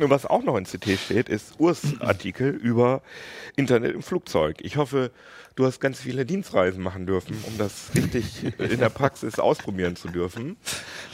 Und 0.00 0.10
was 0.10 0.24
auch 0.26 0.42
noch 0.42 0.56
in 0.56 0.64
CT 0.64 0.98
steht, 0.98 1.28
ist 1.28 1.54
Urs 1.58 2.00
Artikel 2.00 2.48
über 2.50 3.02
Internet 3.56 3.94
im 3.94 4.02
Flugzeug. 4.02 4.56
Ich 4.62 4.76
hoffe, 4.76 5.10
du 5.54 5.66
hast 5.66 5.80
ganz 5.80 6.00
viele 6.00 6.24
Dienstreisen 6.24 6.82
machen 6.82 7.06
dürfen, 7.06 7.36
um 7.46 7.58
das 7.58 7.90
richtig 7.94 8.42
in 8.58 8.78
der 8.80 8.88
Praxis 8.88 9.38
ausprobieren 9.38 9.94
zu 9.96 10.08
dürfen. 10.08 10.56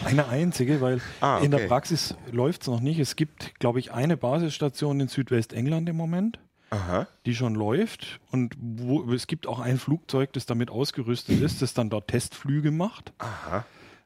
Eine 0.05 0.29
einzige, 0.29 0.81
weil 0.81 1.01
Ah, 1.21 1.39
in 1.39 1.51
der 1.51 1.61
okay. 1.61 1.69
Praxis 1.69 2.15
läuft 2.31 2.63
es 2.63 2.69
noch 2.69 2.81
nicht. 2.81 2.99
Es 3.01 3.17
gibt, 3.17 3.59
glaube 3.59 3.79
ich, 3.81 3.93
eine 3.93 4.17
Basisstation 4.17 5.01
in 5.01 5.09
Südwestengland 5.09 5.89
im 5.89 5.97
Moment, 5.97 6.39
Aha. 6.71 7.09
die 7.27 7.35
schon 7.35 7.55
läuft. 7.57 8.21
Und 8.31 8.55
wo, 8.61 9.13
es 9.13 9.27
gibt 9.27 9.47
auch 9.49 9.59
ein 9.59 9.79
Flugzeug, 9.79 10.33
das 10.35 10.47
damit 10.47 10.71
ausgerüstet 10.71 11.41
ist, 11.43 11.63
das 11.63 11.75
dann 11.75 11.91
dort 11.91 12.09
Testflüge 12.09 12.71
macht. 12.71 13.13
Aha. 13.19 13.65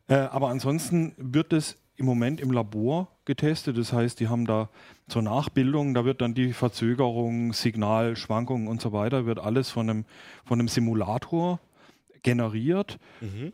Äh, 0.08 0.14
aber 0.14 0.48
ansonsten 0.48 1.14
wird 1.18 1.52
es 1.52 1.76
im 1.96 2.06
Moment 2.06 2.40
im 2.40 2.50
Labor 2.50 3.08
getestet. 3.24 3.78
Das 3.78 3.92
heißt, 3.92 4.20
die 4.20 4.28
haben 4.28 4.46
da 4.46 4.68
zur 5.08 5.22
Nachbildung, 5.22 5.94
da 5.94 6.04
wird 6.04 6.20
dann 6.20 6.34
die 6.34 6.52
Verzögerung, 6.52 7.52
Signal, 7.52 8.16
Schwankungen 8.16 8.68
und 8.68 8.80
so 8.80 8.92
weiter, 8.92 9.26
wird 9.26 9.38
alles 9.38 9.70
von 9.70 9.88
einem, 9.88 10.04
von 10.44 10.58
einem 10.58 10.68
Simulator 10.68 11.60
generiert. 12.26 12.98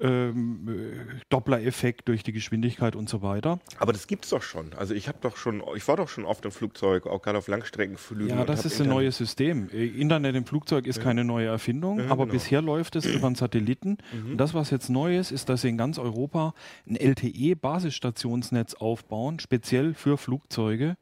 Ähm, 0.01 0.67
äh, 0.67 1.21
Doppler-Effekt 1.29 2.09
durch 2.09 2.23
die 2.23 2.33
Geschwindigkeit 2.33 2.97
und 2.97 3.07
so 3.07 3.21
weiter. 3.21 3.61
Aber 3.79 3.93
das 3.93 4.07
gibt's 4.07 4.31
doch 4.31 4.43
schon. 4.43 4.73
Also 4.73 4.95
ich 4.95 5.09
habe 5.09 5.19
doch 5.21 5.37
schon, 5.37 5.63
ich 5.77 5.87
war 5.87 5.99
doch 5.99 6.09
schon 6.09 6.25
oft 6.25 6.45
im 6.47 6.53
Flugzeug, 6.53 7.07
auch 7.07 7.21
gerade 7.21 7.37
auf 7.37 7.49
Langstreckenflügen. 7.49 8.39
Ja, 8.39 8.45
das 8.47 8.65
ist 8.65 8.81
ein 8.81 8.87
Internet- 8.87 8.95
neues 8.95 9.17
System. 9.19 9.69
Äh, 9.75 9.87
Internet 9.87 10.37
im 10.37 10.47
Flugzeug 10.47 10.87
ist 10.87 11.03
keine 11.03 11.23
neue 11.23 11.49
Erfindung, 11.49 12.01
aber 12.01 12.25
genau. 12.25 12.33
bisher 12.33 12.63
läuft 12.63 12.97
es 12.97 13.05
über 13.15 13.27
einen 13.27 13.37
Satelliten. 13.37 13.99
Und 14.31 14.39
das, 14.39 14.55
was 14.55 14.71
jetzt 14.71 14.89
neu 14.89 15.19
ist, 15.19 15.33
ist, 15.33 15.51
dass 15.51 15.61
sie 15.61 15.69
in 15.69 15.77
ganz 15.77 15.99
Europa 15.99 16.55
ein 16.89 16.97
LTE-Basisstationsnetz 16.97 18.75
aufbauen, 18.75 19.39
speziell 19.39 19.93
für 19.93 20.17
Flugzeuge, 20.17 20.97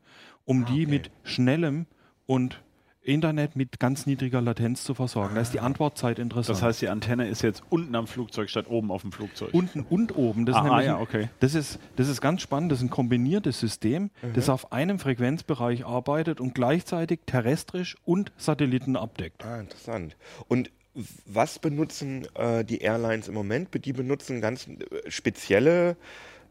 um 0.45 0.65
die 0.65 0.87
mit 0.87 1.13
schnellem 1.23 1.87
und 2.27 2.61
Internet 3.03 3.57
mit 3.57 3.81
ganz 3.81 4.07
niedriger 4.07 4.41
Latenz 4.41 4.85
zu 4.85 4.95
versorgen. 4.95 5.35
Da 5.35 5.41
ist 5.41 5.55
die 5.55 5.61
Antwortzeit 5.61 6.19
interessant. 6.19 6.57
Das 6.59 6.63
heißt, 6.63 6.83
die 6.83 6.89
Antenne 6.89 7.29
ist 7.29 7.43
jetzt 7.43 7.63
unten 7.71 7.95
am 7.95 8.07
Flugzeug 8.07 8.51
statt 8.51 8.67
oben 8.69 8.91
auf 8.91 9.03
dem 9.03 9.13
Flugzeug. 9.13 9.55
Unten 9.55 9.81
und 9.81 10.17
oben. 10.17 10.45
Das, 10.47 10.57
Ah, 10.57 10.59
ist 10.59 10.65
nämlich 10.65 10.89
ah, 10.89 10.93
ja, 10.93 11.01
okay. 11.01 11.29
das, 11.41 11.55
ist, 11.55 11.79
das 11.97 12.09
ist 12.09 12.21
ganz 12.21 12.43
spannend. 12.43 12.73
Das 12.73 12.79
ist 12.81 12.85
ein 12.85 12.91
kombiniertes 12.91 13.59
System, 13.59 14.11
das 14.35 14.49
auf 14.49 14.73
einem 14.73 14.99
Frequenzbereich 14.99 15.87
arbeitet 15.87 16.41
und 16.41 16.55
gleichzeitig 16.55 17.21
terrestrisch 17.27 17.97
und 18.05 18.33
Satelliten 18.37 18.97
abdeckt. 18.97 19.45
Ah, 19.45 19.61
interessant. 19.61 20.17
Und 20.49 20.71
was 21.25 21.59
benutzen 21.59 22.27
äh, 22.35 22.65
die 22.65 22.79
Airlines 22.79 23.29
im 23.29 23.35
Moment? 23.35 23.69
Die 23.85 23.93
benutzen 23.93 24.41
ganz 24.41 24.67
äh, 24.67 25.09
spezielle, 25.09 25.97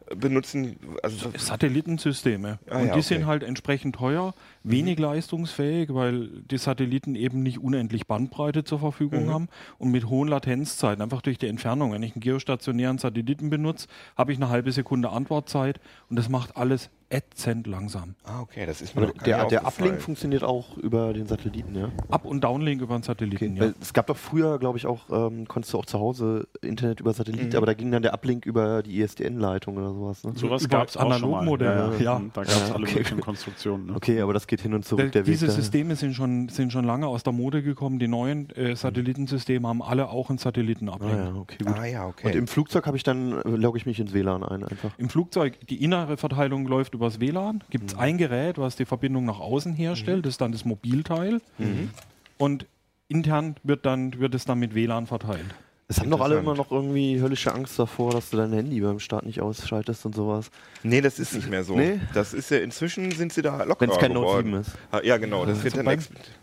äh, 0.10 0.16
benutzen, 0.16 0.78
also 1.04 1.32
Satellitensysteme. 1.38 2.60
Ah, 2.70 2.78
und 2.78 2.80
ja, 2.88 2.94
die 2.94 3.00
okay. 3.00 3.02
sind 3.02 3.26
halt 3.26 3.44
entsprechend 3.44 3.96
teuer, 3.96 4.34
wenig 4.64 5.00
leistungsfähig, 5.00 5.94
weil 5.94 6.28
die 6.50 6.58
Satelliten 6.58 7.16
eben 7.16 7.44
nicht 7.44 7.60
unendlich 7.60 8.08
Bandbreite 8.08 8.64
zur 8.64 8.80
Verfügung 8.80 9.26
Mhm. 9.26 9.34
haben 9.34 9.48
und 9.78 9.92
mit 9.92 10.08
hohen 10.10 10.28
Latenzzeiten, 10.28 11.02
einfach 11.02 11.22
durch 11.22 11.38
die 11.38 11.48
Entfernung. 11.48 11.92
Wenn 11.94 12.04
ich 12.04 12.14
einen 12.14 12.22
geostationären 12.22 12.98
Satelliten 12.98 13.50
benutze, 13.50 13.88
habe 14.18 14.32
ich 14.32 14.38
eine 14.38 14.50
halbe 14.50 14.72
Sekunde 14.72 15.10
Antwortzeit 15.12 15.80
und 16.10 16.16
das 16.18 16.30
macht 16.30 16.58
alles 16.58 16.90
ätzend 17.12 17.66
langsam. 17.66 18.14
Ah, 18.24 18.42
okay, 18.42 18.68
das 18.68 18.82
ist 18.84 18.96
mir 18.96 19.08
gar 19.08 19.14
der, 19.26 19.46
der. 19.46 19.66
Uplink 19.66 20.00
funktioniert 20.00 20.44
auch 20.44 20.78
über 20.78 21.12
den 21.12 21.26
Satelliten, 21.26 21.74
ja? 21.76 21.90
Up- 22.12 22.26
und 22.26 22.44
Downlink 22.44 22.82
über 22.84 22.94
einen 22.94 23.02
Satelliten, 23.04 23.56
ja. 23.56 23.64
Weil 23.64 23.74
es 23.82 23.94
gab 23.94 24.06
doch 24.06 24.18
früher, 24.18 24.60
glaube 24.60 24.78
ich, 24.78 24.86
auch, 24.86 25.10
ähm, 25.10 25.48
konntest 25.48 25.74
du 25.74 25.80
auch 25.80 25.88
zu 25.88 26.00
Hause 26.00 26.48
Internet 26.62 27.00
über 27.00 27.12
Satellit, 27.14 27.54
Mhm. 27.54 27.58
aber 27.58 27.66
da 27.66 27.74
ging 27.74 27.90
dann 27.92 28.04
der 28.04 28.14
Uplink 28.14 28.46
über 28.46 28.84
die 28.84 29.00
ISDN-Leitung 29.00 29.78
oder 29.78 29.92
sowas. 29.92 30.24
Ne? 30.24 30.34
Sowas 30.36 30.70
gab 30.70 30.88
es 30.90 30.98
auch 30.98 31.02
schon 31.02 31.10
mal. 31.10 31.16
Analogmodelle, 31.40 31.94
ja. 32.00 32.22
Da 32.32 32.44
gab 32.44 32.48
es 32.54 32.70
Ja, 32.70 32.76
alle 32.76 32.84
okay. 32.84 32.94
möglichen 33.00 33.22
Konstruktionen. 33.22 33.88
Ne? 33.88 33.96
Okay, 33.96 34.22
aber 34.22 34.34
das 34.34 34.46
geht 34.50 34.60
hin 34.62 34.74
und 34.74 34.84
zurück, 34.84 35.06
Da- 35.06 35.12
der 35.12 35.26
Weg. 35.26 35.32
Diese 35.34 35.46
da. 35.46 35.54
Systeme 35.54 35.96
sind 35.96 36.14
schon, 36.14 36.50
sind 36.50 36.74
schon 36.74 36.84
lange 36.84 37.08
aus 37.08 37.24
der 37.24 37.32
Mode 37.32 37.64
gekommen. 37.64 38.00
Die 38.00 38.10
neuen 38.10 38.50
Mhm. 38.56 38.62
äh, 38.62 38.76
Satellitensysteme 38.76 39.66
haben 39.68 39.82
alle 39.82 40.10
auch 40.10 40.30
einen 40.30 40.40
Satellitenablink. 40.40 41.14
Ah, 41.14 41.24
ja, 41.26 41.34
okay. 41.36 41.58
Ah 41.66 41.86
ja, 41.86 42.06
okay. 42.08 42.28
Und 42.28 42.36
im 42.36 42.48
Flugzeug 42.48 42.86
habe 42.86 42.98
ich 42.98 43.04
dann, 43.04 43.32
äh, 43.32 43.48
logge 43.50 43.78
ich 43.78 43.86
mich 43.86 44.00
ins 44.00 44.14
WLAN 44.14 44.44
ein 44.44 44.66
einfach. 44.66 44.92
Im 44.98 45.08
Flugzeug, 45.10 45.58
die 45.70 45.82
innere 45.82 46.18
Verteilung 46.18 46.68
läuft 46.68 46.94
übers 46.96 47.22
WLAN. 47.22 47.64
Gibt 47.70 47.92
es 47.92 47.96
Mhm. 47.96 48.02
ein 48.02 48.18
Gerät, 48.18 48.58
was 48.58 48.76
die 48.76 48.86
Verbindung 48.86 49.24
nach 49.26 49.40
außen 49.40 49.74
herstellt. 49.74 50.26
Das 50.26 50.34
ist 50.34 50.42
dann 50.42 50.52
das 50.52 50.66
Mobilteil. 50.66 51.40
Mhm. 51.58 51.92
Und 52.38 52.66
intern 53.08 53.56
wird, 53.64 53.86
dann, 53.86 54.20
wird 54.20 54.36
es 54.36 54.46
dann 54.46 54.60
mit 54.60 54.76
WLAN 54.76 55.06
verteilt. 55.08 55.46
Es 55.90 56.00
haben 56.00 56.12
doch 56.12 56.22
alle 56.22 56.38
immer 56.38 56.54
noch 56.54 56.72
irgendwie 56.72 57.20
höllische 57.20 57.52
Angst 57.52 57.80
davor, 57.80 58.12
dass 58.12 58.30
du 58.30 58.38
dein 58.38 58.54
Handy 58.54 58.80
beim 58.80 59.00
Start 59.00 59.26
nicht 59.26 59.42
ausschaltest 59.42 60.06
und 60.06 60.14
sowas. 60.14 60.52
nee, 60.84 61.02
das 61.02 61.18
ist 61.18 61.34
nicht 61.34 61.50
mehr 61.50 61.64
so. 61.64 61.76
Nee? 61.76 62.00
Das 62.14 62.34
ist 62.36 62.52
ja, 62.52 62.60
inzwischen 62.60 63.10
sind 63.12 63.34
sie 63.34 63.42
da 63.42 63.64
locker 63.64 63.82
Wenn 63.82 63.90
es 63.90 63.98
kein 63.98 64.14
Note 64.14 64.44
geworden. 64.44 64.64
7 64.64 65.02
ist. 65.02 65.06
Ja, 65.06 65.18
genau, 65.18 65.48
das 65.48 65.64
wird 65.64 65.74
Also 65.74 65.78
dann 65.78 65.86
beim, 65.86 66.00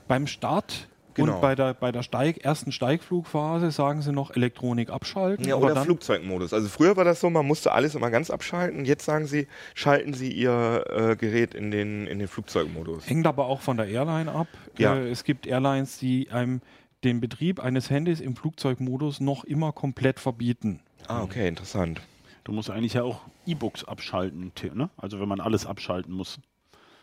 beim 0.08 0.26
Start 0.26 0.88
Genau. 1.16 1.36
Und 1.36 1.40
bei 1.40 1.54
der, 1.54 1.72
bei 1.72 1.92
der 1.92 2.02
Steig, 2.02 2.44
ersten 2.44 2.72
Steigflugphase 2.72 3.70
sagen 3.70 4.02
sie 4.02 4.12
noch 4.12 4.36
Elektronik 4.36 4.90
abschalten. 4.90 5.46
Ja, 5.46 5.54
aber 5.54 5.66
oder 5.66 5.74
dann, 5.76 5.84
Flugzeugmodus. 5.84 6.52
Also 6.52 6.68
früher 6.68 6.94
war 6.96 7.04
das 7.04 7.20
so, 7.20 7.30
man 7.30 7.46
musste 7.46 7.72
alles 7.72 7.94
immer 7.94 8.10
ganz 8.10 8.28
abschalten. 8.28 8.84
Jetzt 8.84 9.06
sagen 9.06 9.26
sie, 9.26 9.48
schalten 9.74 10.12
Sie 10.12 10.30
Ihr 10.30 10.84
äh, 10.90 11.16
Gerät 11.16 11.54
in 11.54 11.70
den, 11.70 12.06
in 12.06 12.18
den 12.18 12.28
Flugzeugmodus. 12.28 13.08
Hängt 13.08 13.26
aber 13.26 13.46
auch 13.46 13.62
von 13.62 13.78
der 13.78 13.88
Airline 13.88 14.30
ab. 14.30 14.48
Ja. 14.76 14.94
Äh, 14.94 15.08
es 15.08 15.24
gibt 15.24 15.46
Airlines, 15.46 15.96
die 15.98 16.30
einem 16.30 16.60
den 17.06 17.20
Betrieb 17.20 17.60
eines 17.60 17.88
Handys 17.88 18.20
im 18.20 18.36
Flugzeugmodus 18.36 19.20
noch 19.20 19.44
immer 19.44 19.72
komplett 19.72 20.20
verbieten. 20.20 20.80
Ah, 21.08 21.22
okay, 21.22 21.48
interessant. 21.48 22.00
Du 22.44 22.52
musst 22.52 22.70
eigentlich 22.70 22.94
ja 22.94 23.02
auch 23.02 23.22
E-Books 23.46 23.84
abschalten, 23.84 24.52
ne? 24.74 24.90
Also 24.96 25.20
wenn 25.20 25.28
man 25.28 25.40
alles 25.40 25.66
abschalten 25.66 26.12
muss. 26.12 26.38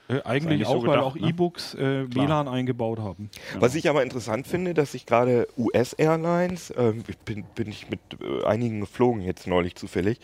Äh, 0.10 0.22
eigentlich, 0.24 0.54
eigentlich 0.54 0.68
so 0.68 0.74
auch, 0.74 0.84
weil 0.84 0.98
gedacht, 0.98 1.06
auch 1.06 1.16
ne? 1.16 1.30
E-Books 1.30 1.76
äh. 1.76 2.14
WLAN 2.14 2.48
eingebaut 2.48 3.00
haben. 3.00 3.30
Was 3.60 3.76
ich 3.76 3.90
aber 3.90 4.04
interessant 4.04 4.46
finde, 4.48 4.74
dass 4.74 4.92
sich 4.92 5.06
gerade 5.06 5.48
US-Airlines, 5.58 6.74
ähm, 6.78 7.04
ich 7.08 7.18
bin, 7.20 7.46
bin 7.56 7.70
ich 7.70 7.90
mit 7.90 8.00
äh, 8.22 8.46
einigen 8.46 8.82
geflogen 8.82 9.22
jetzt 9.22 9.48
neulich 9.48 9.76
zufällig, 9.76 10.20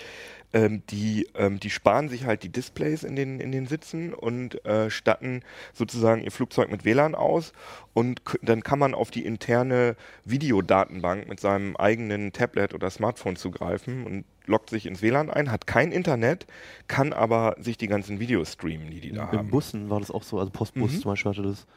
ähm, 0.53 0.83
die, 0.89 1.27
ähm, 1.35 1.59
die 1.59 1.69
sparen 1.69 2.09
sich 2.09 2.25
halt 2.25 2.43
die 2.43 2.49
Displays 2.49 3.03
in 3.03 3.15
den, 3.15 3.39
in 3.39 3.51
den 3.51 3.67
Sitzen 3.67 4.13
und 4.13 4.63
äh, 4.65 4.89
statten 4.89 5.41
sozusagen 5.73 6.23
ihr 6.23 6.31
Flugzeug 6.31 6.71
mit 6.71 6.85
WLAN 6.85 7.15
aus 7.15 7.53
und 7.93 8.21
dann 8.41 8.63
kann 8.63 8.79
man 8.79 8.93
auf 8.93 9.11
die 9.11 9.25
interne 9.25 9.95
Videodatenbank 10.25 11.27
mit 11.27 11.39
seinem 11.39 11.75
eigenen 11.75 12.33
Tablet 12.33 12.73
oder 12.73 12.89
Smartphone 12.89 13.35
zugreifen 13.35 14.05
und 14.05 14.25
loggt 14.45 14.71
sich 14.71 14.87
ins 14.87 15.01
WLAN 15.01 15.29
ein, 15.29 15.51
hat 15.51 15.67
kein 15.67 15.91
Internet, 15.91 16.47
kann 16.87 17.13
aber 17.13 17.55
sich 17.59 17.77
die 17.77 17.87
ganzen 17.87 18.19
Videos 18.19 18.53
streamen, 18.53 18.89
die 18.89 18.99
die 18.99 19.11
da 19.11 19.29
Im 19.31 19.37
haben. 19.37 19.49
Bussen 19.51 19.89
war 19.89 19.99
das 19.99 20.09
auch 20.09 20.23
so, 20.23 20.39
also 20.39 20.49
Postbus 20.51 20.93
Mhm. 20.93 21.01
zum 21.01 21.11
Beispiel 21.11 21.31
hatte 21.31 21.43
das, 21.43 21.67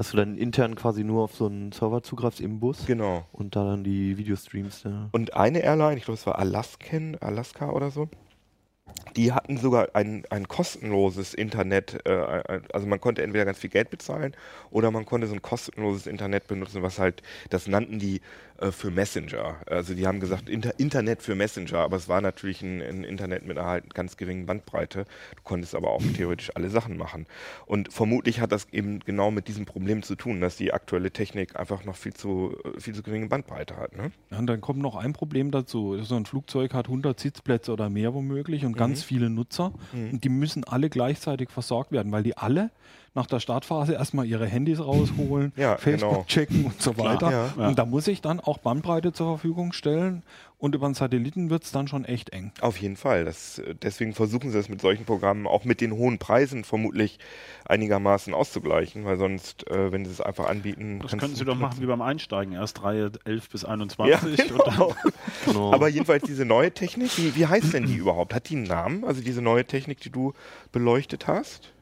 dass 0.00 0.12
du 0.12 0.16
dann 0.16 0.38
intern 0.38 0.76
quasi 0.76 1.04
nur 1.04 1.24
auf 1.24 1.34
so 1.34 1.44
einen 1.44 1.72
Server 1.72 2.02
zugreifst 2.02 2.40
im 2.40 2.58
Bus 2.58 2.86
Genau. 2.86 3.26
und 3.32 3.54
da 3.54 3.64
dann 3.64 3.84
die 3.84 4.16
Videostreams. 4.16 4.84
Ja. 4.84 5.10
Und 5.12 5.34
eine 5.34 5.58
Airline, 5.58 5.98
ich 5.98 6.04
glaube, 6.06 6.14
es 6.16 6.26
war 6.26 6.38
Alaskan, 6.38 7.18
Alaska 7.20 7.68
oder 7.68 7.90
so, 7.90 8.08
die 9.16 9.32
hatten 9.32 9.56
sogar 9.56 9.88
ein, 9.94 10.24
ein 10.30 10.48
kostenloses 10.48 11.34
Internet. 11.34 12.00
Äh, 12.06 12.60
also 12.72 12.86
man 12.86 13.00
konnte 13.00 13.22
entweder 13.22 13.44
ganz 13.44 13.58
viel 13.58 13.70
Geld 13.70 13.90
bezahlen 13.90 14.34
oder 14.70 14.90
man 14.90 15.06
konnte 15.06 15.26
so 15.26 15.34
ein 15.34 15.42
kostenloses 15.42 16.06
Internet 16.06 16.46
benutzen, 16.46 16.82
was 16.82 16.98
halt, 16.98 17.22
das 17.50 17.66
nannten 17.66 17.98
die 17.98 18.20
äh, 18.60 18.72
für 18.72 18.90
Messenger. 18.90 19.56
Also 19.66 19.94
die 19.94 20.06
haben 20.06 20.20
gesagt 20.20 20.48
Inter 20.48 20.78
Internet 20.78 21.22
für 21.22 21.34
Messenger, 21.34 21.78
aber 21.78 21.96
es 21.96 22.08
war 22.08 22.20
natürlich 22.20 22.62
ein, 22.62 22.80
ein 22.80 23.04
Internet 23.04 23.46
mit 23.46 23.58
einer 23.58 23.66
halt 23.66 23.94
ganz 23.94 24.16
geringen 24.16 24.46
Bandbreite. 24.46 25.04
Du 25.36 25.42
konntest 25.42 25.74
aber 25.74 25.90
auch 25.90 26.02
theoretisch 26.16 26.54
alle 26.54 26.70
Sachen 26.70 26.96
machen. 26.96 27.26
Und 27.66 27.92
vermutlich 27.92 28.40
hat 28.40 28.52
das 28.52 28.68
eben 28.72 29.00
genau 29.00 29.30
mit 29.30 29.48
diesem 29.48 29.64
Problem 29.64 30.02
zu 30.02 30.14
tun, 30.14 30.40
dass 30.40 30.56
die 30.56 30.72
aktuelle 30.72 31.10
Technik 31.10 31.58
einfach 31.58 31.84
noch 31.84 31.96
viel 31.96 32.14
zu, 32.14 32.56
äh, 32.64 32.80
viel 32.80 32.94
zu 32.94 33.02
geringe 33.02 33.28
Bandbreite 33.28 33.76
hat. 33.76 33.96
Ne? 33.96 34.12
Ja, 34.30 34.38
und 34.38 34.46
dann 34.46 34.60
kommt 34.60 34.80
noch 34.80 34.96
ein 34.96 35.12
Problem 35.12 35.50
dazu. 35.50 36.02
So 36.02 36.16
ein 36.16 36.26
Flugzeug 36.26 36.74
hat 36.74 36.86
100 36.86 37.18
Sitzplätze 37.18 37.72
oder 37.72 37.88
mehr 37.88 38.14
womöglich 38.14 38.64
und 38.64 38.76
ganz 38.80 39.02
viele 39.02 39.30
Nutzer. 39.30 39.72
Und 40.12 40.24
die 40.24 40.28
müssen 40.28 40.64
alle 40.64 40.88
gleichzeitig 40.90 41.50
versorgt 41.50 41.92
werden, 41.92 42.10
weil 42.12 42.22
die 42.22 42.36
alle 42.36 42.70
nach 43.14 43.26
der 43.26 43.40
Startphase 43.40 43.94
erstmal 43.94 44.24
ihre 44.26 44.46
Handys 44.46 44.78
rausholen, 44.80 45.52
Ja, 45.56 45.76
Facebook 45.78 46.10
genau. 46.10 46.24
checken 46.28 46.64
und 46.66 46.80
so 46.80 46.96
weiter. 46.96 47.30
ja. 47.30 47.52
Ja. 47.58 47.68
Und 47.68 47.78
da 47.78 47.84
muss 47.84 48.06
ich 48.06 48.20
dann 48.20 48.38
auch 48.40 48.58
Bandbreite 48.58 49.12
zur 49.12 49.26
Verfügung 49.38 49.72
stellen. 49.72 50.22
Und 50.58 50.74
über 50.74 50.84
einen 50.84 50.94
Satelliten 50.94 51.48
wird 51.48 51.64
es 51.64 51.72
dann 51.72 51.88
schon 51.88 52.04
echt 52.04 52.30
eng. 52.34 52.52
Auf 52.60 52.76
jeden 52.76 52.96
Fall. 52.96 53.24
Das, 53.24 53.58
äh, 53.60 53.74
deswegen 53.74 54.12
versuchen 54.12 54.50
sie 54.50 54.58
es 54.58 54.68
mit 54.68 54.82
solchen 54.82 55.06
Programmen 55.06 55.46
auch 55.46 55.64
mit 55.64 55.80
den 55.80 55.92
hohen 55.92 56.18
Preisen 56.18 56.64
vermutlich 56.64 57.18
einigermaßen 57.66 58.34
auszugleichen, 58.34 59.06
weil 59.06 59.16
sonst, 59.16 59.66
äh, 59.70 59.90
wenn 59.90 60.04
sie 60.04 60.10
es 60.10 60.20
einfach 60.20 60.46
anbieten. 60.48 60.98
Das 61.00 61.12
könnten 61.16 61.34
Sie 61.36 61.46
doch 61.46 61.56
machen 61.56 61.80
wie 61.80 61.86
beim 61.86 62.02
Einsteigen. 62.02 62.52
Erst 62.52 62.82
Reihe 62.82 63.10
11 63.24 63.48
bis 63.48 63.62
Ja, 63.62 63.68
21 63.68 64.50
und 64.52 64.60
dann 64.60 64.74
genau. 64.74 64.94
Genau. 65.46 65.72
Aber 65.72 65.88
jedenfalls 65.88 66.24
diese 66.24 66.44
neue 66.44 66.72
Technik, 66.72 67.16
wie, 67.16 67.34
wie 67.36 67.46
heißt 67.46 67.72
denn 67.72 67.86
die 67.86 67.96
überhaupt? 67.96 68.34
Hat 68.34 68.50
die 68.50 68.56
einen 68.56 68.64
Namen? 68.64 69.04
Also 69.04 69.22
diese 69.22 69.40
neue 69.40 69.64
Technik, 69.64 70.00
die 70.00 70.10
du 70.10 70.34
beleuchtet 70.72 71.26
hast? 71.26 71.72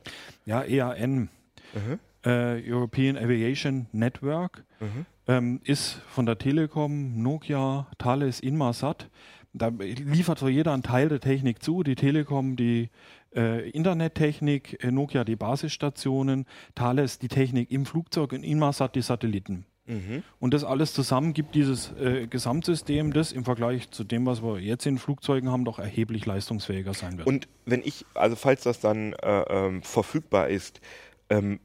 Ja, 0.48 0.62
EAN, 0.62 1.28
Mhm. 1.74 1.98
äh, 2.24 2.62
European 2.72 3.18
Aviation 3.18 3.86
Network, 3.92 4.64
Mhm. 4.80 5.06
ähm, 5.26 5.60
ist 5.64 6.00
von 6.08 6.24
der 6.24 6.38
Telekom, 6.38 7.22
Nokia, 7.22 7.86
Thales, 7.98 8.40
Inmarsat. 8.40 9.10
Da 9.52 9.68
liefert 9.68 10.38
so 10.38 10.48
jeder 10.48 10.72
einen 10.72 10.82
Teil 10.82 11.10
der 11.10 11.20
Technik 11.20 11.62
zu. 11.62 11.82
Die 11.82 11.96
Telekom 11.96 12.56
die 12.56 12.88
äh, 13.36 13.68
Internettechnik, 13.70 14.82
äh, 14.82 14.90
Nokia 14.90 15.22
die 15.22 15.36
Basisstationen, 15.36 16.46
Thales 16.74 17.18
die 17.18 17.28
Technik 17.28 17.70
im 17.70 17.84
Flugzeug 17.84 18.32
und 18.32 18.42
Inmarsat 18.42 18.94
die 18.94 19.02
Satelliten. 19.02 19.66
Mhm. 19.88 20.22
Und 20.38 20.54
das 20.54 20.64
alles 20.64 20.92
zusammen 20.92 21.32
gibt 21.32 21.54
dieses 21.54 21.92
äh, 21.92 22.26
Gesamtsystem, 22.26 23.12
das 23.12 23.32
im 23.32 23.44
Vergleich 23.44 23.90
zu 23.90 24.04
dem, 24.04 24.26
was 24.26 24.42
wir 24.42 24.58
jetzt 24.58 24.86
in 24.86 24.98
Flugzeugen 24.98 25.50
haben, 25.50 25.64
doch 25.64 25.78
erheblich 25.78 26.26
leistungsfähiger 26.26 26.94
sein 26.94 27.16
wird. 27.16 27.26
Und 27.26 27.48
wenn 27.64 27.82
ich, 27.82 28.04
also 28.14 28.36
falls 28.36 28.62
das 28.62 28.80
dann 28.80 29.14
äh, 29.14 29.40
ähm, 29.48 29.82
verfügbar 29.82 30.48
ist, 30.48 30.80
ähm, 31.30 31.58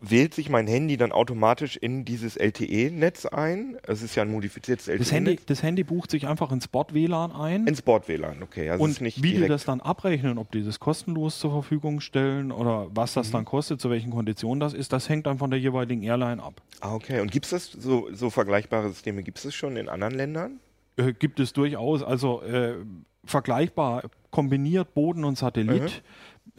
wählt 0.00 0.34
sich 0.34 0.48
mein 0.48 0.66
Handy 0.66 0.96
dann 0.96 1.12
automatisch 1.12 1.76
in 1.76 2.04
dieses 2.04 2.36
LTE-Netz 2.36 3.26
ein? 3.26 3.76
Es 3.86 4.02
ist 4.02 4.14
ja 4.14 4.22
ein 4.22 4.30
modifiziertes 4.30 4.86
das, 4.86 5.12
Handy, 5.12 5.38
das 5.46 5.62
Handy 5.62 5.84
bucht 5.84 6.10
sich 6.10 6.26
einfach 6.26 6.52
ins 6.52 6.68
Bord-WLAN 6.68 7.32
ein. 7.32 7.66
Ins 7.66 7.82
Bord-WLAN, 7.82 8.42
okay. 8.42 8.70
Also 8.70 8.84
und 8.84 9.00
wie 9.00 9.10
die 9.34 9.46
das 9.46 9.64
dann 9.64 9.80
abrechnen, 9.80 10.38
ob 10.38 10.52
die 10.52 10.62
das 10.64 10.80
kostenlos 10.80 11.38
zur 11.38 11.50
Verfügung 11.50 12.00
stellen 12.00 12.52
oder 12.52 12.88
was 12.94 13.14
Mhm. 13.16 13.20
das 13.20 13.30
dann 13.30 13.44
kostet, 13.44 13.80
zu 13.80 13.90
welchen 13.90 14.10
Konditionen 14.10 14.60
das 14.60 14.74
ist, 14.74 14.92
das 14.92 15.08
hängt 15.08 15.26
dann 15.26 15.38
von 15.38 15.50
der 15.50 15.60
jeweiligen 15.60 16.02
Airline 16.02 16.42
ab. 16.42 16.62
Ah, 16.80 16.94
okay. 16.94 17.20
Und 17.20 17.32
gibt 17.32 17.46
es 17.46 17.50
das, 17.50 17.72
so, 17.72 18.08
so 18.12 18.30
vergleichbare 18.30 18.88
Systeme, 18.88 19.22
gibt 19.22 19.38
es 19.38 19.44
das 19.44 19.54
schon 19.54 19.76
in 19.76 19.88
anderen 19.88 20.14
Ländern? 20.14 20.60
Äh, 20.96 21.12
gibt 21.12 21.40
es 21.40 21.52
durchaus, 21.52 22.02
also 22.02 22.42
äh, 22.42 22.74
vergleichbar 23.24 24.02
kombiniert 24.30 24.94
Boden 24.94 25.24
und 25.24 25.36
Satellit. 25.36 26.02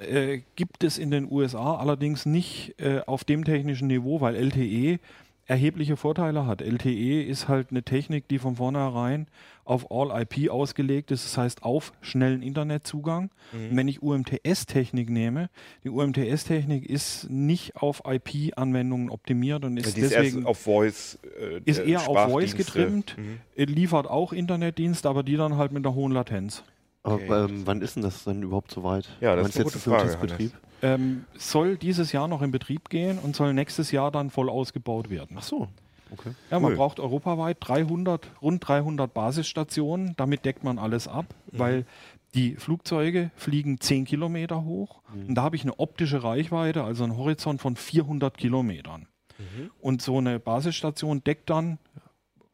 Äh, 0.02 0.42
gibt 0.56 0.84
es 0.84 0.98
in 0.98 1.12
den 1.12 1.32
USA 1.32 1.76
allerdings 1.76 2.26
nicht 2.26 2.76
äh, 2.80 3.02
auf 3.06 3.24
dem 3.24 3.44
technischen 3.44 3.88
Niveau, 3.88 4.22
weil 4.22 4.36
LTE 4.36 5.00
erhebliche 5.48 5.98
Vorteile 5.98 6.46
hat. 6.46 6.62
LTE 6.62 7.24
ist 7.24 7.48
halt 7.50 7.72
eine 7.72 7.84
Technik, 7.84 8.28
die 8.30 8.40
von 8.40 8.56
vornherein 8.56 9.28
auf 9.66 9.92
All-IP 9.92 10.50
ausgelegt 10.50 11.12
ist, 11.12 11.26
das 11.26 11.38
heißt 11.38 11.64
auf 11.64 11.92
schnellen 12.02 12.42
Internetzugang. 12.42 13.32
Und 13.52 13.76
wenn 13.76 13.88
ich 13.88 14.02
UMTS-Technik 14.02 15.10
nehme, 15.10 15.50
die 15.84 15.90
UMTS-Technik 15.90 16.86
ist 16.90 17.30
nicht 17.30 17.76
auf 17.76 18.02
IP-Anwendungen 18.08 19.10
optimiert 19.10 19.66
und 19.66 19.78
ist 19.78 19.88
ist 19.88 19.98
deswegen 19.98 20.38
erst 20.38 20.48
auf 20.48 20.58
Voice. 20.60 21.20
Äh, 21.40 21.62
ist 21.66 21.80
eher 21.80 22.08
auf 22.08 22.30
Voice 22.32 22.56
getrimmt, 22.56 23.18
Mhm. 23.18 23.40
liefert 23.56 24.08
auch 24.08 24.32
Internetdienst, 24.34 25.06
aber 25.06 25.22
die 25.24 25.36
dann 25.36 25.58
halt 25.58 25.74
mit 25.74 25.86
einer 25.86 25.96
hohen 25.96 26.12
Latenz. 26.14 26.64
Aber 27.04 27.46
ähm, 27.46 27.66
wann 27.66 27.82
ist 27.82 27.96
denn 27.96 28.04
das 28.04 28.24
dann 28.24 28.44
überhaupt 28.44 28.72
soweit? 28.72 29.10
Ja, 29.22 29.36
das 29.36 29.50
ist 29.50 29.56
eine 29.56 29.66
jetzt 29.66 29.74
gute 29.74 29.84
Frage, 29.90 30.18
Betrieb? 30.18 30.52
Ähm, 30.84 31.26
soll 31.38 31.78
dieses 31.78 32.12
Jahr 32.12 32.28
noch 32.28 32.42
in 32.42 32.52
Betrieb 32.52 32.90
gehen 32.90 33.18
und 33.20 33.36
soll 33.36 33.54
nächstes 33.54 33.92
Jahr 33.92 34.12
dann 34.12 34.30
voll 34.30 34.50
ausgebaut 34.50 35.10
werden. 35.10 35.36
Ach 35.40 35.44
so. 35.44 35.68
Okay. 36.12 36.32
Ja, 36.50 36.60
man 36.60 36.72
cool. 36.72 36.78
braucht 36.78 37.00
europaweit 37.00 37.58
300, 37.62 38.28
rund 38.42 38.68
300 38.68 39.14
Basisstationen. 39.14 40.14
Damit 40.18 40.44
deckt 40.46 40.64
man 40.64 40.78
alles 40.78 41.08
ab, 41.08 41.26
Mhm. 41.52 41.60
weil 41.60 41.86
die 42.34 42.56
Flugzeuge 42.56 43.32
fliegen 43.36 43.80
10 43.80 44.06
Kilometer 44.06 44.64
hoch 44.64 45.02
Mhm. 45.14 45.28
und 45.30 45.36
da 45.36 45.44
habe 45.44 45.56
ich 45.56 45.64
eine 45.64 45.80
optische 45.80 46.24
Reichweite, 46.24 46.84
also 46.84 47.04
einen 47.04 47.16
Horizont 47.18 47.62
von 47.62 47.76
400 47.76 48.38
Kilometern. 48.38 49.08
Mhm. 49.38 49.72
Und 49.80 50.02
so 50.02 50.18
eine 50.18 50.40
Basisstation 50.40 51.24
deckt 51.24 51.50
dann 51.50 51.78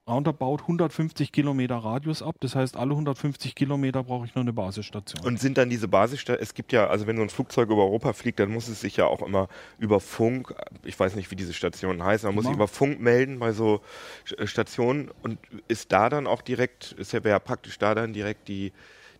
roundabout 0.08 0.60
150 0.62 1.32
Kilometer 1.32 1.78
Radius 1.78 2.22
ab. 2.22 2.36
Das 2.40 2.56
heißt, 2.56 2.78
alle 2.78 2.92
150 2.92 3.56
Kilometer 3.56 4.04
brauche 4.04 4.26
ich 4.26 4.36
nur 4.36 4.42
eine 4.44 4.54
Basisstation. 4.54 5.26
Und 5.26 5.40
sind 5.40 5.58
dann 5.58 5.70
diese 5.70 5.88
Basisstationen, 5.88 6.42
es 6.42 6.54
gibt 6.54 6.72
ja, 6.72 6.88
also 6.88 7.08
wenn 7.08 7.18
so 7.18 7.24
ein 7.24 7.30
Flugzeug 7.30 7.70
über 7.70 7.84
Europa 7.84 8.14
fliegt, 8.14 8.40
dann 8.40 8.52
muss 8.52 8.68
es 8.68 8.82
sich 8.82 8.98
ja 8.98 9.06
auch 9.06 9.22
immer 9.22 9.48
über 9.80 10.00
Funk, 10.00 10.54
ich 10.84 11.00
weiß 11.00 11.16
nicht, 11.16 11.30
wie 11.32 11.36
diese 11.36 11.54
Stationen 11.54 12.04
heißen, 12.04 12.28
man 12.28 12.36
muss 12.36 12.46
sich 12.46 12.54
über 12.54 12.68
Funk 12.68 13.00
melden 13.00 13.40
bei 13.40 13.52
so 13.52 13.82
Sch- 14.26 14.48
Stationen 14.48 15.12
und 15.24 15.40
ist 15.68 15.92
da 15.92 16.10
dann 16.10 16.28
auch 16.28 16.42
direkt, 16.42 16.94
ist 16.94 17.12
ja, 17.12 17.24
wäre 17.24 17.36
ja 17.36 17.40
praktisch 17.40 17.78
da 17.78 17.94
dann 17.94 18.14
direkt 18.14 18.48
die, 18.48 18.72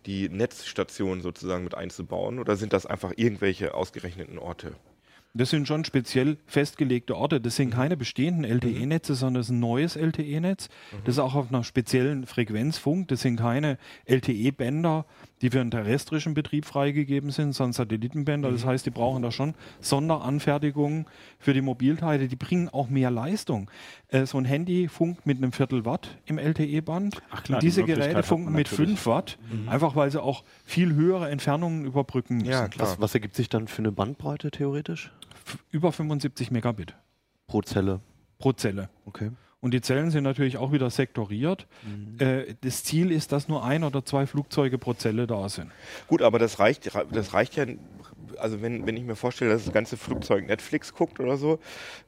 die 0.06 0.28
Netzstation 0.28 1.20
sozusagen 1.20 1.64
mit 1.64 1.74
einzubauen 1.74 2.38
oder 2.38 2.56
sind 2.56 2.72
das 2.72 2.86
einfach 2.86 3.12
irgendwelche 3.16 3.74
ausgerechneten 3.74 4.38
Orte? 4.38 4.74
Das 5.38 5.50
sind 5.50 5.68
schon 5.68 5.84
speziell 5.84 6.36
festgelegte 6.46 7.16
Orte. 7.16 7.40
Das 7.40 7.54
sind 7.54 7.70
keine 7.70 7.96
bestehenden 7.96 8.44
LTE-Netze, 8.44 9.14
sondern 9.14 9.34
das 9.40 9.46
ist 9.46 9.52
ein 9.52 9.60
neues 9.60 9.94
LTE-Netz. 9.94 10.68
Das 11.04 11.14
ist 11.14 11.18
auch 11.20 11.36
auf 11.36 11.48
einer 11.48 11.62
speziellen 11.62 12.26
Frequenzfunk. 12.26 13.06
Das 13.06 13.20
sind 13.20 13.36
keine 13.36 13.78
LTE-Bänder, 14.06 15.06
die 15.40 15.50
für 15.50 15.60
einen 15.60 15.70
terrestrischen 15.70 16.34
Betrieb 16.34 16.64
freigegeben 16.64 17.30
sind, 17.30 17.52
sondern 17.52 17.72
Satellitenbänder. 17.72 18.50
Das 18.50 18.66
heißt, 18.66 18.84
die 18.84 18.90
brauchen 18.90 19.22
da 19.22 19.30
schon 19.30 19.54
Sonderanfertigungen 19.80 21.06
für 21.38 21.54
die 21.54 21.62
Mobilteile. 21.62 22.26
Die 22.26 22.36
bringen 22.36 22.68
auch 22.68 22.88
mehr 22.88 23.12
Leistung. 23.12 23.70
Äh, 24.08 24.26
so 24.26 24.38
ein 24.38 24.44
Handy 24.44 24.88
funkt 24.88 25.24
mit 25.24 25.38
einem 25.38 25.52
Viertel 25.52 25.84
Watt 25.84 26.18
im 26.26 26.38
LTE-Band. 26.38 27.16
Die 27.46 27.58
diese 27.60 27.84
Geräte 27.84 28.24
funken 28.24 28.52
mit 28.52 28.72
natürlich. 28.72 28.98
5 28.98 29.06
Watt, 29.06 29.38
einfach 29.68 29.94
weil 29.94 30.10
sie 30.10 30.20
auch 30.20 30.42
viel 30.64 30.94
höhere 30.94 31.30
Entfernungen 31.30 31.84
überbrücken 31.84 32.38
müssen. 32.38 32.50
Ja, 32.50 32.66
klar. 32.66 32.88
Was, 32.88 33.00
was 33.00 33.14
ergibt 33.14 33.36
sich 33.36 33.48
dann 33.48 33.68
für 33.68 33.78
eine 33.78 33.92
Bandbreite 33.92 34.50
theoretisch? 34.50 35.12
Über 35.70 35.92
75 35.92 36.50
Megabit. 36.50 36.94
Pro 37.46 37.62
Zelle. 37.62 38.00
pro 38.38 38.52
Zelle. 38.52 38.90
Okay. 39.06 39.30
Und 39.60 39.74
die 39.74 39.80
Zellen 39.80 40.10
sind 40.10 40.22
natürlich 40.22 40.56
auch 40.56 40.70
wieder 40.70 40.88
sektoriert. 40.88 41.66
Äh, 42.18 42.54
das 42.60 42.84
Ziel 42.84 43.10
ist, 43.10 43.32
dass 43.32 43.48
nur 43.48 43.64
ein 43.64 43.82
oder 43.82 44.04
zwei 44.04 44.26
Flugzeuge 44.26 44.78
pro 44.78 44.94
Zelle 44.94 45.26
da 45.26 45.48
sind. 45.48 45.72
Gut, 46.06 46.22
aber 46.22 46.38
das 46.38 46.60
reicht, 46.60 46.90
das 47.10 47.34
reicht 47.34 47.56
ja. 47.56 47.66
Also 48.38 48.62
wenn, 48.62 48.86
wenn 48.86 48.96
ich 48.96 49.04
mir 49.04 49.16
vorstelle, 49.16 49.50
dass 49.52 49.64
das 49.64 49.72
ganze 49.72 49.96
Flugzeug 49.96 50.46
Netflix 50.46 50.94
guckt 50.94 51.20
oder 51.20 51.36
so, 51.36 51.58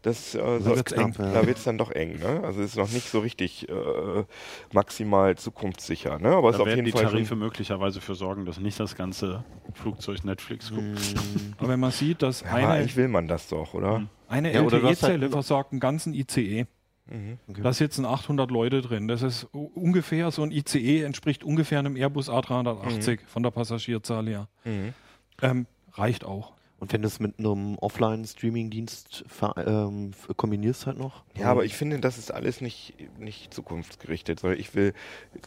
das, 0.03 0.35
äh, 0.35 0.61
so 0.61 0.76
wird's 0.76 0.93
knapp, 0.93 1.18
eng. 1.18 1.33
da 1.35 1.47
wird 1.47 1.59
es 1.59 1.64
dann 1.64 1.78
doch 1.78 1.91
eng. 1.91 2.18
Ne? 2.18 2.43
Also 2.45 2.61
ist 2.61 2.76
noch 2.76 2.91
nicht 2.91 3.09
so 3.09 3.20
richtig 3.20 3.68
äh, 3.68 4.24
maximal 4.72 5.37
zukunftssicher. 5.37 6.18
Ne? 6.18 6.28
Aber 6.31 6.49
es 6.51 6.55
ist 6.55 6.59
Da 6.59 6.62
auf 6.62 6.66
werden 6.68 6.76
jeden 6.78 6.87
die 6.87 6.93
Fall 6.93 7.05
Tarife 7.05 7.37
möglicherweise 7.37 8.01
für 8.01 8.14
sorgen, 8.14 8.45
dass 8.45 8.59
nicht 8.59 8.78
das 8.78 8.95
ganze 8.97 9.45
Flugzeug 9.74 10.24
Netflix 10.24 10.70
guckt. 10.70 10.85
Aber 11.59 11.68
wenn 11.68 11.81
man 11.81 11.91
sieht, 11.91 12.22
dass 12.22 12.43
ja, 12.43 12.55
eine, 12.55 12.68
eigentlich 12.68 12.97
will 12.97 13.09
man 13.09 13.28
das 13.28 13.49
doch, 13.49 13.74
oder? 13.74 14.07
eine 14.28 14.53
Ja, 14.53 14.62
hast 14.62 14.72
halt- 14.72 14.83
LTE-Zelle 14.85 15.31
versorgt 15.31 15.72
einen 15.72 15.81
ganzen 15.81 16.14
ICE. 16.14 16.66
Okay. 17.49 17.62
Da 17.62 17.72
sitzen 17.72 18.05
800 18.05 18.53
Leute 18.53 18.83
drin. 18.83 19.09
Das 19.09 19.22
ist 19.22 19.45
ungefähr, 19.53 20.31
so 20.31 20.43
ein 20.43 20.53
ICE 20.53 21.03
entspricht 21.03 21.43
ungefähr 21.43 21.81
einem 21.81 21.97
Airbus 21.97 22.31
A380 22.31 23.20
von 23.26 23.43
der 23.43 23.51
Passagierzahl 23.51 24.28
her. 24.28 24.49
Mhm. 24.64 24.95
Ähm, 25.43 25.66
reicht 26.01 26.24
auch. 26.24 26.53
Und 26.81 26.93
wenn 26.95 27.03
du 27.03 27.09
es 27.09 27.20
mit 27.20 27.39
einem 27.39 27.76
Offline-Streaming-Dienst 27.78 29.24
ähm, 29.66 30.12
kombinierst 30.37 30.87
halt 30.87 30.99
noch? 30.99 31.22
Ja, 31.39 31.47
aber 31.51 31.64
ich 31.64 31.74
finde, 31.76 31.99
das 32.01 32.18
ist 32.18 32.33
alles 32.33 32.61
nicht, 32.61 32.95
nicht 33.18 33.53
zukunftsgerichtet. 33.53 34.43
Ich 34.57 34.74
will 34.74 34.95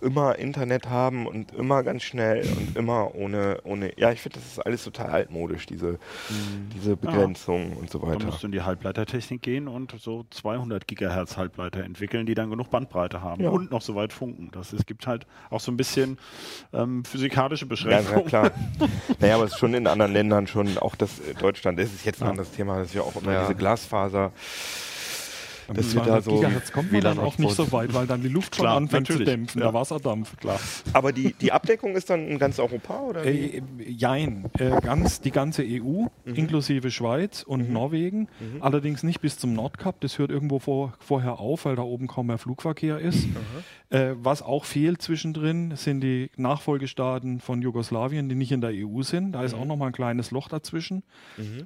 immer 0.02 0.38
Internet 0.38 0.90
haben 0.90 1.26
und 1.28 1.52
immer 1.54 1.84
ganz 1.84 2.04
schnell 2.04 2.46
und 2.58 2.78
immer 2.78 3.16
ohne, 3.16 3.60
ohne. 3.64 3.94
Ja, 3.98 4.12
ich 4.12 4.22
finde, 4.22 4.38
das 4.40 4.48
ist 4.48 4.60
alles 4.60 4.84
total 4.84 5.10
altmodisch, 5.10 5.66
diese, 5.66 5.98
diese 6.76 6.96
Begrenzung 6.96 7.74
und 7.78 7.90
so 7.90 8.02
weiter. 8.02 8.26
musst 8.26 8.44
du 8.44 8.48
in 8.48 8.52
die 8.52 8.62
Halbleitertechnik 8.62 9.42
gehen 9.42 9.68
und 9.68 9.94
so 10.00 10.26
200 10.30 10.88
Gigahertz 10.88 11.38
Halbleiter 11.38 11.84
entwickeln, 11.84 12.26
die 12.28 12.36
dann 12.36 12.50
genug 12.52 12.70
Bandbreite 12.70 13.22
haben 13.22 13.42
Ja. 13.44 13.50
und 13.50 13.72
noch 13.72 13.82
so 13.82 13.96
weit 13.96 14.14
funken. 14.14 14.50
Das, 14.52 14.72
es 14.72 14.86
gibt 14.86 15.08
halt 15.08 15.26
auch 15.50 15.60
so 15.60 15.72
ein 15.72 15.78
bisschen 15.78 16.18
ähm, 16.74 17.04
physikalische 17.06 17.66
Ja, 17.66 17.70
Beschränkungen. 17.70 18.22
na 18.24 18.30
klar. 18.30 18.52
naja, 19.20 19.36
aber 19.36 19.46
es 19.46 19.54
ist 19.54 19.58
schon 19.60 19.74
in 19.74 19.88
anderen 19.94 20.14
Ländern 20.14 20.46
schon, 20.48 20.78
auch 20.78 20.96
das 20.96 21.23
Deutschland, 21.40 21.80
das 21.80 21.94
ist 21.94 22.06
jetzt 22.06 22.22
ein 22.22 22.30
anderes 22.30 22.52
Thema, 22.52 22.78
das 22.80 22.88
ist 22.88 22.94
ja 22.96 23.02
auch 23.02 23.16
immer 23.16 23.32
Ja. 23.34 23.42
diese 23.42 23.56
Glasfaser. 23.56 24.32
Mit 25.68 25.78
Das 25.78 25.94
wird 25.96 26.06
da 26.08 26.22
200 26.22 26.24
so 26.24 26.32
Gigahertz 26.36 26.72
kommt 26.72 26.92
man 26.92 27.02
dann 27.02 27.20
auch 27.20 27.38
nicht 27.38 27.56
so 27.56 27.72
weit, 27.72 27.94
weil 27.94 28.08
dann 28.08 28.22
die 28.22 28.28
Luft 28.30 28.56
schon 28.56 28.64
Klar, 28.64 28.78
anfängt 28.78 29.08
zu 29.08 29.14
natürlich. 29.14 29.30
dämpfen, 29.34 29.60
Ja. 29.62 29.68
der 29.68 29.74
Wasserdampf. 29.74 30.36
Klar. 30.38 30.60
Aber 30.94 31.12
die, 31.12 31.34
die 31.34 31.52
Abdeckung 31.52 31.96
ist 31.96 32.10
dann 32.10 32.28
in 32.28 32.40
ganz 32.40 32.60
Europa, 32.60 33.00
oder? 33.02 33.26
Äh, 33.26 33.62
jein, 33.88 34.46
äh, 34.60 34.80
ganz, 34.82 35.22
die 35.22 35.32
ganze 35.32 35.64
EU, 35.64 36.06
Mhm. 36.26 36.36
inklusive 36.36 36.92
Schweiz 36.92 37.44
und 37.44 37.72
Norwegen, 37.72 38.28
allerdings 38.60 39.04
nicht 39.04 39.22
bis 39.22 39.38
zum 39.38 39.54
Nordkap, 39.54 40.00
das 40.02 40.18
hört 40.20 40.30
irgendwo 40.32 40.60
vor, 40.60 40.94
vorher 41.00 41.40
auf, 41.40 41.66
weil 41.66 41.76
da 41.76 41.82
oben 41.84 42.08
kaum 42.08 42.28
mehr 42.28 42.38
Flugverkehr 42.38 43.00
ist. 43.00 43.28
Äh, 43.90 44.14
was 44.18 44.42
auch 44.42 44.66
fehlt 44.66 45.02
zwischendrin, 45.02 45.76
sind 45.76 46.02
die 46.02 46.32
Nachfolgestaaten 46.36 47.40
von 47.40 47.62
Jugoslawien, 47.62 48.30
die 48.30 48.36
nicht 48.36 48.52
in 48.52 48.62
der 48.62 48.72
EU 48.74 49.02
sind. 49.04 49.34
Da 49.34 49.44
ist 49.44 49.54
auch 49.54 49.66
nochmal 49.66 49.88
ein 49.90 49.94
kleines 49.94 50.32
Loch 50.32 50.48
dazwischen. 50.48 51.04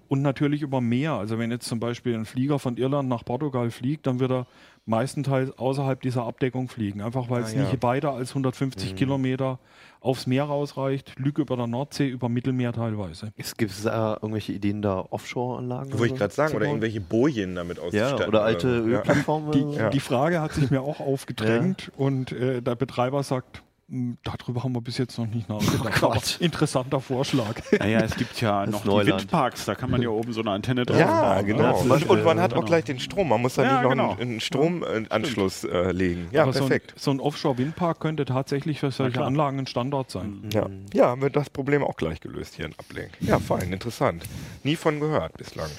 Und 0.07 0.21
natürlich 0.21 0.61
über 0.61 0.81
Meer. 0.81 1.13
Also 1.13 1.37
wenn 1.39 1.51
jetzt 1.51 1.67
zum 1.67 1.79
Beispiel 1.79 2.15
ein 2.15 2.25
Flieger 2.25 2.59
von 2.59 2.77
Irland 2.77 3.07
nach 3.07 3.23
Portugal 3.23 3.69
fliegt, 3.71 3.86
dann 3.95 4.19
wird 4.19 4.31
er 4.31 4.47
meistenteils 4.85 5.57
außerhalb 5.57 6.01
dieser 6.01 6.23
Abdeckung 6.25 6.69
fliegen. 6.69 7.01
Einfach 7.01 7.29
weil 7.29 7.43
es 7.43 7.53
Ah, 7.53 7.57
ja. 7.57 7.63
nicht 7.63 7.83
weiter 7.83 8.13
als 8.13 8.29
150 8.31 8.95
Kilometer 8.95 9.59
aufs 9.99 10.27
Meer 10.27 10.45
rausreicht. 10.45 11.13
Lücke 11.19 11.41
über 11.41 11.57
der 11.57 11.67
Nordsee, 11.67 12.07
über 12.07 12.29
Mittelmeer 12.29 12.71
teilweise. 12.71 13.33
Es 13.35 13.57
gibt 13.57 13.73
da 13.85 14.13
irgendwelche 14.21 14.53
Ideen, 14.53 14.81
da 14.81 14.99
Offshore-Anlagen? 15.09 15.91
Wollte 15.99 16.13
ich 16.13 16.19
gerade 16.19 16.33
sagen, 16.33 16.55
oder 16.55 16.67
irgendwelche 16.67 17.01
Bojen 17.01 17.55
damit 17.55 17.77
Ja, 17.77 17.83
auszustatten. 17.83 18.27
oder 18.29 18.43
alte 18.43 18.83
so. 18.83 18.87
Ja. 18.89 18.97
Ölplattformen. 18.99 19.51
Die? 19.51 19.77
Ja. 19.77 19.89
die 19.89 19.99
Frage 19.99 20.39
hat 20.41 20.53
sich 20.53 20.71
mir 20.71 20.81
auch 20.81 21.01
aufgedrängt 21.01 21.91
und 21.97 22.31
äh, 22.31 22.61
der 22.61 22.75
Betreiber 22.75 23.23
sagt, 23.23 23.57
"Hm, 23.57 23.63
darüber 23.89 24.63
haben 24.63 24.73
wir 24.73 24.81
bis 24.81 24.97
jetzt 24.97 25.17
noch 25.17 25.27
nicht 25.27 25.47
nachgedacht. 25.47 26.03
Oh 26.39 26.43
interessanter 26.43 26.99
Vorschlag. 26.99 27.55
Naja, 27.79 28.01
es 28.01 28.15
gibt 28.15 28.39
ja 28.41 28.65
Das 28.65 28.83
noch 28.83 29.01
die. 29.01 29.07
Windparks, 29.07 29.65
da 29.65 29.75
kann 29.75 29.89
man 29.89 30.01
ja 30.01 30.09
oben 30.09 30.33
so 30.33 30.41
eine 30.41 30.51
Antenne 30.51 30.85
drauf 30.85 30.99
Ja, 30.99 31.35
bauen. 31.35 31.45
genau. 31.45 31.83
Man, 31.83 32.03
und 32.03 32.23
man 32.23 32.39
hat 32.39 32.51
genau. 32.51 32.61
auch 32.63 32.65
gleich 32.65 32.83
den 32.83 32.99
Strom. 32.99 33.29
Man 33.29 33.41
muss 33.41 33.55
da 33.55 33.63
Ja, 33.63 33.73
nicht 33.73 33.83
noch 33.83 33.89
genau. 33.89 34.15
einen, 34.17 34.41
Stromanschluss 34.41 35.63
äh, 35.63 35.91
legen. 35.91 36.27
Ja, 36.31 36.43
Aber 36.43 36.53
so 36.53 36.63
ein, 36.63 36.69
perfekt. 36.69 36.93
so 36.97 37.11
ein 37.11 37.19
Offshore-Windpark 37.19 37.99
könnte 37.99 38.25
tatsächlich 38.25 38.79
für 38.79 38.91
solche. 38.91 39.23
Anlagen 39.23 39.59
ein 39.59 39.67
Standort 39.67 40.11
sein. 40.11 40.49
Ja. 40.53 40.67
ja, 40.93 41.07
haben 41.07 41.21
wir 41.21 41.29
das 41.29 41.49
Problem 41.49 41.83
auch 41.83 41.95
gleich 41.95 42.19
gelöst 42.19 42.55
hier 42.55 42.65
in 42.65 42.73
Ablenk. 42.77 43.11
Ja, 43.21 43.39
fein, 43.39 43.71
interessant. 43.71 44.23
Nie 44.63 44.75
von 44.75 44.99
gehört 44.99 45.37
bislang. 45.37 45.69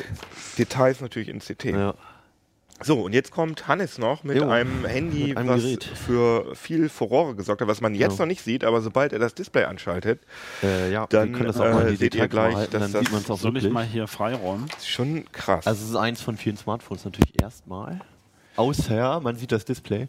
Details 0.58 1.00
natürlich 1.00 1.28
in 1.28 1.40
CT. 1.40 1.64
Ja. 1.66 1.94
So, 2.82 3.02
und 3.02 3.12
jetzt 3.12 3.30
kommt 3.30 3.68
Hannes 3.68 3.98
noch 3.98 4.24
mit 4.24 4.38
Jo, 4.38 4.48
einem 4.48 4.86
Handy, 4.86 5.28
mit 5.28 5.36
einem 5.36 5.48
was 5.50 5.60
Gerät. 5.62 5.84
für 5.84 6.54
viel 6.54 6.88
Furore 6.88 7.34
gesorgt 7.34 7.60
hat, 7.60 7.68
was 7.68 7.80
man 7.82 7.94
jetzt 7.94 8.14
Ja. 8.18 8.24
noch 8.24 8.26
nicht 8.28 8.42
sieht, 8.42 8.64
aber 8.64 8.80
sobald 8.80 9.12
er 9.12 9.18
das 9.18 9.34
Display 9.34 9.64
anschaltet, 9.64 10.20
Äh, 10.62 10.90
ja, 10.90 11.06
Dann, 11.06 11.28
wir 11.28 11.34
können 11.36 11.46
das 11.48 11.60
auch 11.60 11.64
mal 11.72 11.88
äh, 11.88 11.96
seht 11.96 12.14
ihr 12.14 12.26
gleich, 12.28 12.54
halten, 12.54 12.72
dass 12.72 12.82
dann 12.82 12.92
das- 12.92 13.00
sieht 13.02 13.12
man 13.12 13.20
es 13.20 13.30
auch 13.30 13.38
Soll 13.38 13.50
ich 13.50 13.54
wirklich. 13.64 13.72
mal 13.74 13.84
hier 13.84 14.06
freiräumen? 14.06 14.66
ist 14.78 14.88
schon 14.88 15.24
krass. 15.32 15.66
Also 15.66 15.84
es 15.84 15.90
ist 15.90 15.96
eins 15.96 16.22
von 16.22 16.36
vielen 16.38 16.56
Smartphones 16.56 17.04
natürlich 17.04 17.40
erstmal. 17.42 18.00
Außer, 18.56 19.20
man 19.20 19.36
sieht 19.36 19.52
das 19.52 19.64
Display. 19.64 20.08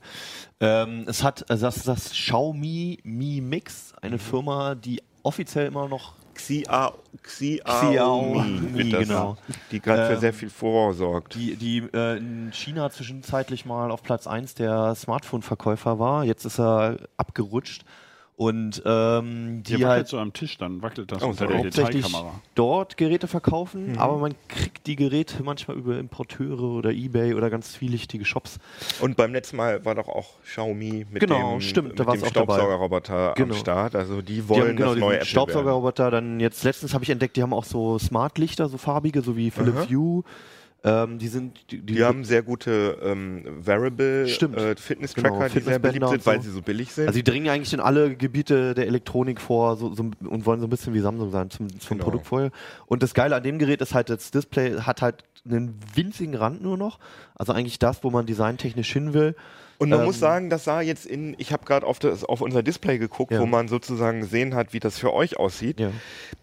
Ähm, 0.59 1.05
es 1.07 1.23
hat 1.23 1.49
also 1.49 1.65
das, 1.65 1.83
das 1.83 2.11
Xiaomi 2.11 2.99
Mi 3.03 3.41
Mix, 3.41 3.93
eine 4.01 4.17
Firma, 4.17 4.75
die 4.75 5.01
offiziell 5.23 5.67
immer 5.67 5.87
noch 5.87 6.13
Xia, 6.33 6.93
Xiaomi 7.23 8.59
Xiaomi, 8.59 8.91
das, 8.91 9.07
genau. 9.07 9.37
die 9.71 9.79
gerade 9.79 10.07
für 10.07 10.13
Ähm, 10.13 10.19
sehr 10.19 10.33
viel 10.33 10.49
Furore 10.49 10.93
sorgt. 10.93 11.35
die, 11.35 11.55
die 11.55 11.77
äh, 11.93 12.17
in 12.17 12.51
China 12.53 12.89
zwischenzeitlich 12.89 13.65
mal 13.65 13.91
auf 13.91 14.03
Platz 14.03 14.27
1 14.27 14.55
der 14.55 14.95
Smartphone-Verkäufer 14.95 15.99
war. 15.99 16.23
Jetzt 16.23 16.45
ist 16.45 16.59
er 16.59 16.97
abgerutscht. 17.17 17.85
Und 18.37 18.81
ähm, 18.85 19.61
Die 19.61 19.73
die 19.75 19.83
wackelt 19.83 19.87
halt 19.89 20.07
so 20.07 20.17
am 20.17 20.33
Tisch, 20.33 20.57
dann 20.57 20.81
wackelt 20.81 21.11
das 21.11 21.21
Oh, 21.21 21.27
unter 21.27 21.45
der 21.45 21.59
hauptsächlich 21.59 22.05
Detailkamera. 22.05 22.41
dort 22.55 22.97
Geräte 22.97 23.27
verkaufen, 23.27 23.91
Mhm. 23.91 23.97
aber 23.99 24.17
man 24.17 24.33
kriegt 24.47 24.87
die 24.87 24.95
Geräte 24.95 25.43
manchmal 25.43 25.77
über 25.77 25.99
Importeure 25.99 26.59
oder 26.63 26.91
Ebay 26.91 27.35
oder 27.35 27.51
ganz 27.51 27.73
zwielichtige 27.73 28.25
Shops. 28.25 28.57
Und 28.99 29.15
beim 29.15 29.31
letzten 29.33 29.57
Mal 29.57 29.85
war 29.85 29.93
doch 29.93 30.07
auch 30.07 30.41
Xiaomi 30.43 31.05
mit 31.11 31.19
Genau, 31.19 31.51
dem, 31.51 31.61
stimmt, 31.61 31.99
da 31.99 32.03
mit 32.03 32.07
war's 32.07 32.19
dem. 32.21 32.29
Staubsaugerroboter 32.29 33.33
Genau. 33.35 33.53
am 33.53 33.59
Start. 33.59 33.95
Also 33.95 34.23
die 34.23 34.35
Die 34.35 34.49
wollen 34.49 34.61
haben 34.61 34.75
genau 34.75 34.85
das 34.87 34.93
diesen 34.95 34.99
neue 35.01 35.07
Apple 35.09 35.19
werden. 35.19 35.27
Staubsaugerroboter. 35.27 36.09
Dann 36.11 36.39
jetzt 36.39 36.63
letztens 36.63 36.93
habe 36.95 37.03
ich 37.03 37.11
entdeckt, 37.11 37.35
die 37.37 37.43
haben 37.43 37.53
auch 37.53 37.65
so 37.65 37.99
Smart-Lichter, 37.99 38.69
so 38.69 38.77
farbige, 38.79 39.21
so 39.21 39.37
wie 39.37 39.51
Philips. 39.51 39.87
Hue. 39.89 40.23
Ähm, 40.83 41.19
die 41.19 41.27
sind, 41.27 41.59
die, 41.69 41.79
Die 41.81 42.03
haben 42.03 42.23
sehr 42.23 42.41
gute 42.41 42.97
ähm, 43.03 43.43
Variable 43.63 44.23
äh, 44.23 44.75
Fitness-Tracker, 44.75 45.29
Genau, 45.29 45.47
die 45.47 45.59
sehr 45.59 45.77
beliebt 45.77 46.07
sind, 46.07 46.17
und 46.19 46.25
weil 46.25 46.37
so. 46.37 46.43
sie 46.43 46.51
so 46.51 46.61
billig 46.63 46.91
sind. 46.91 47.07
Also 47.07 47.19
die 47.19 47.23
dringen 47.23 47.49
eigentlich 47.49 47.73
in 47.73 47.79
alle 47.79 48.15
Gebiete 48.15 48.73
der 48.73 48.87
Elektronik 48.87 49.39
vor 49.39 49.77
so, 49.77 49.93
so, 49.93 50.09
und 50.21 50.45
wollen 50.47 50.59
so 50.59 50.65
ein 50.65 50.71
bisschen 50.71 50.95
wie 50.95 50.99
Samsung 50.99 51.29
sein 51.29 51.51
zum, 51.51 51.69
zum 51.79 51.97
Genau. 51.97 52.03
Produkt 52.05 52.25
vorher. 52.25 52.49
Und 52.87 53.03
das 53.03 53.13
Geile 53.13 53.35
an 53.35 53.43
dem 53.43 53.59
Gerät 53.59 53.81
ist 53.81 53.93
halt, 53.93 54.09
das 54.09 54.31
Display 54.31 54.79
hat 54.79 55.03
halt 55.03 55.23
einen 55.45 55.79
winzigen 55.93 56.33
Rand 56.35 56.63
nur 56.63 56.77
noch. 56.77 56.97
Also 57.35 57.53
eigentlich 57.53 57.77
das, 57.77 58.03
wo 58.03 58.09
man 58.09 58.25
designtechnisch 58.25 58.91
hin 58.91 59.13
will. 59.13 59.35
Und 59.81 59.89
man 59.89 59.99
Ähm, 60.01 60.05
muss 60.05 60.19
sagen, 60.19 60.49
das 60.51 60.63
sah 60.63 60.81
jetzt 60.81 61.07
in, 61.07 61.35
ich 61.39 61.51
habe 61.51 61.65
gerade 61.65 61.87
auf, 61.87 61.97
das- 61.97 62.23
auf 62.23 62.41
unser 62.41 62.61
Display 62.61 62.99
geguckt, 62.99 63.31
Ja. 63.31 63.39
wo 63.39 63.47
man 63.47 63.67
sozusagen 63.67 64.19
gesehen 64.21 64.53
hat, 64.53 64.73
wie 64.73 64.79
das 64.79 64.99
für 64.99 65.11
euch 65.11 65.37
aussieht. 65.39 65.79
Ja. 65.79 65.89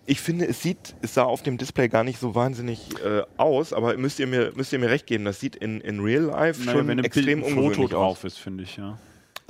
Ich 0.06 0.20
finde, 0.20 0.46
es 0.48 0.60
sieht, 0.60 0.96
es 1.02 1.14
sah 1.14 1.22
auf 1.22 1.42
dem 1.44 1.56
Display 1.56 1.88
gar 1.88 2.02
nicht 2.02 2.18
so 2.18 2.34
wahnsinnig 2.34 2.80
äh, 3.04 3.22
aus, 3.36 3.72
aber 3.72 3.96
müsst 3.96 4.18
ihr 4.18 4.26
mir, 4.26 4.50
müsst 4.56 4.72
ihr 4.72 4.80
mir 4.80 4.90
recht 4.90 5.06
geben, 5.06 5.24
das 5.24 5.38
sieht 5.38 5.54
in, 5.54 5.80
in 5.82 6.00
Real 6.00 6.22
Life 6.24 6.60
Naja, 6.64 6.78
schon 6.78 6.88
wenn 6.88 6.98
ein 6.98 7.04
extrem 7.04 7.24
Bild, 7.26 7.36
ein 7.38 7.42
Foto 7.54 7.60
ungewöhnlich 7.66 7.84
aus. 7.86 7.90
drauf 7.92 8.24
ist, 8.24 8.38
finde 8.38 8.64
ich, 8.64 8.76
ja. 8.76 8.98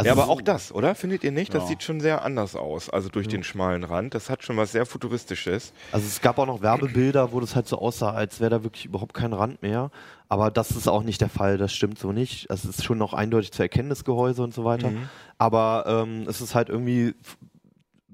Also 0.00 0.06
ja, 0.06 0.12
aber 0.12 0.28
auch 0.30 0.40
das, 0.40 0.70
oder? 0.70 0.94
Findet 0.94 1.24
ihr 1.24 1.32
nicht? 1.32 1.52
Das 1.52 1.64
Ja. 1.64 1.68
sieht 1.70 1.82
schon 1.82 1.98
sehr 1.98 2.24
anders 2.24 2.54
aus, 2.54 2.88
also 2.88 3.08
durch 3.08 3.26
den 3.26 3.42
schmalen 3.42 3.82
Rand. 3.82 4.14
Das 4.14 4.30
hat 4.30 4.44
schon 4.44 4.56
was 4.56 4.70
sehr 4.70 4.86
Futuristisches. 4.86 5.72
Also 5.90 6.06
es 6.06 6.20
gab 6.20 6.38
auch 6.38 6.46
noch 6.46 6.62
Werbebilder, 6.62 7.32
wo 7.32 7.40
das 7.40 7.56
halt 7.56 7.66
so 7.66 7.78
aussah, 7.78 8.12
als 8.12 8.38
wäre 8.38 8.50
da 8.50 8.62
wirklich 8.62 8.84
überhaupt 8.84 9.12
kein 9.12 9.32
Rand 9.32 9.60
mehr. 9.60 9.90
Aber 10.28 10.52
das 10.52 10.70
ist 10.70 10.86
auch 10.86 11.02
nicht 11.02 11.20
der 11.20 11.28
Fall, 11.28 11.58
das 11.58 11.72
stimmt 11.74 11.98
so 11.98 12.12
nicht. 12.12 12.46
Es 12.48 12.64
ist 12.64 12.84
schon 12.84 12.96
noch 12.98 13.12
eindeutig 13.12 13.50
zu 13.50 13.60
erkennen, 13.60 13.88
das 13.88 14.04
Gehäuse 14.04 14.40
und 14.44 14.54
so 14.54 14.64
weiter. 14.64 14.90
Mhm. 14.90 15.08
Aber 15.36 15.84
ähm, 15.88 16.26
es 16.28 16.40
ist 16.40 16.54
halt 16.54 16.68
irgendwie 16.68 17.16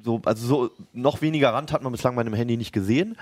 so, 0.03 0.23
also 0.25 0.47
so 0.47 0.71
noch 0.95 1.21
weniger 1.21 1.53
Rand 1.53 1.71
hat 1.73 1.83
man 1.83 1.93
bislang 1.93 2.15
bei 2.15 2.21
einem 2.23 2.35
Handy 2.35 2.57
nicht 2.57 2.73
gesehen. 2.73 3.17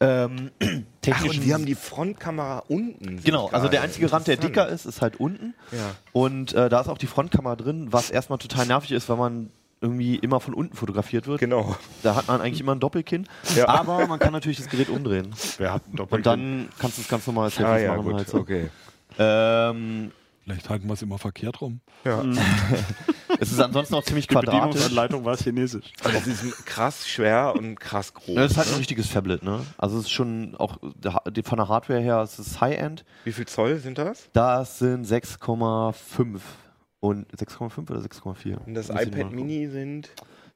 Ähm, 0.00 0.50
Ach, 0.62 0.68
technisch 1.02 1.36
und 1.38 1.44
die 1.44 1.54
haben 1.54 1.66
die 1.66 1.74
Frontkamera 1.74 2.64
unten. 2.68 3.20
Genau, 3.22 3.48
also 3.48 3.68
der 3.68 3.82
einzige 3.82 4.10
Rand, 4.12 4.26
der 4.26 4.36
dicker 4.36 4.68
ist, 4.68 4.86
ist 4.86 5.00
halt 5.02 5.20
unten. 5.20 5.54
Ja. 5.72 5.78
Und 6.12 6.52
äh, 6.54 6.68
da 6.68 6.80
ist 6.80 6.88
auch 6.88 6.98
die 6.98 7.06
Frontkamera 7.06 7.56
drin, 7.56 7.88
was 7.92 8.10
erstmal 8.10 8.38
total 8.38 8.66
nervig 8.66 8.92
ist, 8.92 9.08
weil 9.08 9.16
man 9.16 9.50
irgendwie 9.80 10.16
immer 10.16 10.40
von 10.40 10.54
unten 10.54 10.74
fotografiert 10.74 11.26
wird. 11.26 11.40
Genau. 11.40 11.76
Da 12.02 12.16
hat 12.16 12.26
man 12.28 12.40
eigentlich 12.40 12.60
immer 12.60 12.74
ein 12.74 12.80
Doppelkinn. 12.80 13.26
Ja. 13.54 13.68
Aber 13.68 14.06
man 14.06 14.18
kann 14.18 14.32
natürlich 14.32 14.56
das 14.56 14.68
Gerät 14.70 14.88
umdrehen. 14.88 15.34
Wer 15.58 15.74
hat 15.74 15.84
einen 15.86 15.96
Doppel 15.96 16.16
Und 16.16 16.26
dann 16.26 16.68
kannst 16.78 16.96
du 16.96 17.02
es 17.02 17.08
ganz 17.08 17.26
normal 17.26 17.44
als 17.46 17.60
Ah 17.60 17.76
ja, 17.78 17.90
machen. 17.94 18.04
gut, 18.04 18.14
Halt 18.14 18.28
so. 18.28 18.38
okay. 18.38 18.70
ähm, 19.18 20.10
Vielleicht 20.44 20.68
halten 20.70 20.86
wir 20.86 20.94
es 20.94 21.02
immer 21.02 21.18
verkehrt 21.18 21.60
rum. 21.60 21.80
Ja. 22.04 22.22
Es 23.40 23.50
ist 23.52 23.60
ansonsten 23.60 23.94
auch 23.94 24.02
ziemlich 24.04 24.26
Die 24.26 24.34
quadratisch. 24.34 24.60
Bedienungsanleitung 24.60 25.24
war 25.24 25.36
chinesisch. 25.36 25.92
Also 26.02 26.18
es 26.18 26.42
ist 26.42 26.66
krass 26.66 27.08
schwer 27.08 27.54
und 27.56 27.78
krass 27.80 28.12
groß. 28.14 28.34
Das 28.36 28.50
ist 28.52 28.56
halt 28.58 28.68
ein 28.68 28.72
ne? 28.74 28.78
richtiges 28.80 29.06
Phablet, 29.08 29.42
ne? 29.42 29.60
Also 29.78 29.98
es 29.98 30.04
ist 30.04 30.10
schon 30.10 30.54
auch 30.56 30.78
von 30.80 30.94
der 31.58 31.68
Hardware 31.68 32.00
her, 32.00 32.20
es 32.22 32.38
ist 32.38 32.60
High-End. 32.60 33.04
Wie 33.24 33.32
viel 33.32 33.46
Zoll 33.46 33.78
sind 33.78 33.98
das? 33.98 34.28
Das 34.32 34.78
sind 34.78 35.06
6,5 35.06 36.40
und 37.00 37.26
6,5 37.34 37.90
oder 37.90 38.00
6,4? 38.00 38.58
Und 38.66 38.74
das 38.74 38.88
iPad 38.90 39.32
Mini 39.32 39.66
sind. 39.68 40.10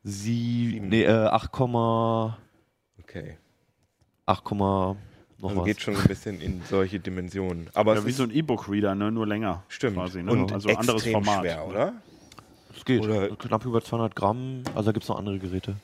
Sie, 0.04 0.80
nee, 0.82 1.02
äh, 1.04 1.10
8,8, 1.28 2.34
Okay. 3.00 3.36
noch 4.26 5.50
Also 5.50 5.56
was. 5.60 5.64
geht 5.66 5.80
schon 5.80 5.96
ein 5.96 6.06
bisschen 6.06 6.40
in 6.40 6.62
solche 6.68 7.00
Dimensionen. 7.00 7.68
Aber 7.74 7.94
Ja, 7.94 8.00
es 8.00 8.06
wie 8.06 8.10
ist 8.10 8.16
so 8.18 8.22
ein 8.24 8.30
E-Book-Reader, 8.30 8.94
ne? 8.94 9.10
nur 9.10 9.26
länger. 9.26 9.64
stimmt. 9.68 9.96
Quasi, 9.96 10.22
ne? 10.22 10.30
Und 10.32 10.52
also 10.52 10.68
anderes 10.68 11.02
extrem 11.04 11.24
Format. 11.24 11.40
schwer, 11.40 11.66
oder? 11.66 11.92
Es 12.76 12.84
geht. 12.84 13.02
oder- 13.02 13.34
Knapp 13.36 13.64
über 13.64 13.82
200 13.82 14.14
Gramm, 14.14 14.62
also 14.74 14.86
da 14.86 14.92
gibt 14.92 15.04
es 15.04 15.08
noch 15.08 15.18
andere 15.18 15.38
Geräte. 15.38 15.76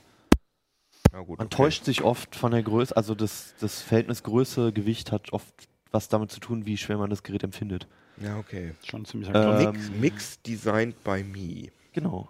Na 1.12 1.20
gut. 1.20 1.38
Man 1.38 1.46
okay. 1.46 1.56
täuscht 1.56 1.84
sich 1.84 2.02
oft 2.02 2.34
von 2.34 2.50
der 2.52 2.62
Größe, 2.62 2.96
also 2.96 3.14
das, 3.14 3.54
das 3.60 3.80
Verhältnis 3.82 4.22
Größe-Gewicht 4.22 5.12
hat 5.12 5.32
oft 5.32 5.52
was 5.92 6.08
damit 6.08 6.32
zu 6.32 6.40
tun, 6.40 6.66
wie 6.66 6.76
schwer 6.76 6.98
man 6.98 7.08
das 7.10 7.22
Gerät 7.22 7.44
empfindet. 7.44 7.86
Ja, 8.20 8.36
okay. 8.38 8.74
Schon 8.84 9.02
ein 9.02 9.04
ziemlicher 9.04 9.34
Äh, 9.34 9.62
Klotz. 9.62 9.72
Mix, 9.74 9.88
Ähm, 9.88 10.00
Mix 10.00 10.42
designed 10.42 11.04
by 11.04 11.22
me. 11.22 11.68
Genau. 11.92 12.28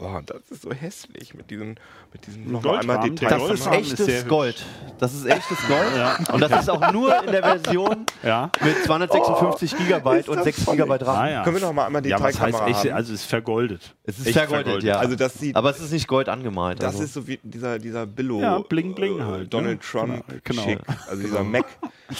Oh, 0.00 0.20
das 0.24 0.42
ist 0.50 0.62
so 0.62 0.70
hässlich 0.72 1.34
mit 1.34 1.50
diesen, 1.50 1.80
mit 2.12 2.24
diesen 2.26 2.52
nochmal 2.52 2.78
einmal 2.80 3.00
Details. 3.00 3.42
Das 3.48 3.60
ist 3.60 3.66
echtes. 3.98 4.28
Gold. 4.28 4.64
Das 4.98 5.12
ist 5.14 5.24
echtes 5.26 5.58
Gold. 5.66 5.88
Ja, 5.96 6.18
Und 6.32 6.40
das 6.40 6.62
ist 6.62 6.70
auch 6.70 6.92
nur 6.92 7.20
in 7.24 7.32
der 7.32 7.42
Version 7.42 8.04
Ja. 8.22 8.50
mit 8.62 8.76
256 8.84 9.76
Gigabyte 9.76 10.04
Oh, 10.06 10.20
ist 10.20 10.28
und 10.28 10.36
das 10.36 10.44
6 10.44 10.64
voll- 10.64 10.74
Gigabyte 10.76 11.06
RAM. 11.06 11.16
Ah, 11.16 11.30
ja. 11.30 11.42
Können 11.42 11.56
wir 11.56 11.62
noch 11.62 11.72
mal 11.72 11.86
einmal 11.86 12.06
ja, 12.06 12.20
was 12.20 12.38
heißt 12.38 12.60
echt, 12.66 12.78
haben? 12.84 12.92
also 12.92 13.12
es 13.14 13.22
ist 13.22 13.26
vergoldet. 13.30 13.94
Es 14.04 14.18
ist 14.18 14.26
Echt 14.26 14.36
vergoldet, 14.38 14.64
vergoldet. 14.66 14.88
ja. 14.88 14.98
Also 14.98 15.16
das 15.16 15.34
sieht, 15.34 15.56
Aber 15.56 15.70
es 15.70 15.80
ist 15.80 15.90
nicht 15.90 16.06
Gold 16.06 16.28
angemalt. 16.28 16.80
das 16.82 16.92
also. 16.92 17.04
ist 17.04 17.14
so 17.14 17.26
wie 17.26 17.40
dieser, 17.42 17.78
dieser 17.78 18.06
Billo. 18.06 18.40
Ja, 18.40 18.58
bling, 18.58 18.94
bling 18.94 19.18
äh, 19.18 19.22
halt, 19.22 19.52
Donald 19.54 19.78
ne? 19.78 19.80
Trump 19.90 20.24
Genau, 20.28 20.40
genau. 20.44 20.62
schick. 20.62 20.78
Also 21.08 21.22
dieser 21.22 21.42
Mac, 21.42 21.64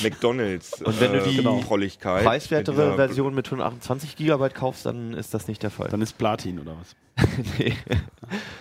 McDonalds. 0.02 0.82
Und 0.82 1.00
wenn 1.00 1.12
du 1.12 1.20
die 1.22 1.38
äh, 1.38 1.60
Trolligkeit. 1.62 2.24
preiswertere 2.24 2.86
mit 2.88 2.96
Version 2.96 3.34
mit 3.34 3.46
128 3.46 4.16
Gigabyte 4.16 4.54
kaufst, 4.54 4.86
dann 4.86 5.12
ist 5.14 5.32
das 5.34 5.46
nicht 5.48 5.62
der 5.62 5.70
Fall. 5.70 5.88
Dann 5.90 6.02
ist 6.02 6.18
Platin 6.18 6.58
oder 6.58 6.72
was? 6.80 6.96
nee. 7.58 7.72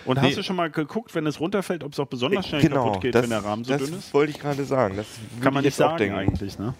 Und 0.04 0.20
Nee. 0.20 0.28
hast 0.28 0.38
du 0.38 0.42
schon 0.42 0.56
mal 0.56 0.70
geguckt, 0.70 1.14
wenn 1.14 1.26
es 1.26 1.40
runterfällt, 1.40 1.84
ob 1.84 1.92
es 1.92 2.00
auch 2.00 2.06
besonders 2.06 2.46
schnell 2.46 2.62
Genau, 2.62 2.86
kaputt 2.86 3.02
geht, 3.02 3.14
das, 3.14 3.22
wenn 3.22 3.30
der 3.30 3.44
Rahmen 3.44 3.64
so 3.64 3.72
das 3.76 3.82
dünn 3.84 3.98
ist? 3.98 4.14
wollte 4.14 4.30
ich 4.32 4.38
gerade 4.38 4.64
sagen. 4.64 4.96
Das 4.96 5.06
Kann 5.40 5.52
man 5.54 5.62
ich 5.62 5.66
nicht 5.68 5.76
sagen 5.76 6.12
eigentlich, 6.12 6.58
ne? 6.58 6.74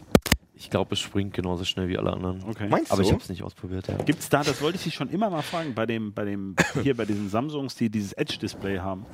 Ich 0.55 0.71
glaube, 0.71 0.95
es 0.95 0.99
springt 1.01 1.35
genauso 1.35 1.65
schnell 1.65 1.89
wie 1.89 1.97
alle 1.99 2.13
anderen. 2.13 2.43
Okay. 2.49 2.67
Meinst 2.69 2.91
Aber 2.91 3.03
du? 3.03 3.07
ich 3.07 3.13
habe 3.13 3.23
es 3.23 3.29
nicht 3.29 3.45
ausprobiert. 3.45 3.87
Ja. 3.87 3.97
Gibt 3.99 4.19
es 4.21 4.29
da, 4.29 4.43
das 4.43 4.61
wollte 4.61 4.77
ich 4.77 4.83
dich 4.85 4.95
schon 4.95 5.09
immer 5.09 5.31
mal 5.31 5.43
fragen, 5.43 5.73
bei 5.75 5.87
dem, 5.87 6.13
bei 6.13 6.25
dem, 6.25 6.57
hier 6.83 6.97
bei 6.97 7.05
diesen 7.05 7.29
Samsungs, 7.29 7.77
die 7.77 7.91
dieses 7.91 8.13
Edge-Display 8.15 8.79
haben. 8.81 9.07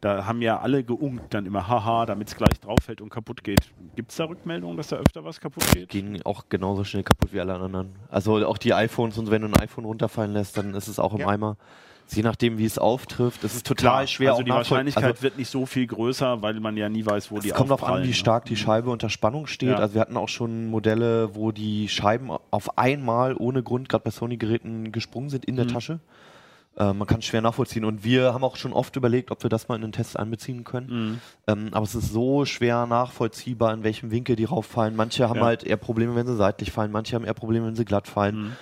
Da 0.00 0.26
haben 0.26 0.42
ja 0.42 0.60
alle 0.60 0.84
geunkt 0.84 1.34
dann 1.34 1.44
immer, 1.46 1.66
haha, 1.68 2.06
damit 2.06 2.28
es 2.28 2.36
gleich 2.36 2.58
drauf 2.60 2.78
fällt 2.84 3.00
und 3.00 3.10
kaputt 3.10 3.42
geht. 3.42 3.60
Gibt 3.96 4.10
es 4.12 4.16
da 4.16 4.24
Rückmeldungen, 4.24 4.76
dass 4.76 4.88
da 4.88 4.96
öfter 4.96 5.24
was 5.24 5.40
kaputt 5.40 5.64
geht? 5.72 5.88
Gehen 5.88 6.20
auch 6.24 6.44
genauso 6.48 6.84
schnell 6.84 7.02
kaputt 7.02 7.32
wie 7.32 7.40
alle 7.40 7.54
anderen. 7.54 7.96
Also 8.08 8.44
auch 8.46 8.58
die 8.58 8.74
iPhones 8.74 9.18
und 9.18 9.30
wenn 9.30 9.42
du 9.42 9.48
ein 9.48 9.56
iPhone 9.56 9.84
runterfallen 9.84 10.32
lässt, 10.32 10.56
dann 10.56 10.74
ist 10.74 10.86
es 10.88 10.98
auch 11.00 11.14
im 11.14 11.20
Ja. 11.20 11.28
Eimer. 11.28 11.56
Je 12.14 12.22
nachdem, 12.22 12.58
wie 12.58 12.64
es 12.64 12.78
auftrifft. 12.78 13.44
Es 13.44 13.54
ist 13.54 13.66
total 13.66 14.08
schwer. 14.08 14.30
Also 14.30 14.40
auch 14.40 14.44
die 14.44 14.50
Wahrscheinlichkeit 14.50 15.04
also, 15.04 15.22
wird 15.22 15.36
nicht 15.38 15.50
so 15.50 15.66
viel 15.66 15.86
größer, 15.86 16.40
weil 16.42 16.58
man 16.60 16.76
ja 16.76 16.88
nie 16.88 17.04
weiß, 17.04 17.30
wo 17.30 17.38
die 17.38 17.48
es 17.48 17.54
kommt 17.54 17.70
darauf 17.70 17.84
an, 17.84 18.02
wie 18.02 18.08
ne? 18.08 18.14
stark 18.14 18.46
die 18.46 18.56
Scheibe 18.56 18.90
unter 18.90 19.10
Spannung 19.10 19.46
steht. 19.46 19.70
Ja. 19.70 19.76
Also 19.76 19.94
wir 19.94 20.00
hatten 20.00 20.16
auch 20.16 20.28
schon 20.28 20.66
Modelle, 20.68 21.34
wo 21.34 21.52
die 21.52 21.88
Scheiben 21.88 22.30
auf 22.50 22.78
einmal 22.78 23.34
ohne 23.36 23.62
Grund, 23.62 23.88
gerade 23.88 24.04
bei 24.04 24.10
Sony-Geräten, 24.10 24.90
gesprungen 24.92 25.28
sind 25.28 25.44
in 25.44 25.56
der 25.56 25.66
Mhm. 25.66 25.70
Tasche. 25.70 26.00
Äh, 26.78 26.92
man 26.92 27.06
kann 27.08 27.18
es 27.18 27.24
schwer 27.26 27.42
nachvollziehen. 27.42 27.84
Und 27.84 28.04
wir 28.04 28.32
haben 28.32 28.44
auch 28.44 28.56
schon 28.56 28.72
oft 28.72 28.94
überlegt, 28.96 29.30
ob 29.30 29.42
wir 29.42 29.50
das 29.50 29.68
mal 29.68 29.74
in 29.74 29.82
den 29.82 29.92
Test 29.92 30.18
einbeziehen 30.18 30.64
können. 30.64 30.88
Mhm. 30.88 31.20
Ähm, 31.48 31.68
aber 31.72 31.84
es 31.84 31.94
ist 31.94 32.12
so 32.12 32.44
schwer 32.44 32.86
nachvollziehbar, 32.86 33.74
in 33.74 33.82
welchem 33.82 34.10
Winkel 34.10 34.36
die 34.36 34.44
rauffallen. 34.44 34.94
Manche 34.96 35.28
haben 35.28 35.40
Ja. 35.40 35.46
halt 35.46 35.64
eher 35.64 35.76
Probleme, 35.76 36.14
wenn 36.14 36.26
sie 36.26 36.36
seitlich 36.36 36.70
fallen. 36.72 36.92
Manche 36.92 37.16
haben 37.16 37.24
eher 37.24 37.34
Probleme, 37.34 37.66
wenn 37.66 37.74
sie 37.76 37.84
glatt 37.84 38.06
fallen. 38.08 38.36
Mhm. 38.36 38.52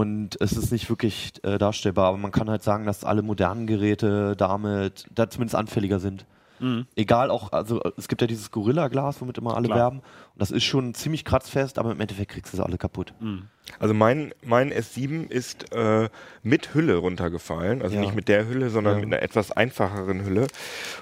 Und 0.00 0.40
es 0.40 0.52
ist 0.52 0.72
nicht 0.72 0.88
wirklich 0.88 1.32
äh, 1.44 1.58
darstellbar. 1.58 2.06
Aber 2.08 2.16
man 2.16 2.32
kann 2.32 2.48
halt 2.48 2.62
sagen, 2.62 2.86
dass 2.86 3.04
alle 3.04 3.22
modernen 3.22 3.66
Geräte 3.66 4.34
damit 4.36 5.06
da 5.14 5.28
zumindest 5.28 5.56
anfälliger 5.56 5.98
sind. 6.00 6.24
Mhm. 6.58 6.86
Egal 6.94 7.30
auch, 7.30 7.52
also 7.52 7.82
äh, 7.82 7.92
es 7.96 8.06
gibt 8.08 8.20
ja 8.20 8.26
dieses 8.26 8.50
Gorilla-Glas, 8.50 9.20
womit 9.20 9.38
immer 9.38 9.56
alle 9.56 9.66
Klar. 9.66 9.78
werben. 9.78 9.98
Und 9.98 10.04
das 10.36 10.50
ist 10.50 10.64
schon 10.64 10.94
ziemlich 10.94 11.24
kratzfest, 11.24 11.78
aber 11.78 11.90
im 11.92 12.00
Endeffekt 12.00 12.30
kriegst 12.32 12.52
du 12.52 12.56
sie 12.58 12.64
alle 12.64 12.76
kaputt. 12.78 13.12
Mhm. 13.20 13.44
Also 13.78 13.94
mein, 13.94 14.32
mein 14.44 14.72
S7 14.72 15.28
ist 15.30 15.72
äh, 15.72 16.08
mit 16.42 16.74
Hülle 16.74 16.96
runtergefallen. 16.96 17.82
Also 17.82 17.94
Ja. 17.94 18.00
nicht 18.00 18.14
mit 18.14 18.28
der 18.28 18.46
Hülle, 18.48 18.70
sondern 18.70 18.94
Ja. 18.98 19.04
mit 19.04 19.12
einer 19.14 19.22
etwas 19.22 19.52
einfacheren 19.52 20.24
Hülle. 20.24 20.46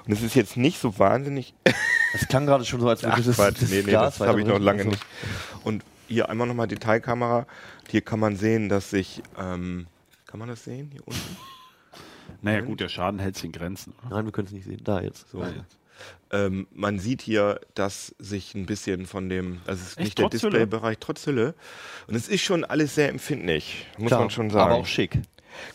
Und 0.05 0.13
es 0.13 0.21
ist 0.23 0.35
jetzt 0.35 0.55
nicht 0.57 0.79
so 0.79 0.97
wahnsinnig. 0.99 1.53
Das 2.13 2.27
klang 2.27 2.47
gerade 2.47 2.65
schon 2.65 2.79
so, 2.81 2.89
als 2.89 3.03
würde 3.03 3.17
Ach, 3.19 3.23
das, 3.23 3.35
Quatsch, 3.35 3.61
nee, 3.69 3.83
nee, 3.85 3.91
das 3.91 4.19
weiter 4.19 4.31
habe 4.31 4.41
ich 4.41 4.47
noch 4.47 4.57
lange 4.57 4.79
Also, 4.79 4.89
nicht. 4.89 5.05
Und 5.63 5.83
hier 6.07 6.27
einmal 6.27 6.47
nochmal 6.47 6.67
Detailkamera. 6.67 7.45
Hier 7.89 8.01
kann 8.01 8.19
man 8.19 8.35
sehen, 8.35 8.69
dass 8.69 8.89
sich. 8.89 9.21
Ähm, 9.37 9.87
kann 10.27 10.39
man 10.39 10.49
das 10.49 10.63
sehen? 10.63 10.89
Hier 10.91 11.01
unten? 11.05 11.37
Naja 12.41 12.61
gut, 12.61 12.79
der 12.79 12.89
Schaden 12.89 13.19
hält 13.19 13.35
sich 13.35 13.45
in 13.45 13.51
Grenzen. 13.51 13.93
oder? 14.05 14.17
Nein, 14.17 14.25
wir 14.25 14.31
können 14.31 14.45
es 14.47 14.53
nicht 14.53 14.63
sehen. 14.63 14.79
Da 14.83 15.01
jetzt. 15.01 15.29
So. 15.31 15.43
Ähm, 16.31 16.67
man 16.71 16.99
sieht 16.99 17.21
hier, 17.21 17.59
dass 17.73 18.15
sich 18.19 18.53
ein 18.55 18.65
bisschen 18.67 19.07
von 19.07 19.29
dem, 19.29 19.59
also 19.65 19.81
es 19.81 19.89
ist 19.89 19.97
Echt, 19.97 20.05
nicht 20.05 20.19
der? 20.19 20.29
Displaybereich, 20.29 20.97
trotz 20.99 21.25
Hülle. 21.25 21.55
Und 22.07 22.15
es 22.15 22.29
ist 22.29 22.41
schon 22.41 22.63
alles 22.63 22.95
sehr 22.95 23.09
empfindlich, 23.09 23.87
muss 23.97 24.07
Klar, 24.09 24.19
man 24.21 24.29
schon 24.29 24.49
sagen. 24.51 24.71
Aber 24.71 24.79
auch 24.81 24.85
schick. 24.85 25.19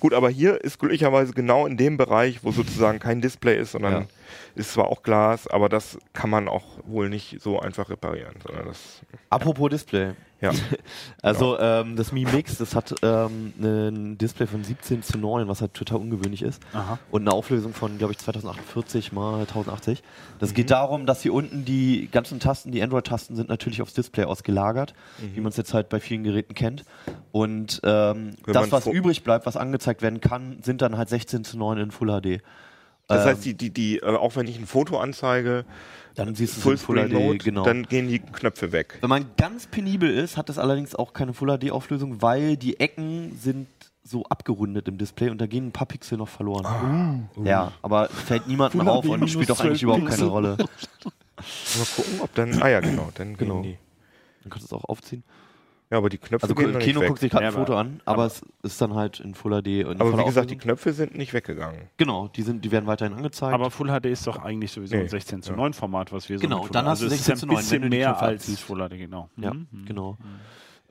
Gut, 0.00 0.14
aber 0.14 0.30
hier 0.30 0.62
ist 0.62 0.78
glücklicherweise 0.78 1.32
genau 1.34 1.66
in 1.66 1.76
dem 1.76 1.96
Bereich, 1.96 2.44
wo 2.44 2.52
sozusagen 2.52 3.00
kein 3.00 3.20
Display 3.20 3.58
ist, 3.58 3.72
sondern 3.72 3.92
Ja. 4.02 4.06
ist 4.54 4.72
zwar 4.72 4.86
auch 4.86 5.02
Glas, 5.02 5.48
aber 5.48 5.68
das 5.68 5.98
kann 6.12 6.30
man 6.30 6.48
auch 6.48 6.78
wohl 6.86 7.08
nicht 7.10 7.42
so 7.42 7.58
einfach 7.58 7.90
reparieren. 7.90 8.36
Sondern 8.46 8.66
das, 8.66 9.02
Apropos 9.28 9.68
Display. 9.70 10.12
Ja. 10.44 10.52
Also 11.22 11.58
ähm, 11.58 11.96
das 11.96 12.12
Mi 12.12 12.24
Mix, 12.24 12.58
das 12.58 12.74
hat 12.74 12.94
ähm, 13.02 13.52
ein 13.60 14.18
Display 14.18 14.46
von 14.46 14.62
17 14.62 15.02
zu 15.02 15.18
9, 15.18 15.48
was 15.48 15.60
halt 15.60 15.74
total 15.74 15.98
ungewöhnlich 15.98 16.42
ist. 16.42 16.62
Aha. 16.72 16.98
Und 17.10 17.22
eine 17.22 17.32
Auflösung 17.32 17.72
von, 17.72 17.96
glaube 17.98 18.12
ich, 18.12 18.18
2048 18.18 19.12
mal 19.12 19.40
1080. 19.40 20.02
Das 20.38 20.50
Mhm. 20.50 20.54
geht 20.54 20.70
darum, 20.70 21.06
dass 21.06 21.22
hier 21.22 21.32
unten 21.32 21.64
die 21.64 22.08
ganzen 22.12 22.40
Tasten, 22.40 22.70
die 22.72 22.82
Android-Tasten 22.82 23.36
sind 23.36 23.48
natürlich 23.48 23.80
aufs 23.82 23.94
Display 23.94 24.24
ausgelagert, 24.24 24.94
wie 25.18 25.40
man 25.40 25.48
es 25.50 25.56
jetzt 25.56 25.72
halt 25.74 25.88
bei 25.88 26.00
vielen 26.00 26.24
Geräten 26.24 26.54
kennt. 26.54 26.84
Und 27.32 27.80
ähm, 27.84 28.26
Mhm. 28.46 28.52
Das, 28.52 28.70
was 28.70 28.86
übrig 28.86 29.24
bleibt, 29.24 29.46
was 29.46 29.56
angezeigt 29.56 30.02
werden 30.02 30.20
kann, 30.20 30.58
sind 30.62 30.82
dann 30.82 30.96
halt 30.96 31.08
16 31.08 31.44
zu 31.44 31.56
9 31.58 31.78
in 31.78 31.90
Full 31.90 32.08
HD. 32.20 32.42
Das 33.08 33.22
Ähm, 33.22 33.28
heißt, 33.32 33.44
die, 33.44 33.54
die, 33.54 33.70
die, 33.70 33.98
äh, 33.98 34.16
auch 34.16 34.36
wenn 34.36 34.46
ich 34.46 34.58
ein 34.58 34.66
Foto 34.66 34.98
anzeige, 34.98 35.64
dann 36.14 36.34
siehst 36.34 36.54
du 36.56 36.58
es 36.58 36.58
in 36.58 36.62
Full 36.62 36.76
Fullscreen 36.78 37.08
HD, 37.10 37.12
Mode, 37.14 37.38
genau. 37.38 37.64
dann 37.64 37.84
gehen 37.84 38.08
die 38.08 38.18
Knöpfe 38.20 38.72
weg. 38.72 38.98
Wenn 39.00 39.10
man 39.10 39.26
ganz 39.36 39.66
penibel 39.66 40.08
ist, 40.10 40.36
hat 40.36 40.48
das 40.48 40.58
allerdings 40.58 40.94
auch 40.94 41.12
keine 41.12 41.32
Full 41.34 41.58
HD-Auflösung, 41.58 42.22
weil 42.22 42.56
die 42.56 42.78
Ecken 42.80 43.36
sind 43.38 43.66
so 44.02 44.24
abgerundet 44.24 44.86
im 44.88 44.98
Display 44.98 45.30
und 45.30 45.40
da 45.40 45.46
gehen 45.46 45.68
ein 45.68 45.72
paar 45.72 45.86
Pixel 45.86 46.18
noch 46.18 46.28
verloren. 46.28 46.66
Ah. 46.66 47.42
Ja, 47.42 47.72
aber 47.82 48.08
fällt 48.08 48.46
niemandem 48.46 48.80
Full 48.80 48.88
auf 48.88 49.04
HD 49.04 49.08
und 49.10 49.28
spielt 49.30 49.50
doch 49.50 49.60
eigentlich 49.60 49.80
12 49.80 49.82
überhaupt 49.82 50.04
Pixel. 50.04 50.18
keine 50.20 50.30
Rolle. 50.30 50.56
Mal 50.58 51.86
gucken, 51.96 52.20
ob 52.20 52.34
dann, 52.34 52.62
ah 52.62 52.68
ja, 52.68 52.80
genau, 52.80 53.10
dann 53.14 53.36
Genau. 53.36 53.60
gehen 53.62 53.72
die. 53.72 53.78
Dann 54.42 54.50
kannst 54.50 54.70
du 54.70 54.76
es 54.76 54.82
auch 54.82 54.88
aufziehen. 54.88 55.24
Ja, 55.90 55.98
aber 55.98 56.08
die 56.08 56.18
Knöpfe 56.18 56.44
Also 56.44 56.54
gehen 56.54 56.78
Kino 56.78 57.00
nicht 57.00 57.08
guckt 57.08 57.20
sich 57.20 57.30
gerade 57.30 57.44
Ja, 57.44 57.50
ein 57.50 57.54
Foto 57.54 57.72
aber- 57.72 57.80
an, 57.80 58.00
aber, 58.04 58.26
es 58.26 58.42
ist 58.62 58.80
dann 58.80 58.94
halt 58.94 59.20
in 59.20 59.34
Full 59.34 59.52
HD. 59.62 59.84
Und 59.84 59.92
in 59.96 60.00
Aber 60.00 60.18
wie 60.18 60.24
gesagt, 60.24 60.50
die. 60.50 60.56
Knöpfe 60.56 60.92
sind 60.92 61.14
nicht 61.16 61.32
weggegangen. 61.34 61.82
Genau, 61.98 62.28
die, 62.28 62.42
sind, 62.42 62.64
die 62.64 62.70
werden 62.72 62.86
weiterhin 62.86 63.14
angezeigt. 63.14 63.52
Aber 63.52 63.70
Full 63.70 63.88
HD 63.88 64.06
ist 64.06 64.26
doch 64.26 64.38
eigentlich 64.42 64.72
sowieso 64.72 64.96
Nee. 64.96 65.02
ein 65.02 65.08
16 65.08 65.42
zu 65.42 65.50
Ja. 65.50 65.56
9 65.56 65.72
Format, 65.74 66.12
was 66.12 66.28
wir 66.28 66.38
so 66.38 66.42
Genau, 66.42 66.66
dann 66.68 66.86
hast 66.86 67.02
du 67.02 67.04
also 67.06 67.14
ist 67.14 67.24
16 67.26 67.36
zu 67.36 67.46
ein 67.46 67.48
9, 67.48 67.56
bisschen 67.58 67.82
wenn 67.82 67.90
du 67.90 67.96
mehr 67.96 68.20
als. 68.20 68.60
Full 68.60 68.78
HD, 68.88 68.96
genau. 68.98 69.28
ja, 69.36 69.52
Mhm. 69.52 69.66
genau. 69.84 70.16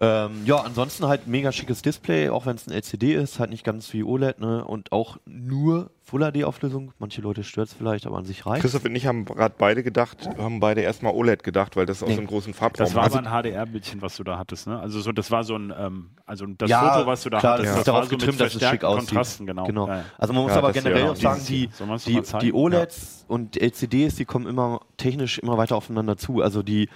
Ähm, 0.02 0.42
ja, 0.46 0.58
ansonsten 0.58 1.06
halt 1.08 1.28
mega 1.28 1.52
schickes 1.52 1.82
Display, 1.82 2.30
auch 2.30 2.46
wenn 2.46 2.56
es 2.56 2.68
ein 2.68 2.74
LCD 2.74 3.14
ist, 3.14 3.40
halt 3.40 3.52
nicht 3.52 3.64
ganz 3.64 3.94
wie 3.94 4.04
OLED, 4.04 4.40
ne? 4.40 4.66
Und 4.66 4.92
auch 4.92 5.18
nur 5.26 5.92
Full 6.02 6.30
HD-Auflösung. 6.32 6.92
Manche 7.00 7.22
Leute 7.22 7.44
stört 7.46 7.70
es 7.70 7.74
vielleicht, 7.74 8.06
aber 8.06 8.18
an 8.18 8.26
sich 8.26 8.46
reicht. 8.46 8.62
Christoph 8.64 8.84
und 8.84 8.96
ich 8.96 9.06
haben 9.08 9.24
gerade 9.24 9.56
beide 9.58 9.84
gedacht, 9.84 10.28
haben 10.38 10.60
beide 10.60 10.82
erstmal 10.82 11.14
OLED 11.14 11.44
gedacht, 11.44 11.76
weil 11.78 11.86
das 11.86 12.04
aus 12.04 12.10
Nee. 12.10 12.16
so 12.16 12.22
einem 12.22 12.28
großen 12.28 12.54
Farbraum 12.54 12.86
Das 12.86 12.96
war 12.96 13.06
hat. 13.06 13.14
aber 13.16 13.20
ein 13.38 13.44
HDR-Bildchen, 13.44 14.02
was 14.02 14.18
du 14.18 14.24
da 14.26 14.38
hattest, 14.38 14.68
ne? 14.68 14.78
Also 14.80 15.00
so, 15.00 15.12
das 15.14 15.32
war 15.32 15.44
so 15.46 15.56
ein, 15.56 15.72
ähm, 15.78 16.10
also 16.26 16.46
das 16.48 16.70
Ja, 16.70 16.92
Foto, 16.96 17.08
was 17.08 17.24
du 17.24 17.30
da 17.30 17.40
klar, 17.40 17.54
hattest, 17.54 17.68
das 17.70 17.72
ist 17.78 17.78
das 17.88 17.94
darauf 17.94 18.10
so 18.10 18.18
getrimmt, 18.18 18.40
dass 18.42 18.56
es 18.56 18.68
schick 18.68 18.84
aussieht. 18.84 19.08
Kontrasten, 19.10 19.46
genau. 19.46 19.64
Genau. 19.66 19.88
Ja, 19.88 19.98
ja. 19.98 20.04
Also 20.18 20.34
man 20.34 20.44
muss 20.44 20.52
Ja, 20.52 20.58
aber 20.58 20.70
ist 20.70 20.74
generell 20.84 21.06
ja 21.06 21.12
auch 21.12 21.16
sagen, 21.16 21.42
die, 21.48 21.70
die, 22.06 22.22
die 22.42 22.54
OLEDs 22.54 23.26
und 23.30 23.56
LCDs, 23.62 24.16
die 24.16 24.26
kommen 24.26 24.48
immer 24.48 24.82
technisch 24.98 25.38
immer 25.40 25.58
weiter 25.58 25.76
aufeinander 25.78 26.18
zu. 26.18 26.42
Also 26.42 26.64
die, 26.64 26.90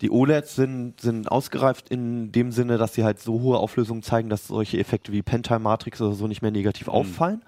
die 0.00 0.10
OLEDs 0.10 0.54
sind, 0.56 1.00
sind 1.00 1.30
ausgereift 1.30 1.88
in 1.90 2.32
dem 2.32 2.52
Sinne, 2.52 2.78
dass 2.78 2.94
sie 2.94 3.04
halt 3.04 3.20
so 3.20 3.40
hohe 3.40 3.58
Auflösungen 3.58 4.02
zeigen, 4.02 4.28
dass 4.30 4.46
solche 4.48 4.78
Effekte 4.78 5.12
wie 5.12 5.22
Pentile 5.22 5.58
Matrix 5.58 6.00
oder 6.00 6.14
so 6.14 6.26
nicht 6.26 6.42
mehr 6.42 6.50
negativ 6.50 6.86
Mhm. 6.86 6.92
auffallen. 6.92 7.42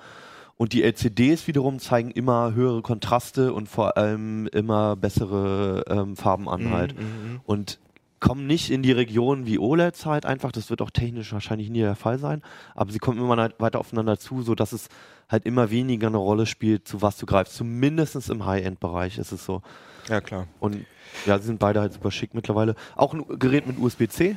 Und 0.59 0.75
die 0.75 0.83
LCDs 0.85 1.47
wiederum 1.49 1.79
zeigen 1.79 2.11
immer 2.11 2.55
höhere 2.55 2.83
Kontraste 2.83 3.53
und 3.53 3.69
vor 3.69 3.97
allem 3.97 4.47
immer 4.49 4.97
bessere 4.97 5.83
ähm, 5.89 6.15
Farben 6.17 6.49
an 6.49 6.65
Mhm, 6.65 6.71
halt. 6.71 6.95
mhm. 6.95 7.41
Und 7.45 7.79
kommen 8.23 8.47
nicht 8.47 8.71
in 8.71 8.83
die 8.83 8.93
Region 8.93 9.47
wie 9.47 9.59
OLEDs 9.59 10.07
halt 10.07 10.25
einfach. 10.25 10.53
Das 10.53 10.71
wird 10.71 10.81
auch 10.81 10.91
technisch 10.91 11.33
wahrscheinlich 11.33 11.69
nie 11.69 11.81
der 11.81 11.97
Fall 11.97 12.19
sein. 12.19 12.41
Aber 12.75 12.93
sie 12.93 13.01
kommen 13.01 13.19
immer 13.19 13.37
halt 13.37 13.59
weiter 13.59 13.81
aufeinander 13.81 14.17
zu, 14.17 14.43
sodass 14.43 14.73
es 14.73 14.89
halt 15.29 15.45
immer 15.45 15.71
weniger 15.71 16.07
eine 16.07 16.19
Rolle 16.19 16.47
spielt, 16.47 16.87
zu 16.87 17.03
was 17.03 17.19
du 17.19 17.27
greifst. 17.27 17.57
Zumindest 17.57 18.31
im 18.31 18.47
High-End-Bereich 18.47 19.19
ist 19.19 19.33
es 19.33 19.45
so. 19.45 19.61
Ja, 20.09 20.21
klar. 20.21 20.47
Und 20.61 20.87
ja, 21.27 21.37
sie 21.39 21.47
sind 21.47 21.59
beide 21.59 21.81
halt 21.81 21.95
super 21.95 22.13
schick 22.13 22.33
mittlerweile. 22.33 22.77
Auch 22.95 23.13
ein 23.13 23.25
Gerät 23.41 23.67
mit 23.67 23.79
USB-C. 23.79 24.37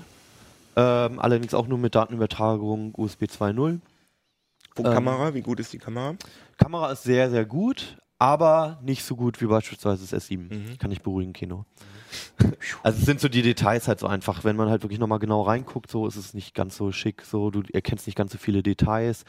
Ähm, 0.76 1.20
allerdings 1.20 1.54
auch 1.54 1.68
nur 1.68 1.78
mit 1.78 1.94
Datenübertragung 1.94 2.92
USB 2.98 3.26
2.0. 3.26 3.80
Wo 4.76 4.84
Ähm, 4.84 4.94
Kamera? 4.94 5.34
Wie 5.36 5.42
gut 5.42 5.60
ist 5.60 5.72
die 5.72 5.78
Kamera? 5.78 6.16
Kamera 6.58 6.92
ist 6.92 7.04
sehr, 7.04 7.30
sehr 7.30 7.46
gut, 7.46 7.98
aber 8.18 8.80
nicht 8.82 9.03
so 9.03 9.16
gut 9.16 9.41
wie 9.41 9.47
beispielsweise 9.47 10.07
das 10.07 10.30
S7. 10.30 10.53
Mhm. 10.53 10.78
Kann 10.78 10.91
ich 10.91 11.01
beruhigen, 11.01 11.34
Kino. 11.34 11.66
Also 12.84 12.99
es 12.99 13.05
sind 13.05 13.20
so 13.20 13.28
die 13.28 13.41
Details 13.41 13.88
halt 13.88 13.99
so 13.99 14.07
einfach, 14.07 14.43
wenn 14.43 14.55
man 14.55 14.70
halt 14.70 14.84
wirklich 14.84 14.99
nochmal 14.99 15.20
genau 15.20 15.41
reinguckt, 15.41 15.91
so 15.91 16.07
ist 16.07 16.16
es 16.16 16.34
nicht 16.34 16.53
ganz 16.53 16.78
so 16.78 16.91
schick, 16.91 17.24
so 17.24 17.51
du 17.51 17.63
erkennst 17.74 18.07
nicht 18.07 18.16
ganz 18.16 18.32
so 18.32 18.38
viele 18.38 18.63
Details. 18.63 19.26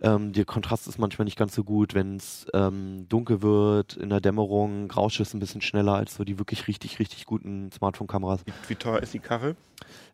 Ähm, 0.00 0.32
der 0.32 0.44
Kontrast 0.44 0.88
ist 0.88 0.98
manchmal 0.98 1.26
nicht 1.26 1.38
ganz 1.38 1.54
so 1.54 1.62
gut, 1.62 1.94
wenn 1.94 2.16
es 2.16 2.46
ähm, 2.54 3.06
dunkel 3.08 3.42
wird, 3.42 3.96
in 3.96 4.08
der 4.08 4.20
Dämmerung, 4.20 4.90
rauscht 4.90 5.20
es 5.20 5.34
ein 5.34 5.40
bisschen 5.40 5.60
schneller 5.60 5.94
als 5.94 6.14
so 6.14 6.24
die 6.24 6.38
wirklich 6.38 6.66
richtig, 6.66 6.98
richtig 6.98 7.26
guten 7.26 7.70
Smartphone-Kameras. 7.70 8.40
Wie, 8.46 8.52
wie 8.68 8.74
teuer 8.74 9.00
ist 9.00 9.14
die 9.14 9.20
Karre? 9.20 9.56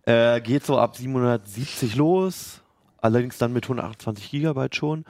Äh, 0.03 0.41
geht 0.41 0.65
so 0.65 0.79
ab 0.79 0.97
770 0.97 1.97
los, 1.97 2.63
allerdings 3.01 3.39
dann 3.39 3.53
mit 3.53 3.65
128 3.65 4.31
Gigabyte 4.31 4.77
schon. 4.77 5.05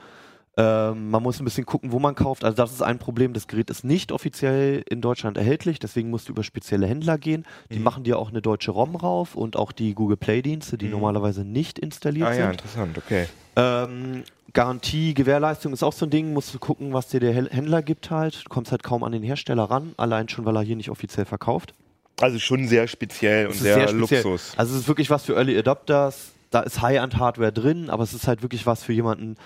Ähm, 0.61 1.09
man 1.09 1.23
muss 1.23 1.39
ein 1.39 1.45
bisschen 1.45 1.65
gucken, 1.65 1.93
wo 1.93 1.99
man 1.99 2.15
kauft. 2.15 2.43
Also 2.43 2.57
das 2.57 2.73
ist 2.73 2.81
ein 2.81 2.99
Problem. 2.99 3.31
Das 3.31 3.47
Gerät 3.47 3.69
ist 3.69 3.85
nicht 3.85 4.11
offiziell 4.11 4.83
in 4.89 4.99
Deutschland 4.99 5.37
erhältlich, 5.37 5.79
deswegen 5.79 6.09
musst 6.09 6.27
du 6.27 6.33
über 6.33 6.43
spezielle 6.43 6.85
Händler 6.85 7.17
gehen. 7.17 7.45
Die 7.71 7.77
Mhm. 7.79 7.83
machen 7.85 8.03
dir 8.03 8.19
auch 8.19 8.29
eine 8.29 8.41
deutsche 8.41 8.71
ROM 8.71 8.97
rauf 8.97 9.35
und 9.35 9.55
auch 9.55 9.71
die 9.71 9.93
Google 9.95 10.17
Play-Dienste, 10.17 10.77
die 10.77 10.85
Mhm. 10.87 10.91
normalerweise 10.91 11.45
nicht 11.45 11.79
installiert 11.79 12.27
Ah 12.27 12.33
ja, 12.33 12.45
sind. 12.47 12.61
interessant, 12.61 12.97
okay. 12.97 13.27
Ähm, 13.55 14.23
Garantie, 14.51 15.13
Gewährleistung 15.13 15.71
ist 15.71 15.81
auch 15.83 15.93
so 15.93 16.05
ein 16.05 16.09
Ding, 16.09 16.33
musst 16.33 16.53
du 16.53 16.59
gucken, 16.59 16.91
was 16.91 17.07
dir 17.07 17.19
der 17.21 17.33
Händler 17.33 17.81
gibt 17.81 18.09
halt. 18.11 18.43
Du 18.45 18.49
kommst 18.49 18.71
halt 18.71 18.83
kaum 18.83 19.03
an 19.03 19.13
den 19.13 19.23
Hersteller 19.23 19.63
ran, 19.63 19.93
allein 19.95 20.27
schon, 20.27 20.43
weil 20.43 20.55
er 20.57 20.61
hier 20.63 20.75
nicht 20.75 20.89
offiziell 20.89 21.25
verkauft. 21.25 21.73
Also 22.19 22.37
schon 22.39 22.67
sehr 22.67 22.87
speziell 22.87 23.45
und 23.45 23.53
ist 23.53 23.59
sehr, 23.59 23.87
speziell. 23.87 24.23
Luxus. 24.23 24.53
Also 24.57 24.73
es 24.75 24.81
ist 24.81 24.87
wirklich 24.89 25.09
was 25.09 25.23
für 25.23 25.35
Early 25.35 25.57
Adopters. 25.57 26.31
Da 26.51 26.61
ist 26.61 26.81
High-End-Hardware 26.81 27.53
drin, 27.53 27.89
aber 27.89 28.03
es 28.03 28.13
ist 28.13 28.27
halt 28.27 28.41
wirklich 28.41 28.65
was 28.65 28.83
für 28.83 28.91
jemanden, 28.91 29.37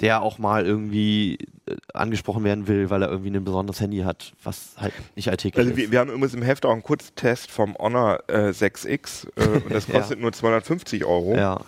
der 0.00 0.22
auch 0.22 0.38
mal 0.38 0.66
irgendwie 0.66 1.38
äh, 1.66 1.76
angesprochen 1.94 2.42
werden 2.44 2.66
will, 2.66 2.90
weil 2.90 3.02
er 3.02 3.10
irgendwie 3.10 3.30
ein 3.30 3.44
besonderes 3.44 3.80
Handy 3.80 3.98
hat, 3.98 4.32
was 4.42 4.74
halt 4.78 4.92
nicht 5.16 5.28
alltäglich 5.28 5.58
Also 5.58 5.70
ist. 5.70 5.76
wir, 5.76 5.90
wir 5.92 6.00
haben 6.00 6.08
übrigens 6.10 6.34
im 6.34 6.42
Heft 6.42 6.66
auch 6.66 6.72
einen 6.72 6.82
Kurztest 6.82 7.50
vom 7.50 7.76
Honor 7.76 8.20
äh, 8.28 8.48
6X 8.50 9.28
äh, 9.36 9.60
und 9.64 9.72
das 9.72 9.86
Ja. 9.92 9.94
kostet 10.00 10.20
nur 10.20 10.32
250 10.32 11.04
Euro. 11.04 11.36
ja. 11.36 11.60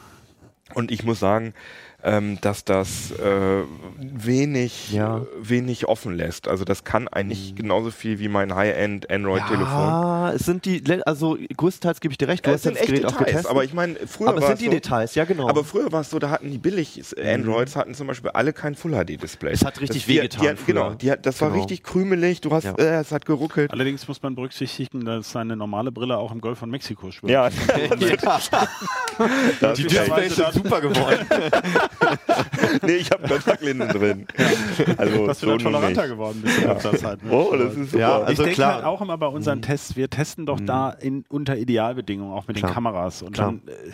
Und 0.75 0.91
ich 0.91 1.05
muss 1.05 1.21
sagen, 1.21 1.53
ähm, 2.05 2.39
dass 2.43 2.65
das 2.65 3.11
äh, 3.13 3.63
wenig, 3.99 4.93
Ja. 4.93 5.19
äh, 5.19 5.21
wenig 5.41 5.89
offen 5.89 6.15
lässt. 6.17 6.49
Also 6.49 6.65
das 6.65 6.85
kann 6.85 7.09
eigentlich 7.09 7.55
genauso 7.55 7.91
viel 7.91 8.19
wie 8.19 8.29
mein 8.29 8.55
High-End 8.55 9.11
Android-Telefon. 9.11 9.65
ja, 9.67 10.33
es 10.33 10.45
sind 10.45 10.65
die, 10.67 10.83
also 11.07 11.39
größtenteils 11.57 12.01
gebe 12.01 12.13
ich 12.13 12.19
dir 12.19 12.29
recht, 12.29 12.45
du 12.45 12.51
Ja, 12.51 12.55
hast 12.55 12.61
es 12.61 12.65
sind 12.65 12.75
das 12.77 12.83
echt 12.83 12.91
Gerät 12.93 13.05
auch 13.07 13.11
Details, 13.13 13.27
getestet. 13.29 13.51
aber 13.51 13.65
ich 13.65 13.73
meine, 13.75 13.97
früher 14.07 14.29
aber 14.29 14.37
es 14.39 14.43
war 14.43 14.49
sind 14.49 14.55
es 14.55 14.59
die 14.61 14.65
so, 14.67 14.71
Details, 14.73 15.15
ja 15.15 15.25
genau. 15.25 15.49
aber 15.49 15.65
früher 15.65 15.91
war 15.93 16.03
es 16.03 16.11
so, 16.11 16.19
da 16.19 16.31
hatten 16.31 16.51
die 16.51 16.59
billig 16.59 17.01
Androids 17.23 17.75
hatten 17.77 17.95
zum 17.95 18.07
Beispiel 18.07 18.31
alle 18.31 18.53
kein 18.53 18.75
Full 18.75 18.93
HD 18.93 19.21
Display. 19.23 19.53
Es 19.53 19.65
hat 19.65 19.81
richtig 19.81 20.03
das, 20.03 20.09
wehgetan 20.09 20.59
genau, 20.67 20.95
die, 20.95 21.11
hat- 21.11 21.25
das 21.25 21.41
war 21.41 21.49
Genau. 21.49 21.61
richtig 21.63 21.83
krümelig. 21.83 22.41
Du 22.43 22.51
hast, 22.53 22.65
Ja. 22.65 22.75
äh, 22.75 23.01
es 23.01 23.13
hat 23.13 23.25
geruckelt. 23.25 23.71
Allerdings 23.71 24.07
muss 24.09 24.23
man 24.23 24.35
berücksichtigen, 24.35 25.05
dass 25.05 25.31
seine 25.33 25.57
normale 25.57 25.91
Brille 25.91 26.19
auch 26.19 26.33
im 26.33 26.41
Golf 26.41 26.59
von 26.59 26.69
Mexiko 26.71 27.11
schwimmt. 27.11 27.31
Ja, 27.33 27.49
das 29.61 29.79
die 29.79 29.85
Displays 29.85 30.37
sind 30.37 30.53
super 30.53 30.81
geworden. 30.81 31.27
nee, 32.83 32.93
ich 32.97 33.11
habe 33.11 33.27
Kontaktlinsen 33.29 33.89
drin. 33.89 34.27
Also 34.97 35.27
du 35.27 35.33
so 35.35 35.47
dann 35.47 35.51
nun 35.57 35.59
toleranter 35.59 36.03
nicht. 36.03 36.11
geworden 36.11 36.41
bist 36.43 36.59
in 36.59 36.69
letzter 36.69 36.97
Zeit. 36.97 37.23
ne? 37.23 37.33
Oh, 37.33 37.55
das 37.57 37.75
ist 37.75 37.91
super. 37.93 37.99
Ja, 38.01 38.19
ich 38.23 38.27
also 38.29 38.43
denke 38.43 38.57
klar. 38.57 38.75
halt 38.77 38.85
auch 38.85 39.01
immer 39.01 39.19
bei 39.19 39.27
unseren 39.27 39.63
Tests, 39.63 39.97
wir 39.97 40.11
testen 40.11 40.47
doch 40.47 40.61
da 40.61 40.91
in, 40.91 41.25
unter 41.29 41.57
Idealbedingungen, 41.57 42.33
auch 42.33 42.47
mit 42.49 42.57
Klar. 42.57 42.71
den 42.71 42.75
Kameras 42.75 43.23
und 43.23 43.33
Klar. 43.33 43.55
dann, 43.65 43.69
äh, 43.69 43.93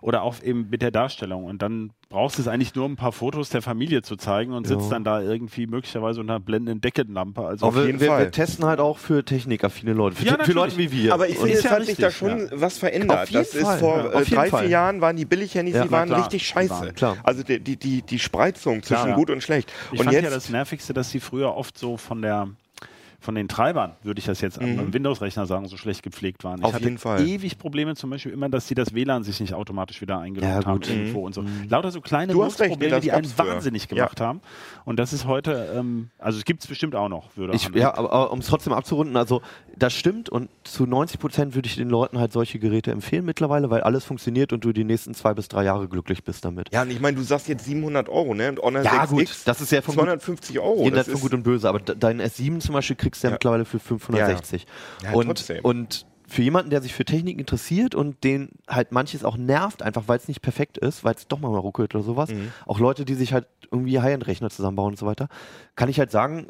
oder 0.00 0.22
auch 0.22 0.42
eben 0.42 0.68
mit 0.70 0.82
der 0.82 0.90
Darstellung. 0.90 1.44
Und 1.44 1.62
dann 1.62 1.90
brauchst 2.10 2.38
du 2.38 2.42
es 2.42 2.48
eigentlich 2.48 2.74
nur, 2.74 2.86
um 2.86 2.92
ein 2.92 2.96
paar 2.96 3.12
Fotos 3.12 3.50
der 3.50 3.60
Familie 3.60 4.00
zu 4.02 4.16
zeigen 4.16 4.52
und 4.52 4.66
sitzt 4.66 4.84
Ja. 4.84 4.90
dann 4.92 5.04
da 5.04 5.20
irgendwie 5.20 5.66
möglicherweise 5.66 6.20
unter 6.20 6.34
einer 6.34 6.40
blendenden 6.40 6.80
Deckenlampe. 6.80 7.42
Also 7.44 7.66
Aber 7.66 7.76
wir, 7.76 7.86
jeden 7.86 8.00
wir, 8.00 8.08
Fall. 8.08 8.24
wir 8.24 8.30
testen 8.30 8.64
halt 8.64 8.80
auch 8.80 8.96
für 8.98 9.24
technikaffine 9.24 9.92
Leute, 9.92 10.16
für, 10.16 10.24
Ja, 10.26 10.42
für 10.42 10.52
Leute 10.52 10.78
wie 10.78 10.90
wir. 10.90 11.12
Aber 11.12 11.28
ich 11.28 11.36
finde, 11.36 11.52
ist 11.52 11.58
es 11.58 11.64
ja 11.64 11.70
hat 11.72 11.84
sich 11.84 11.96
da 11.98 12.06
richtig, 12.06 12.18
schon 12.18 12.38
ja. 12.38 12.46
was 12.52 12.78
verändert. 12.78 13.18
Auf 13.24 13.28
jeden 13.30 13.44
das 13.44 13.54
ist 13.54 13.62
Fall, 13.62 13.78
vor 13.78 13.98
ja, 13.98 14.04
äh, 14.04 14.14
auf 14.14 14.28
drei, 14.28 14.42
vier 14.44 14.50
Fall. 14.50 14.70
Jahren 14.70 15.00
waren 15.02 15.16
die 15.16 15.26
Billighandys, 15.26 15.74
Ja, 15.74 15.82
die 15.82 15.88
na 15.90 15.96
waren 15.98 16.08
klar. 16.08 16.20
richtig 16.22 16.40
Die 16.42 16.46
scheiße. 16.46 16.70
waren- 16.70 16.94
klar. 16.94 17.16
Also 17.24 17.42
die, 17.42 17.60
die, 17.60 17.76
die, 17.76 18.00
die 18.02 18.18
Spreizung 18.18 18.82
zwischen 18.82 19.02
Klar. 19.04 19.14
gut 19.16 19.28
und 19.28 19.42
schlecht. 19.42 19.70
Ich 19.92 19.98
und 20.00 20.04
fand 20.04 20.12
jetzt, 20.12 20.24
ja 20.24 20.30
das 20.30 20.48
Nervigste, 20.48 20.94
dass 20.94 21.10
sie 21.10 21.20
früher 21.20 21.54
oft 21.54 21.76
so 21.76 21.98
von 21.98 22.22
der 22.22 22.48
von 23.20 23.34
den 23.34 23.48
Treibern, 23.48 23.96
würde 24.02 24.20
ich 24.20 24.26
das 24.26 24.40
jetzt 24.40 24.60
Mhm. 24.60 24.78
am 24.78 24.92
Windows-Rechner 24.94 25.44
sagen, 25.46 25.66
so 25.66 25.76
schlecht 25.76 26.04
gepflegt 26.04 26.44
waren. 26.44 26.62
Auf 26.62 26.68
ich 26.70 26.74
hatte 26.74 26.84
jeden 26.84 26.98
Fall. 26.98 27.26
ewig 27.26 27.58
Probleme 27.58 27.96
zum 27.96 28.10
Beispiel 28.10 28.30
immer, 28.32 28.48
dass 28.48 28.68
sie 28.68 28.76
das 28.76 28.94
WLAN 28.94 29.24
sich 29.24 29.40
nicht 29.40 29.54
automatisch 29.54 30.00
wieder 30.00 30.20
eingeloggt 30.20 30.48
Ja, 30.48 30.64
haben 30.64 30.78
gut. 30.80 30.88
irgendwo 30.88 31.26
und 31.26 31.34
so. 31.34 31.44
Lauter 31.68 31.90
so 31.90 32.00
kleine 32.00 32.32
Probleme, 32.32 33.00
die 33.00 33.10
einen 33.10 33.38
wahnsinnig 33.38 33.88
gemacht 33.88 34.20
haben. 34.20 34.40
Und 34.84 34.98
das 35.00 35.12
ist 35.12 35.26
heute, 35.26 35.72
ähm, 35.76 36.10
also 36.18 36.38
es 36.38 36.44
gibt 36.44 36.62
es 36.62 36.68
bestimmt 36.68 36.94
auch 36.94 37.08
noch, 37.08 37.36
würde 37.36 37.54
Ich, 37.54 37.68
ja, 37.74 37.96
aber 37.96 38.30
um 38.30 38.38
es 38.38 38.46
trotzdem 38.46 38.72
abzurunden, 38.72 39.16
also 39.16 39.42
das 39.78 39.94
stimmt 39.94 40.28
und 40.28 40.48
zu 40.64 40.86
90 40.86 41.20
Prozent 41.20 41.54
würde 41.54 41.68
ich 41.68 41.76
den 41.76 41.88
Leuten 41.88 42.18
halt 42.18 42.32
solche 42.32 42.58
Geräte 42.58 42.90
empfehlen 42.90 43.24
mittlerweile, 43.24 43.70
weil 43.70 43.80
alles 43.82 44.04
funktioniert 44.04 44.52
und 44.52 44.64
du 44.64 44.72
die 44.72 44.84
nächsten 44.84 45.14
zwei 45.14 45.34
bis 45.34 45.48
drei 45.48 45.64
Jahre 45.64 45.88
glücklich 45.88 46.24
bist 46.24 46.44
damit. 46.44 46.72
ja, 46.72 46.82
und 46.82 46.90
ich 46.90 47.00
meine, 47.00 47.16
du 47.16 47.22
sagst 47.22 47.48
jetzt 47.48 47.64
700 47.64 48.08
Euro, 48.08 48.34
ne? 48.34 48.50
Und 48.50 48.58
Honor 48.60 48.82
Ja, 48.82 49.04
6X, 49.04 49.08
gut, 49.10 49.28
das 49.44 49.60
ist 49.60 49.72
ja 49.72 49.80
von 49.82 49.94
gut- 49.94 50.04
250 50.04 50.58
Euro. 50.58 50.84
Jenseits 50.84 51.10
von 51.10 51.20
Gut 51.20 51.34
und 51.34 51.42
Böse, 51.42 51.68
aber 51.68 51.80
de- 51.80 51.96
deinen 51.96 52.20
S7 52.20 52.60
zum 52.60 52.74
Beispiel 52.74 52.96
kriegst 52.96 53.22
du 53.22 53.28
ja, 53.28 53.30
Ja. 53.30 53.34
mittlerweile 53.34 53.64
für 53.64 53.78
560. 53.78 54.66
Ja, 55.02 55.12
und, 55.12 55.26
trotzdem. 55.26 55.64
und 55.64 56.06
für 56.26 56.42
jemanden, 56.42 56.68
der 56.70 56.82
sich 56.82 56.92
für 56.92 57.06
Technik 57.06 57.38
interessiert 57.38 57.94
und 57.94 58.22
den 58.22 58.50
halt 58.68 58.92
manches 58.92 59.24
auch 59.24 59.38
nervt, 59.38 59.82
einfach 59.82 60.04
weil 60.08 60.18
es 60.18 60.28
nicht 60.28 60.42
perfekt 60.42 60.76
ist, 60.76 61.02
weil 61.02 61.14
es 61.14 61.26
doch 61.26 61.38
mal 61.40 61.48
ruckelt 61.56 61.94
oder 61.94 62.04
sowas, 62.04 62.30
Mhm. 62.30 62.52
auch 62.66 62.78
Leute, 62.80 63.06
die 63.06 63.14
sich 63.14 63.32
halt 63.32 63.46
irgendwie 63.70 63.98
High-End-Rechner 64.00 64.50
zusammenbauen 64.50 64.92
und 64.92 64.98
so 64.98 65.06
weiter, 65.06 65.28
kann 65.74 65.88
ich 65.88 65.98
halt 65.98 66.10
sagen, 66.10 66.48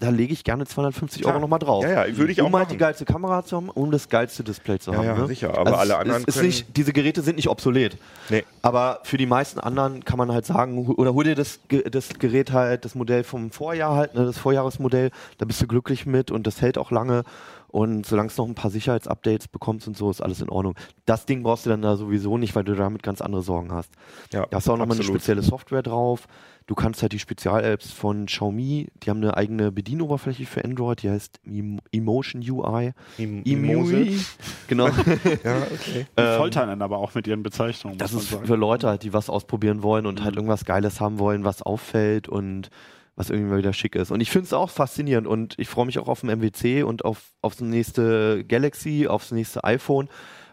da 0.00 0.10
lege 0.10 0.32
ich 0.32 0.44
gerne 0.44 0.66
250 0.66 1.22
Klar. 1.22 1.34
Euro 1.34 1.42
nochmal 1.42 1.58
drauf. 1.58 1.84
Ja, 1.84 2.06
ja, 2.06 2.16
würde 2.16 2.32
ich 2.32 2.42
auch 2.42 2.46
um 2.46 2.56
halt 2.56 2.70
die 2.70 2.76
geilste 2.76 3.04
Kamera 3.04 3.44
zu 3.44 3.56
haben, 3.56 3.70
um 3.70 3.90
das 3.90 4.08
geilste 4.08 4.42
Display 4.44 4.78
zu 4.78 4.92
Ja, 4.92 4.98
haben. 4.98 5.04
ja, 5.06 5.14
ne? 5.18 5.26
sicher, 5.26 5.56
aber 5.56 5.78
alle 5.78 5.94
es 5.94 5.98
anderen 5.98 6.24
ist, 6.24 6.36
ist 6.36 6.42
nicht, 6.42 6.76
diese 6.76 6.92
Geräte 6.92 7.22
sind 7.22 7.36
nicht 7.36 7.48
obsolet. 7.48 7.96
Nee. 8.28 8.44
Aber 8.62 9.00
für 9.04 9.16
die 9.16 9.26
meisten 9.26 9.60
anderen 9.60 10.04
kann 10.04 10.18
man 10.18 10.32
halt 10.32 10.46
sagen, 10.46 10.86
oder 10.88 11.14
hol 11.14 11.24
dir 11.24 11.34
das, 11.34 11.60
das 11.90 12.08
Gerät 12.18 12.52
halt, 12.52 12.84
das 12.84 12.94
Modell 12.94 13.24
vom 13.24 13.50
Vorjahr 13.50 13.94
halt, 13.96 14.14
ne, 14.14 14.24
das 14.24 14.38
Vorjahresmodell, 14.38 15.10
da 15.38 15.44
bist 15.44 15.60
du 15.60 15.66
glücklich 15.66 16.06
mit 16.06 16.30
und 16.30 16.46
das 16.46 16.60
hält 16.60 16.78
auch 16.78 16.90
lange. 16.90 17.24
Und 17.68 18.06
solange 18.06 18.28
es 18.28 18.36
noch 18.38 18.46
ein 18.46 18.54
paar 18.54 18.70
Sicherheitsupdates 18.70 19.48
bekommst 19.48 19.86
und 19.86 19.96
so, 19.98 20.08
ist 20.10 20.22
alles 20.22 20.40
in 20.40 20.48
Ordnung. 20.48 20.74
Das 21.04 21.26
Ding 21.26 21.42
brauchst 21.42 21.66
du 21.66 21.70
dann 21.70 21.82
da 21.82 21.96
sowieso 21.96 22.38
nicht, 22.38 22.54
weil 22.54 22.64
du 22.64 22.74
damit 22.74 23.02
ganz 23.02 23.20
andere 23.20 23.42
Sorgen 23.42 23.70
hast. 23.72 23.90
Ja, 24.32 24.46
Da 24.48 24.56
hast 24.56 24.68
du 24.68 24.72
auch 24.72 24.78
nochmal 24.78 24.96
eine 24.96 25.04
spezielle 25.04 25.42
Software 25.42 25.82
drauf. 25.82 26.26
Du 26.68 26.74
kannst 26.74 27.00
halt 27.02 27.12
die 27.12 27.20
Spezial-Apps 27.20 27.92
von 27.92 28.26
Xiaomi, 28.26 28.88
die 29.02 29.10
haben 29.10 29.18
eine 29.22 29.36
eigene 29.36 29.70
Bedienoberfläche 29.70 30.46
für 30.46 30.64
Android, 30.64 31.00
die 31.02 31.10
heißt 31.10 31.38
Em- 31.46 31.78
Emotion 31.92 32.42
UI. 32.42 32.92
Im- 33.18 33.44
EMUI. 33.44 34.18
Genau. 34.68 34.86
Ja, 35.44 35.58
okay. 35.72 36.06
Die 36.18 36.36
foltern 36.36 36.68
dann 36.68 36.82
aber 36.82 36.98
auch 36.98 37.14
mit 37.14 37.28
ihren 37.28 37.44
Bezeichnungen. 37.44 37.98
Das 37.98 38.12
ist 38.12 38.30
sagen. 38.30 38.46
für 38.46 38.56
Leute 38.56 38.88
halt, 38.88 39.04
die 39.04 39.12
was 39.12 39.30
ausprobieren 39.30 39.84
wollen 39.84 40.06
und 40.06 40.22
halt 40.24 40.34
Mhm. 40.34 40.38
irgendwas 40.38 40.64
Geiles 40.64 41.00
haben 41.00 41.20
wollen, 41.20 41.44
was 41.44 41.62
auffällt 41.62 42.28
und 42.28 42.70
was 43.14 43.30
irgendwie 43.30 43.50
mal 43.50 43.58
wieder 43.58 43.72
schick 43.72 43.94
ist. 43.94 44.10
Und 44.10 44.20
ich 44.20 44.30
finde 44.30 44.46
es 44.46 44.52
auch 44.52 44.68
faszinierend 44.68 45.28
und 45.28 45.54
ich 45.58 45.68
freue 45.68 45.86
mich 45.86 46.00
auch 46.00 46.08
auf 46.08 46.22
den 46.22 46.30
MWC 46.30 46.82
und 46.82 47.04
auf 47.04 47.30
aufs 47.42 47.60
nächste 47.60 48.44
Galaxy, 48.44 49.06
aufs 49.06 49.30
nächste 49.30 49.62
iPhone, 49.62 50.08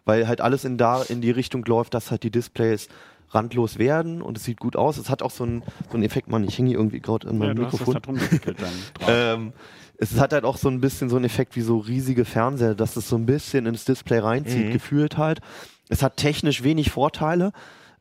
weil 0.06 0.28
halt 0.28 0.42
alles 0.42 0.64
in 0.64 0.78
da 0.78 1.02
in 1.02 1.22
die 1.22 1.32
Richtung 1.32 1.66
läuft, 1.66 1.96
dass 1.96 2.12
halt 2.12 2.22
die 2.22 2.32
Displays 2.32 2.88
randlos 3.34 3.78
werden 3.78 4.22
und 4.22 4.38
es 4.38 4.44
sieht 4.44 4.60
gut 4.60 4.76
aus. 4.76 4.98
Es 4.98 5.10
hat 5.10 5.22
auch 5.22 5.32
so 5.32 5.44
einen 5.44 5.64
so 5.90 5.96
einen 5.96 6.04
Effekt, 6.04 6.30
man, 6.30 6.44
ich 6.44 6.58
hänge 6.58 6.70
hier 6.70 6.78
irgendwie 6.78 7.00
gerade 7.00 7.28
an 7.28 7.34
ja, 7.42 7.48
meinem 7.48 7.64
das 7.64 7.80
Mikrofon. 7.80 8.20
Ähm, 9.08 9.54
es 9.98 10.20
hat 10.20 10.34
halt 10.34 10.44
auch 10.44 10.58
so 10.58 10.70
ein 10.70 10.82
bisschen 10.82 11.10
so 11.10 11.16
einen 11.16 11.26
Effekt 11.26 11.56
wie 11.56 11.62
so 11.62 11.78
riesige 11.78 12.26
Fernseher, 12.26 12.76
dass 12.76 12.96
es 12.96 13.08
so 13.08 13.16
ein 13.16 13.26
bisschen 13.26 13.66
ins 13.66 13.86
Display 13.86 14.20
reinzieht, 14.20 14.68
Mhm. 14.68 14.72
gefühlt 14.72 15.18
halt. 15.18 15.40
Es 15.90 16.02
hat 16.02 16.18
technisch 16.18 16.64
wenig 16.64 16.92
Vorteile. 16.92 17.52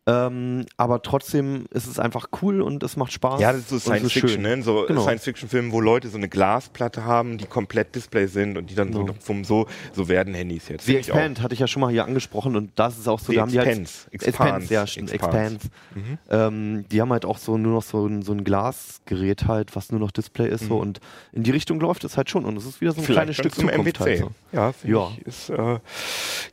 Ähm, 0.05 0.67
aber 0.77 1.01
trotzdem 1.03 1.67
ist 1.71 1.87
es 1.87 2.01
einfach 2.01 2.27
cool 2.43 2.61
und 2.61 2.83
es 2.83 2.97
macht 2.97 3.13
Spaß. 3.13 3.41
Ja, 3.41 3.53
das 3.53 3.61
ist 3.63 3.69
so 3.69 3.75
und 3.75 3.79
es 3.79 3.85
Science 3.85 4.05
ist 4.07 4.13
Fiction, 4.15 4.43
schön. 4.45 4.59
ne? 4.59 4.63
So 4.65 4.85
Genau. 4.89 5.03
Science-Fiction-Filme, 5.03 5.71
wo 5.71 5.81
Leute 5.81 6.09
so 6.09 6.17
eine 6.19 6.29
Glasplatte 6.29 7.05
haben, 7.05 7.39
die 7.39 7.47
komplett 7.47 7.95
Display 7.95 8.27
sind 8.27 8.59
und 8.59 8.69
die 8.69 8.75
dann 8.75 8.93
so, 8.93 9.05
Genau. 9.05 9.15
vom 9.21 9.45
so, 9.45 9.69
so 9.93 10.09
werden 10.09 10.35
Handys 10.35 10.69
jetzt. 10.69 10.87
The 10.87 10.93
Find 10.95 11.01
ich. 11.07 11.09
Expand 11.09 11.41
hatte 11.43 11.55
ich 11.55 11.61
ja 11.61 11.69
schon 11.69 11.83
mal 11.83 11.93
hier 11.93 12.05
angesprochen 12.05 12.57
und 12.57 12.73
das 12.75 12.99
ist 12.99 13.07
auch 13.07 13.21
so, 13.21 13.27
The 13.31 13.37
da 13.37 13.43
haben 13.43 13.53
die 13.53 13.59
halt 13.61 13.69
Expanse. 13.69 14.75
Ja, 14.75 14.87
stimmt, 14.89 15.13
Expanse. 15.13 15.69
Expanse. 15.69 15.69
Ähm, 16.31 16.85
die 16.91 17.01
haben 17.01 17.13
halt 17.13 17.25
auch 17.25 17.39
so 17.39 17.57
nur 17.57 17.73
noch 17.75 17.83
so 17.85 18.05
ein, 18.05 18.23
so 18.23 18.33
ein 18.33 18.43
Glasgerät 18.43 19.47
halt, 19.47 19.77
was 19.77 19.93
nur 19.93 20.01
noch 20.01 20.11
Display 20.11 20.49
ist 20.49 20.67
so 20.67 20.79
und 20.79 20.99
in 21.33 21.45
die 21.45 21.53
Richtung 21.53 21.79
läuft 21.79 22.03
es 22.03 22.17
halt 22.17 22.29
schon 22.29 22.45
und 22.45 22.57
es 22.57 22.67
ist 22.67 22.81
wieder 22.81 22.91
so 22.91 23.01
ein 23.01 23.05
Vielleicht 23.05 23.17
kleines 23.19 23.37
Stück 23.37 23.55
zum 23.55 23.69
Zukunft 23.69 24.01
MWC. 24.01 24.05
halt 24.05 24.19
so. 24.19 24.31
Ja, 24.53 24.73
Ja. 24.83 25.13
ich. 25.21 25.27
Ist, 25.29 25.51
äh, 25.51 25.79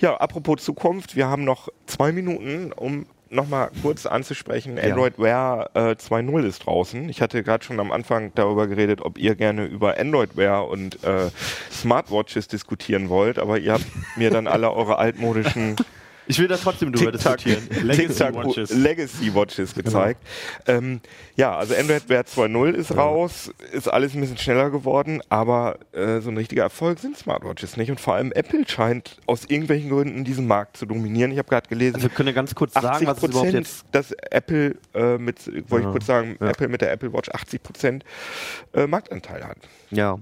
ja, 0.01 0.17
apropos 0.17 0.63
Zukunft, 0.63 1.15
wir 1.15 1.27
haben 1.27 1.43
noch 1.45 1.69
zwei 1.87 2.11
Minuten, 2.11 2.71
um 2.73 3.07
nochmal 3.29 3.71
kurz 3.81 4.05
anzusprechen. 4.05 4.79
Android 4.79 5.17
Wear 5.17 5.69
äh, 5.73 5.79
2.0 5.91 6.45
ist 6.45 6.65
draußen. 6.65 7.09
Ich 7.09 7.21
hatte 7.21 7.43
gerade 7.43 7.63
schon 7.63 7.79
am 7.79 7.91
Anfang 7.91 8.31
darüber 8.35 8.67
geredet, 8.67 9.01
ob 9.01 9.17
ihr 9.17 9.35
gerne 9.35 9.65
über 9.65 9.99
Android 9.99 10.35
Wear 10.35 10.67
und 10.67 11.03
äh, 11.03 11.29
Smartwatches 11.71 12.47
diskutieren 12.47 13.09
wollt, 13.09 13.39
aber 13.39 13.59
ihr 13.59 13.73
habt 13.73 13.85
mir 14.15 14.29
dann 14.29 14.47
alle 14.47 14.71
eure 14.71 14.97
altmodischen 14.97 15.75
Ich 16.31 16.37
will 16.37 16.47
da 16.47 16.57
trotzdem 16.57 16.93
drüber 16.93 17.11
diskutieren. 17.11 17.67
Legacy 17.81 18.23
Watches. 18.35 18.69
Legacy 18.69 19.33
Watches 19.33 19.73
gezeigt. 19.73 20.21
Ähm, 20.67 21.01
ja, 21.35 21.57
also 21.57 21.73
Android 21.73 22.07
Wear 22.07 22.21
2.0 22.21 22.71
ist 22.73 22.95
raus, 22.95 23.51
ist 23.71 23.87
alles 23.87 24.13
ein 24.13 24.21
bisschen 24.21 24.37
schneller 24.37 24.69
geworden, 24.69 25.21
aber 25.29 25.79
äh, 25.91 26.19
so 26.21 26.29
ein 26.29 26.37
richtiger 26.37 26.61
Erfolg 26.61 26.99
sind 26.99 27.17
Smartwatches 27.17 27.77
nicht. 27.77 27.89
Und 27.89 27.99
vor 27.99 28.13
allem 28.13 28.31
Apple 28.31 28.63
scheint 28.67 29.17
aus 29.25 29.45
irgendwelchen 29.45 29.89
Gründen 29.89 30.23
diesen 30.23 30.45
Markt 30.45 30.77
zu 30.77 30.85
dominieren. 30.85 31.31
Ich 31.31 31.39
habe 31.39 31.49
gerade 31.49 31.67
gelesen, 31.67 31.95
Also 31.95 32.09
wir 32.09 32.15
können 32.15 32.27
ja 32.27 32.35
ganz 32.35 32.53
kurz 32.53 32.73
sagen, 32.73 32.85
80 32.87 33.07
was 33.07 33.17
es 33.17 33.23
überhaupt 33.23 33.45
Prozent, 33.47 33.67
jetzt 33.67 33.85
dass 33.91 34.11
Apple 34.29 34.75
äh, 34.93 35.17
mit, 35.17 35.47
wollte 35.71 35.83
Ja. 35.85 35.89
ich 35.89 35.91
kurz 35.93 36.05
sagen, 36.05 36.37
Ja. 36.39 36.49
Apple 36.49 36.67
mit 36.67 36.81
der 36.81 36.91
Apple 36.91 37.11
Watch 37.11 37.29
80 37.29 37.63
Prozent 37.63 38.03
äh, 38.75 38.85
Marktanteil 38.85 39.43
hat. 39.47 39.57
Ja. 39.89 40.19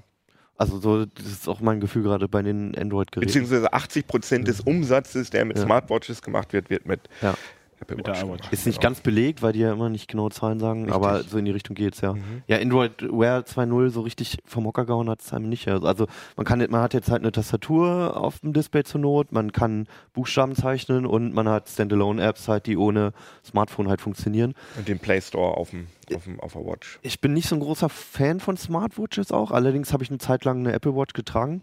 Also 0.58 0.80
so, 0.80 1.06
das 1.06 1.26
ist 1.26 1.48
auch 1.48 1.60
mein 1.60 1.80
Gefühl 1.80 2.04
gerade 2.04 2.28
bei 2.28 2.42
den 2.42 2.76
Android-Geräten. 2.76 3.28
Beziehungsweise 3.28 3.72
80 3.74 4.08
Prozent 4.08 4.48
des 4.48 4.60
Umsatzes, 4.62 5.30
der 5.30 5.46
mit 5.46 5.58
Ja. 5.58 5.64
Smartwatches 5.64 6.22
gemacht 6.22 6.52
wird, 6.52 6.70
wird 6.72 6.88
mit 6.88 7.02
Ja. 7.22 7.36
Apple 7.80 7.96
Mit 7.98 8.08
der 8.08 8.16
Watch. 8.28 8.52
Ist 8.52 8.66
nicht 8.66 8.80
Genau. 8.80 8.90
ganz 8.90 9.02
belegt, 9.02 9.42
weil 9.44 9.54
die 9.54 9.60
ja 9.60 9.72
immer 9.72 9.90
nicht 9.90 10.08
genaue 10.08 10.32
Zahlen 10.32 10.60
sagen, 10.60 10.86
Richtig. 10.86 10.96
aber 10.96 11.24
so 11.24 11.38
in 11.38 11.46
die 11.46 11.52
Richtung 11.52 11.76
geht's 11.76 12.02
ja. 12.02 12.14
Mhm. 12.14 12.42
Ja, 12.48 12.58
Android 12.58 13.04
Wear 13.04 13.42
2.0 13.46 13.90
so 13.90 14.02
richtig 14.02 14.38
vom 14.46 14.66
Hocker 14.66 14.86
gehauen 14.86 15.10
hat 15.10 15.22
es 15.22 15.32
einem 15.32 15.48
nicht. 15.50 15.68
Also 15.68 15.86
also 15.88 16.08
man 16.36 16.46
kann 16.46 16.60
man 16.70 16.82
hat 16.82 16.94
jetzt 16.94 17.12
halt 17.12 17.22
eine 17.22 17.32
Tastatur 17.32 18.18
auf 18.18 18.40
dem 18.40 18.54
Display 18.54 18.84
zur 18.84 19.02
Not, 19.02 19.32
man 19.32 19.52
kann 19.52 19.88
Buchstaben 20.14 20.56
zeichnen 20.56 21.06
und 21.06 21.34
man 21.34 21.48
hat 21.48 21.70
Standalone-Apps 21.70 22.48
halt, 22.48 22.66
die 22.66 22.78
ohne 22.78 23.14
Smartphone 23.46 23.88
halt 23.90 24.02
funktionieren. 24.02 24.54
Und 24.78 24.88
den 24.88 24.98
Play 25.00 25.22
Store 25.22 25.56
auf, 25.58 25.70
dem, 25.70 25.88
auf, 26.16 26.24
dem, 26.24 26.40
auf 26.40 26.54
der 26.54 26.66
Watch. 26.66 27.00
Ich 27.04 27.22
bin 27.22 27.34
nicht 27.34 27.48
so 27.48 27.56
ein 27.56 27.62
großer 27.62 27.90
Fan 27.90 28.40
von 28.40 28.58
Smartwatches 28.58 29.32
auch, 29.32 29.52
allerdings 29.52 29.94
habe 29.94 30.04
ich 30.04 30.10
eine 30.10 30.18
Zeit 30.18 30.46
lang 30.46 30.60
eine 30.60 30.74
Apple 30.74 30.96
Watch 30.96 31.14
getragen, 31.14 31.62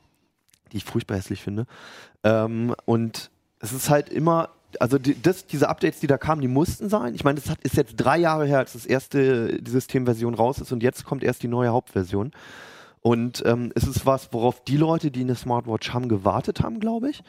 die 0.73 0.77
ich 0.79 0.85
furchtbar 0.85 1.17
hässlich 1.17 1.43
finde. 1.43 1.67
Ähm, 2.23 2.75
und 2.85 3.31
es 3.61 3.73
ist 3.73 3.91
halt 3.91 4.09
immer, 4.11 4.51
also 4.81 4.99
die, 4.99 5.21
das, 5.21 5.47
diese 5.47 5.69
Updates, 5.69 6.01
die 6.01 6.07
da 6.07 6.19
kamen, 6.19 6.41
die 6.41 6.49
mussten 6.49 6.89
sein. 6.89 7.15
Ich 7.15 7.25
meine, 7.25 7.41
das 7.41 7.51
hat, 7.51 7.59
ist 7.63 7.77
jetzt 7.77 7.97
drei 7.97 8.19
Jahre 8.19 8.47
her, 8.47 8.59
als 8.59 8.73
das 8.75 8.87
erste 8.87 9.61
die 9.61 9.71
Systemversion 9.71 10.35
raus 10.35 10.59
ist 10.59 10.73
und 10.73 10.83
jetzt 10.83 11.05
kommt 11.05 11.23
erst 11.25 11.43
die 11.43 11.49
neue 11.49 11.71
Hauptversion. 11.71 12.33
Und 13.01 13.43
ähm, 13.45 13.71
es 13.75 13.87
ist 13.87 14.07
was, 14.07 14.33
worauf 14.33 14.65
die 14.65 14.79
Leute, 14.79 15.11
die 15.11 15.21
eine 15.21 15.35
Smartwatch 15.35 15.93
haben, 15.93 16.09
gewartet 16.09 16.61
haben, 16.61 16.81
glaube 16.81 17.11
ich. 17.11 17.23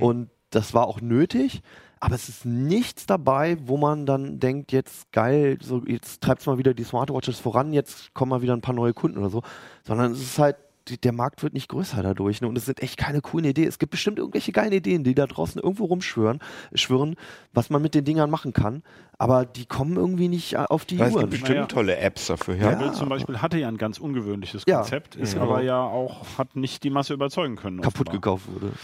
Und 0.00 0.28
das 0.50 0.74
war 0.74 0.86
auch 0.86 1.00
nötig. 1.00 1.62
Aber 2.00 2.16
es 2.16 2.28
ist 2.28 2.44
nichts 2.44 3.06
dabei, 3.06 3.56
wo 3.64 3.76
man 3.76 4.06
dann 4.06 4.40
denkt, 4.40 4.72
jetzt 4.72 5.12
geil, 5.12 5.56
so 5.62 5.82
jetzt 5.86 6.20
treibt's 6.20 6.46
mal 6.46 6.58
wieder 6.58 6.74
die 6.74 6.82
Smartwatches 6.82 7.38
voran, 7.38 7.72
jetzt 7.72 8.12
kommen 8.12 8.30
mal 8.30 8.42
wieder 8.42 8.54
ein 8.54 8.60
paar 8.60 8.74
neue 8.74 8.92
Kunden 8.92 9.18
oder 9.18 9.30
so. 9.30 9.42
Sondern 9.86 10.12
es 10.12 10.20
ist 10.20 10.38
halt, 10.38 10.56
der 11.02 11.12
Markt 11.12 11.42
wird 11.42 11.54
nicht 11.54 11.68
größer 11.68 12.02
dadurch. 12.02 12.40
Ne? 12.40 12.48
Und 12.48 12.56
es 12.58 12.66
sind 12.66 12.82
echt 12.82 12.96
keine 12.96 13.20
coolen 13.20 13.44
Ideen. 13.46 13.68
Es 13.68 13.78
gibt 13.78 13.90
bestimmt 13.90 14.18
irgendwelche 14.18 14.52
geilen 14.52 14.72
Ideen, 14.72 15.04
die 15.04 15.14
da 15.14 15.26
draußen 15.26 15.60
irgendwo 15.60 15.84
rumschwören, 15.86 16.40
schwören, 16.74 17.16
was 17.52 17.70
man 17.70 17.82
mit 17.82 17.94
den 17.94 18.04
Dingern 18.04 18.30
machen 18.30 18.52
kann. 18.52 18.82
Aber 19.18 19.44
die 19.44 19.66
kommen 19.66 19.96
irgendwie 19.96 20.26
nicht 20.28 20.54
äh, 20.54 20.56
auf 20.68 20.84
die 20.84 20.98
Weil 20.98 21.08
es 21.08 21.14
Uhren. 21.14 21.20
gibt 21.30 21.42
bestimmt 21.42 21.56
Naja. 21.56 21.66
tolle 21.66 21.96
Apps 21.98 22.26
dafür. 22.26 22.56
Ja. 22.56 22.72
Apple 22.72 22.90
zum 22.92 23.08
Beispiel 23.08 23.40
hatte 23.40 23.56
ja 23.58 23.68
ein 23.68 23.76
ganz 23.78 23.98
ungewöhnliches 23.98 24.64
Ja. 24.66 24.78
Konzept, 24.78 25.14
ist 25.14 25.34
Ja. 25.34 25.42
aber 25.42 25.62
ja 25.62 25.80
auch, 25.80 26.38
hat 26.38 26.56
nicht 26.56 26.82
die 26.82 26.90
Masse 26.90 27.14
überzeugen 27.14 27.54
können. 27.56 27.80
kaputt 27.80 28.08
offenbar. 28.08 28.14
gekauft 28.14 28.44
wurde. 28.52 28.72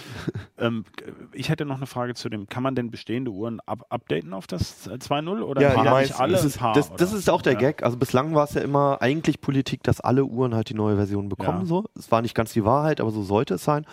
Ähm, 0.60 0.84
ich 1.32 1.50
hätte 1.50 1.64
noch 1.64 1.76
eine 1.76 1.86
Frage 1.86 2.14
zu 2.14 2.28
dem, 2.28 2.48
kann 2.48 2.64
man 2.64 2.74
denn 2.74 2.90
bestehende 2.90 3.30
Uhren 3.30 3.60
up 3.66 3.86
updaten 3.90 4.32
auf 4.34 4.48
das 4.48 4.88
äh, 4.88 4.94
2.0 4.94 5.40
oder 5.42 5.62
Ja, 5.62 5.70
die 5.70 6.00
nicht 6.02 6.18
alle? 6.20 6.32
Das 6.32 6.44
ist, 6.44 6.58
paar, 6.58 6.74
das, 6.74 6.92
das 6.96 7.12
ist 7.12 7.30
auch 7.30 7.42
der 7.42 7.52
Ja. 7.52 7.58
Gag. 7.60 7.84
Also 7.84 7.96
bislang 7.96 8.34
war 8.34 8.42
es 8.42 8.54
ja 8.54 8.60
immer 8.62 8.98
eigentlich 9.00 9.40
Politik, 9.40 9.84
dass 9.84 10.00
alle 10.00 10.24
Uhren 10.24 10.54
halt 10.56 10.68
die 10.68 10.74
neue 10.74 10.96
Version 10.96 11.28
bekommen. 11.28 11.60
Ja. 11.60 11.66
So, 11.66 11.84
es 11.96 12.10
war 12.10 12.22
nicht 12.22 12.34
ganz 12.34 12.52
die 12.52 12.64
Wahrheit, 12.64 13.00
aber 13.00 13.10
so 13.10 13.22
sollte 13.22 13.54
es 13.54 13.64
sein. 13.64 13.84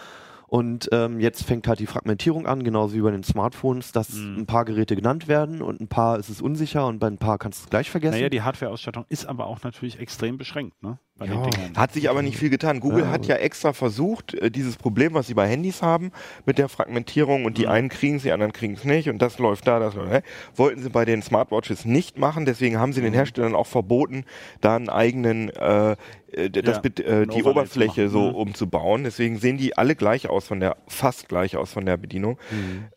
Und 0.48 0.90
ähm, 0.92 1.20
jetzt 1.20 1.44
fängt 1.44 1.68
halt 1.68 1.80
die 1.80 1.88
Fragmentierung 1.88 2.46
an, 2.46 2.64
genauso 2.64 2.94
wie 2.96 3.02
bei 3.02 3.12
den 3.12 3.24
Smartphones, 3.24 3.92
dass 3.92 4.14
Mhm. 4.14 4.42
ein 4.42 4.46
paar 4.46 4.64
Geräte 4.64 4.96
genannt 4.96 5.28
werden 5.28 5.62
und 5.62 5.82
ein 5.82 5.88
paar 5.88 6.20
ist 6.20 6.30
es 6.30 6.40
unsicher 6.42 6.86
und 6.88 7.00
bei 7.00 7.08
ein 7.08 7.18
paar 7.18 7.40
kannst 7.40 7.62
du 7.62 7.64
es 7.66 7.70
gleich 7.72 7.90
vergessen. 7.90 8.16
Naja, 8.16 8.30
die 8.30 8.44
Hardware-Ausstattung 8.44 9.06
ist 9.10 9.26
aber 9.26 9.48
auch 9.48 9.64
natürlich 9.64 10.00
extrem 10.00 10.38
beschränkt, 10.38 10.82
ne? 10.84 11.00
Ja. 11.24 11.50
Hat 11.78 11.94
sich 11.94 12.10
aber 12.10 12.22
nicht 12.22 12.38
viel 12.38 12.50
getan. 12.50 12.82
Google 12.82 13.06
Ja. 13.06 13.10
hat 13.10 13.26
ja 13.26 13.36
extra 13.38 13.72
versucht, 13.72 14.34
äh, 14.34 14.52
dieses 14.52 14.76
Problem, 14.76 15.14
was 15.14 15.28
sie 15.28 15.34
bei 15.34 15.48
Handys 15.48 15.82
haben, 15.82 16.12
mit 16.46 16.58
der 16.58 16.68
Fragmentierung 16.68 17.46
und 17.46 17.58
die 17.58 17.68
einen 17.68 17.88
kriegen 17.88 18.18
es, 18.18 18.24
die 18.24 18.34
anderen 18.34 18.52
kriegen 18.52 18.74
es 18.74 18.84
nicht 18.84 19.08
und 19.08 19.22
das 19.22 19.40
läuft 19.40 19.66
da, 19.66 19.80
das 19.80 19.96
läuft 19.96 20.12
da, 20.12 20.20
wollten 20.56 20.84
sie 20.84 20.90
bei 20.90 21.06
den 21.06 21.22
Smartwatches 21.22 21.86
nicht 21.86 22.18
machen. 22.18 22.46
Deswegen 22.46 22.80
haben 22.80 22.92
sie 22.92 23.00
den 23.02 23.14
Herstellern 23.14 23.56
auch 23.56 23.68
verboten, 23.68 24.26
da 24.60 24.76
einen 24.76 24.90
eigenen, 24.90 25.50
äh, 25.52 25.96
äh, 26.34 26.50
das, 26.50 26.82
Ja, 26.84 27.06
äh, 27.06 27.26
die 27.28 27.44
Oberfläche 27.44 28.02
machen. 28.02 28.12
so 28.12 28.30
Mhm. 28.32 28.36
umzubauen. 28.36 29.04
Deswegen 29.06 29.38
sehen 29.38 29.58
die 29.58 29.78
alle 29.78 29.96
gleich 29.96 30.28
aus 30.30 30.48
von 30.48 30.60
der, 30.60 30.76
fast 30.90 31.30
gleich 31.30 31.56
aus 31.56 31.72
von 31.72 31.86
der 31.86 31.96
Bedienung, 31.96 32.38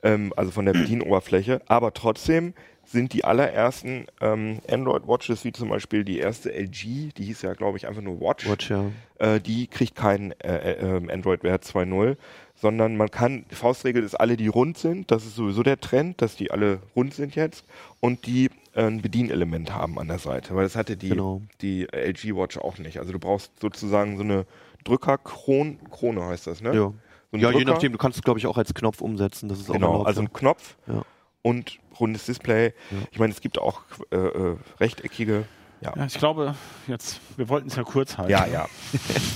ähm, 0.03 0.33
also 0.37 0.51
von 0.51 0.65
der 0.67 0.73
Bedienoberfläche. 0.73 1.63
Aber 1.69 1.95
trotzdem 1.95 2.55
sind 2.91 3.13
die 3.13 3.25
allerersten 3.25 4.07
ähm, 4.21 4.61
Android-Watches, 4.71 5.45
wie 5.45 5.53
zum 5.53 5.69
Beispiel 5.69 6.05
die 6.05 6.19
erste 6.19 6.51
LG, 6.53 7.13
die 7.17 7.25
hieß 7.25 7.43
ja, 7.43 7.53
glaube 7.53 7.77
ich, 7.77 7.87
einfach 7.87 8.01
nur 8.01 8.19
Watch, 8.21 8.49
Watch, 8.49 8.71
ja. 8.71 8.87
äh, 9.19 9.41
die 9.41 9.67
kriegt 9.67 9.95
kein 9.95 10.33
äh, 10.41 10.73
äh, 10.73 10.97
ähm, 10.97 11.11
Android 11.11 11.43
Wear 11.43 11.57
2.0, 11.59 12.17
sondern 12.55 12.97
man 12.97 13.11
kann, 13.11 13.45
die 13.51 13.55
Faustregel 13.55 14.03
ist 14.03 14.15
alle, 14.15 14.37
die 14.39 14.49
rund 14.49 14.79
sind, 14.79 15.11
das 15.11 15.25
ist 15.27 15.37
sowieso 15.37 15.63
der 15.63 15.79
Trend, 15.81 16.23
dass 16.23 16.35
die 16.37 16.51
alle 16.51 16.81
rund 16.97 17.13
sind 17.13 17.35
jetzt 17.37 17.65
und 18.01 18.27
die 18.27 18.47
äh, 18.75 18.85
ein 18.87 19.03
Bedienelement 19.03 19.75
haben 19.75 19.99
an 19.99 20.09
der 20.09 20.19
Seite, 20.19 20.55
weil 20.57 20.65
das 20.65 20.75
hatte 20.75 20.97
die, 20.97 21.11
Genau. 21.11 21.43
die 21.61 21.87
LG 21.93 22.35
Watch 22.37 22.57
auch 22.57 22.79
nicht. 22.79 22.99
Also 22.99 23.13
du 23.13 23.19
brauchst 23.19 23.53
sozusagen 23.61 24.17
so 24.17 24.23
eine 24.23 24.47
Drückerkrone, 24.85 25.77
Krone 25.91 26.25
heißt 26.25 26.47
das, 26.47 26.61
ne? 26.63 26.69
Ja, 26.75 26.93
So 27.33 27.37
ja 27.37 27.51
je 27.51 27.65
nachdem, 27.65 27.93
du 27.93 27.99
kannst 27.99 28.17
es 28.19 28.25
glaube 28.25 28.39
ich 28.41 28.47
auch 28.47 28.57
als 28.57 28.73
Knopf 28.73 29.01
umsetzen. 29.03 29.49
Das 29.51 29.59
ist 29.61 29.69
auch 29.69 29.75
Genau, 29.75 29.91
erlaubt, 29.93 30.07
also 30.07 30.21
ein 30.23 30.33
Knopf 30.33 30.77
Ja. 30.87 31.05
Und 31.43 31.79
rundes 31.99 32.27
Display. 32.27 32.73
Ich 33.11 33.19
meine, 33.19 33.33
es 33.33 33.41
gibt 33.41 33.59
auch 33.59 33.83
äh, 34.11 34.17
äh, 34.17 34.57
rechteckige. 34.81 35.45
Ja. 35.81 35.93
Ja, 35.97 36.07
ich 36.07 36.15
glaube, 36.15 36.55
jetzt, 36.87 37.21
wir 37.37 37.49
wollten 37.49 37.69
es 37.69 37.77
ja 37.77 37.85
kurz 37.85 38.19
halten. 38.19 38.31
ja, 38.33 38.47
ja. 38.47 38.67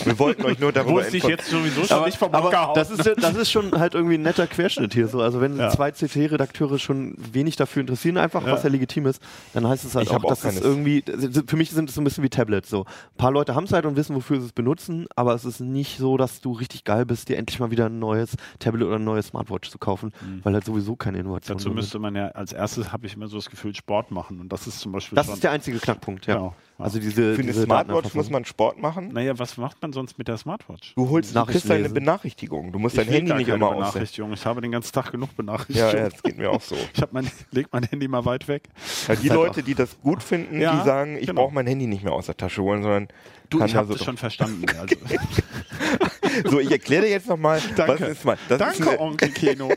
Wir 0.04 0.18
wollten 0.18 0.44
euch 0.44 0.58
nur 0.58 0.72
darüber 0.72 1.04
informieren. 1.04 1.30
jetzt 1.30 1.48
sowieso 1.50 1.84
schon 1.84 2.04
nicht 2.04 2.18
vom 2.18 2.34
aber 2.34 2.72
das 2.74 2.90
ist, 2.90 3.06
das 3.16 3.34
ist 3.36 3.50
schon 3.50 3.70
halt 3.78 3.94
irgendwie 3.94 4.14
ein 4.16 4.22
netter 4.22 4.46
Querschnitt 4.46 4.92
hier 4.94 5.06
so. 5.08 5.20
Also 5.20 5.40
wenn 5.40 5.56
Ja. 5.56 5.70
zwei 5.70 5.92
CT-Redakteure 5.92 6.78
schon 6.78 7.14
wenig 7.16 7.56
dafür 7.56 7.80
interessieren, 7.82 8.16
einfach, 8.18 8.44
Ja. 8.46 8.52
was 8.52 8.62
ja 8.64 8.70
legitim 8.70 9.06
ist, 9.06 9.22
dann 9.54 9.68
heißt 9.68 9.84
es 9.84 9.94
halt 9.94 10.06
Ich 10.08 10.12
auch, 10.12 10.24
dass 10.24 10.44
es 10.44 10.60
irgendwie, 10.60 11.04
für 11.46 11.56
mich 11.56 11.70
sind 11.70 11.88
es 11.88 11.94
so 11.94 12.00
ein 12.00 12.04
bisschen 12.04 12.24
wie 12.24 12.30
Tablets 12.30 12.68
so. 12.70 12.80
Ein 12.84 13.16
paar 13.18 13.30
Leute 13.30 13.54
haben 13.54 13.64
es 13.64 13.72
halt 13.72 13.86
und 13.86 13.96
wissen, 13.96 14.16
wofür 14.16 14.40
sie 14.40 14.46
es 14.46 14.52
benutzen, 14.52 15.06
aber 15.14 15.34
es 15.34 15.44
ist 15.44 15.60
nicht 15.60 15.98
so, 15.98 16.16
dass 16.16 16.40
du 16.40 16.52
richtig 16.52 16.84
geil 16.84 17.06
bist, 17.06 17.28
dir 17.28 17.36
endlich 17.38 17.60
mal 17.60 17.70
wieder 17.70 17.86
ein 17.86 17.98
neues 17.98 18.36
Tablet 18.58 18.86
oder 18.88 18.96
ein 18.96 19.04
neues 19.04 19.28
Smartwatch 19.28 19.70
zu 19.70 19.78
kaufen, 19.78 20.12
weil 20.42 20.54
halt 20.54 20.64
sowieso 20.64 20.96
keine 20.96 21.18
Innovation 21.18 21.56
Dazu 21.56 21.68
drin 21.68 21.76
müsste 21.76 21.98
man 21.98 22.16
ja 22.16 22.28
als 22.28 22.52
erstes, 22.52 22.92
habe 22.92 23.06
ich 23.06 23.14
immer 23.14 23.28
so 23.28 23.36
das 23.36 23.48
Gefühl, 23.48 23.74
Sport 23.74 24.10
machen. 24.10 24.40
Und 24.40 24.50
das 24.52 24.66
ist 24.66 24.80
zum 24.80 24.90
Beispiel 24.92 25.16
Das 25.16 25.26
schon, 25.26 25.34
ist 25.34 25.44
der 25.44 25.52
einzige 25.52 25.78
Knackpunkt, 25.78 26.26
ja. 26.26 26.31
Genau, 26.34 26.46
ja. 26.48 26.84
Also 26.84 26.98
diese, 26.98 27.34
Für 27.34 27.42
eine 27.42 27.52
diese 27.52 27.62
Smartwatch 27.62 27.86
Datenerfassung. 27.94 28.18
muss 28.18 28.30
man 28.30 28.44
Sport 28.44 28.78
machen. 28.80 29.08
Naja, 29.12 29.38
was 29.38 29.56
macht 29.56 29.80
man 29.82 29.92
sonst 29.92 30.18
mit 30.18 30.26
der 30.26 30.36
Smartwatch? 30.36 30.94
Du 30.96 31.08
holst, 31.10 31.30
du 31.30 31.38
Nachrichten 31.38 31.68
kriegst 31.68 31.70
deine. 31.70 31.88
Benachrichtigung. 31.90 32.72
Du 32.72 32.80
musst 32.80 32.98
dein 32.98 33.06
will 33.06 33.14
Handy 33.14 33.28
gar 33.28 33.36
nicht 33.38 33.46
keine 33.46 33.56
immer 33.58 33.68
aus. 33.68 33.92
Benachrichtigung. 33.92 34.32
Ich 34.32 34.44
habe 34.46 34.60
den 34.62 34.72
ganzen 34.72 34.92
Tag 34.92 35.12
genug 35.12 35.28
Ja, 35.30 35.34
Benachrichtigungen. 35.36 35.96
ja, 35.96 36.08
das 36.08 36.22
geht 36.22 36.38
mir 36.38 36.50
auch 36.50 36.60
so. 36.60 36.74
Ich 36.94 37.00
habe 37.00 37.12
mein, 37.12 37.30
leg 37.52 37.68
mein 37.70 37.84
Handy 37.84 38.08
mal 38.08 38.24
weit 38.24 38.48
weg. 38.48 38.64
Ja, 39.06 39.14
die 39.14 39.28
Leute, 39.28 39.62
die 39.62 39.74
das 39.76 40.00
gut 40.00 40.24
finden, 40.24 40.60
Ja, 40.60 40.76
die 40.76 40.84
sagen, 40.84 41.16
ich 41.18 41.26
genau. 41.26 41.42
brauche 41.42 41.54
mein 41.54 41.66
Handy 41.68 41.86
nicht 41.86 42.02
mehr 42.02 42.14
aus 42.14 42.26
der 42.26 42.36
Tasche 42.36 42.62
holen, 42.62 42.82
sondern 42.82 43.08
Du, 43.48 43.58
kann 43.58 43.68
ich 43.68 43.76
habe 43.76 43.86
so 43.86 43.92
das 43.94 44.04
schon 44.04 44.16
verstanden. 44.16 44.64
Also, 44.80 44.96
So, 46.50 46.60
ich 46.60 46.70
erkläre 46.70 47.02
dir 47.04 47.10
jetzt 47.10 47.28
nochmal, 47.28 47.60
was 47.76 47.86
Danke. 47.86 48.04
ist 48.06 48.24
mal. 48.24 48.36
Das 48.48 48.60
ist 48.60 48.78
danke, 48.80 48.90
eine, 48.90 49.00
Onkel 49.00 49.28
Keno. 49.30 49.72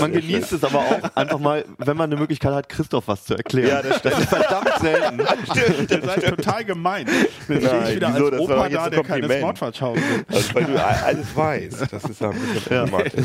man 0.00 0.12
genießt 0.12 0.52
es 0.52 0.64
aber 0.64 0.78
auch 0.78 1.16
einfach 1.16 1.38
mal, 1.38 1.64
wenn 1.78 1.96
man 1.96 2.10
eine 2.10 2.20
Möglichkeit 2.20 2.52
hat, 2.52 2.68
Christoph 2.68 3.08
was 3.08 3.24
zu 3.24 3.34
erklären. 3.34 3.68
Ja, 3.68 3.82
das 3.82 3.98
stimmt. 3.98 4.18
ist 4.18 4.28
verdammt 4.28 4.70
selten. 4.80 5.20
Ihr 5.90 6.02
seid 6.02 6.24
total 6.36 6.64
gemein. 6.64 7.06
Dann 7.06 7.60
stehe 7.60 7.60
Nein, 7.60 7.82
ich 7.88 7.96
wieder 7.96 8.12
wieso? 8.14 8.24
als 8.26 8.30
Das 8.32 8.40
Opa 8.40 8.66
jetzt 8.66 8.74
da, 8.76 8.90
der 8.90 9.02
keine 9.02 9.20
Kompliment. 9.20 9.40
Smartwatch 9.40 9.80
haben 9.80 9.96
will. 9.96 10.24
Also, 10.28 10.54
weil 10.54 10.64
du 10.64 10.84
alles 10.84 11.36
weißt. 11.36 11.92
Das 11.92 12.04
ist 12.04 12.20
ja 12.20 12.30
ein 12.30 12.38
bisschen 12.38 12.62
problematisch. 12.62 13.24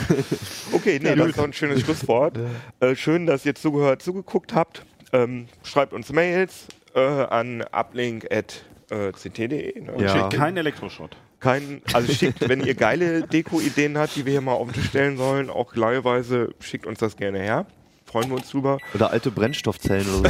Okay, 0.72 1.00
nee, 1.02 1.16
das 1.16 1.28
ist 1.28 1.38
doch 1.38 1.44
ein 1.44 1.54
schönes 1.54 1.82
Schlusswort. 1.82 2.38
Äh, 2.80 2.96
schön, 2.96 3.26
dass 3.26 3.46
ihr 3.46 3.56
zugehört, 3.56 4.02
zugeguckt 4.02 4.54
habt. 4.54 4.86
Ähm, 5.14 5.48
schreibt 5.64 5.94
uns 5.94 6.12
Mails 6.12 6.66
äh, 6.96 7.00
an 7.02 7.64
uplink.ct.de. 7.72 9.82
Ne? 9.82 9.94
Ja. 10.00 10.10
Schickt 10.10 10.34
keinen 10.34 10.58
Elektroschrott. 10.58 11.16
Kein, 11.40 11.82
also 11.94 12.12
schickt, 12.12 12.48
wenn 12.48 12.64
ihr 12.66 12.74
geile 12.76 13.24
Deko-Ideen 13.28 13.98
habt, 13.98 14.16
die 14.16 14.26
wir 14.26 14.32
hier 14.32 14.42
mal 14.42 14.54
auf 14.54 14.68
den 14.72 14.74
Tisch 14.74 14.88
stellen 14.90 15.18
sollen, 15.18 15.50
auch 15.50 15.76
leihweise, 15.76 16.50
schickt 16.60 16.86
uns 16.88 17.00
das 17.00 17.16
gerne 17.18 17.40
her. 17.40 17.66
Freuen 18.06 18.30
wir 18.30 18.36
uns 18.38 18.50
drüber. 18.50 18.78
Oder 18.94 19.10
alte 19.12 19.30
Brennstoffzellen 19.32 20.08
oder 20.20 20.30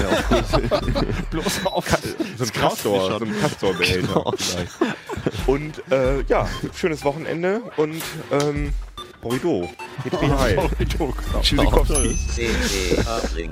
so. 0.52 0.58
Bloß 1.32 1.66
auf 1.66 1.86
So 2.38 2.44
ein 2.46 2.52
Castor, 2.54 3.20
so 3.20 3.26
ein 3.26 3.40
Castor-Behälter 3.42 4.08
Genau. 4.08 4.34
vielleicht. 4.38 4.72
Und 5.46 5.84
äh, 5.92 6.22
ja, 6.24 6.48
schönes 6.74 7.04
Wochenende 7.04 7.62
und 7.78 8.02
ähm, 8.32 8.72
Borrido. 9.22 9.70
Petri 10.04 10.28
Heil. 10.40 10.56
Korridor. 10.56 11.14
Tschüssikowski. 11.42 12.18
CT 12.36 13.08
Uplink. 13.08 13.52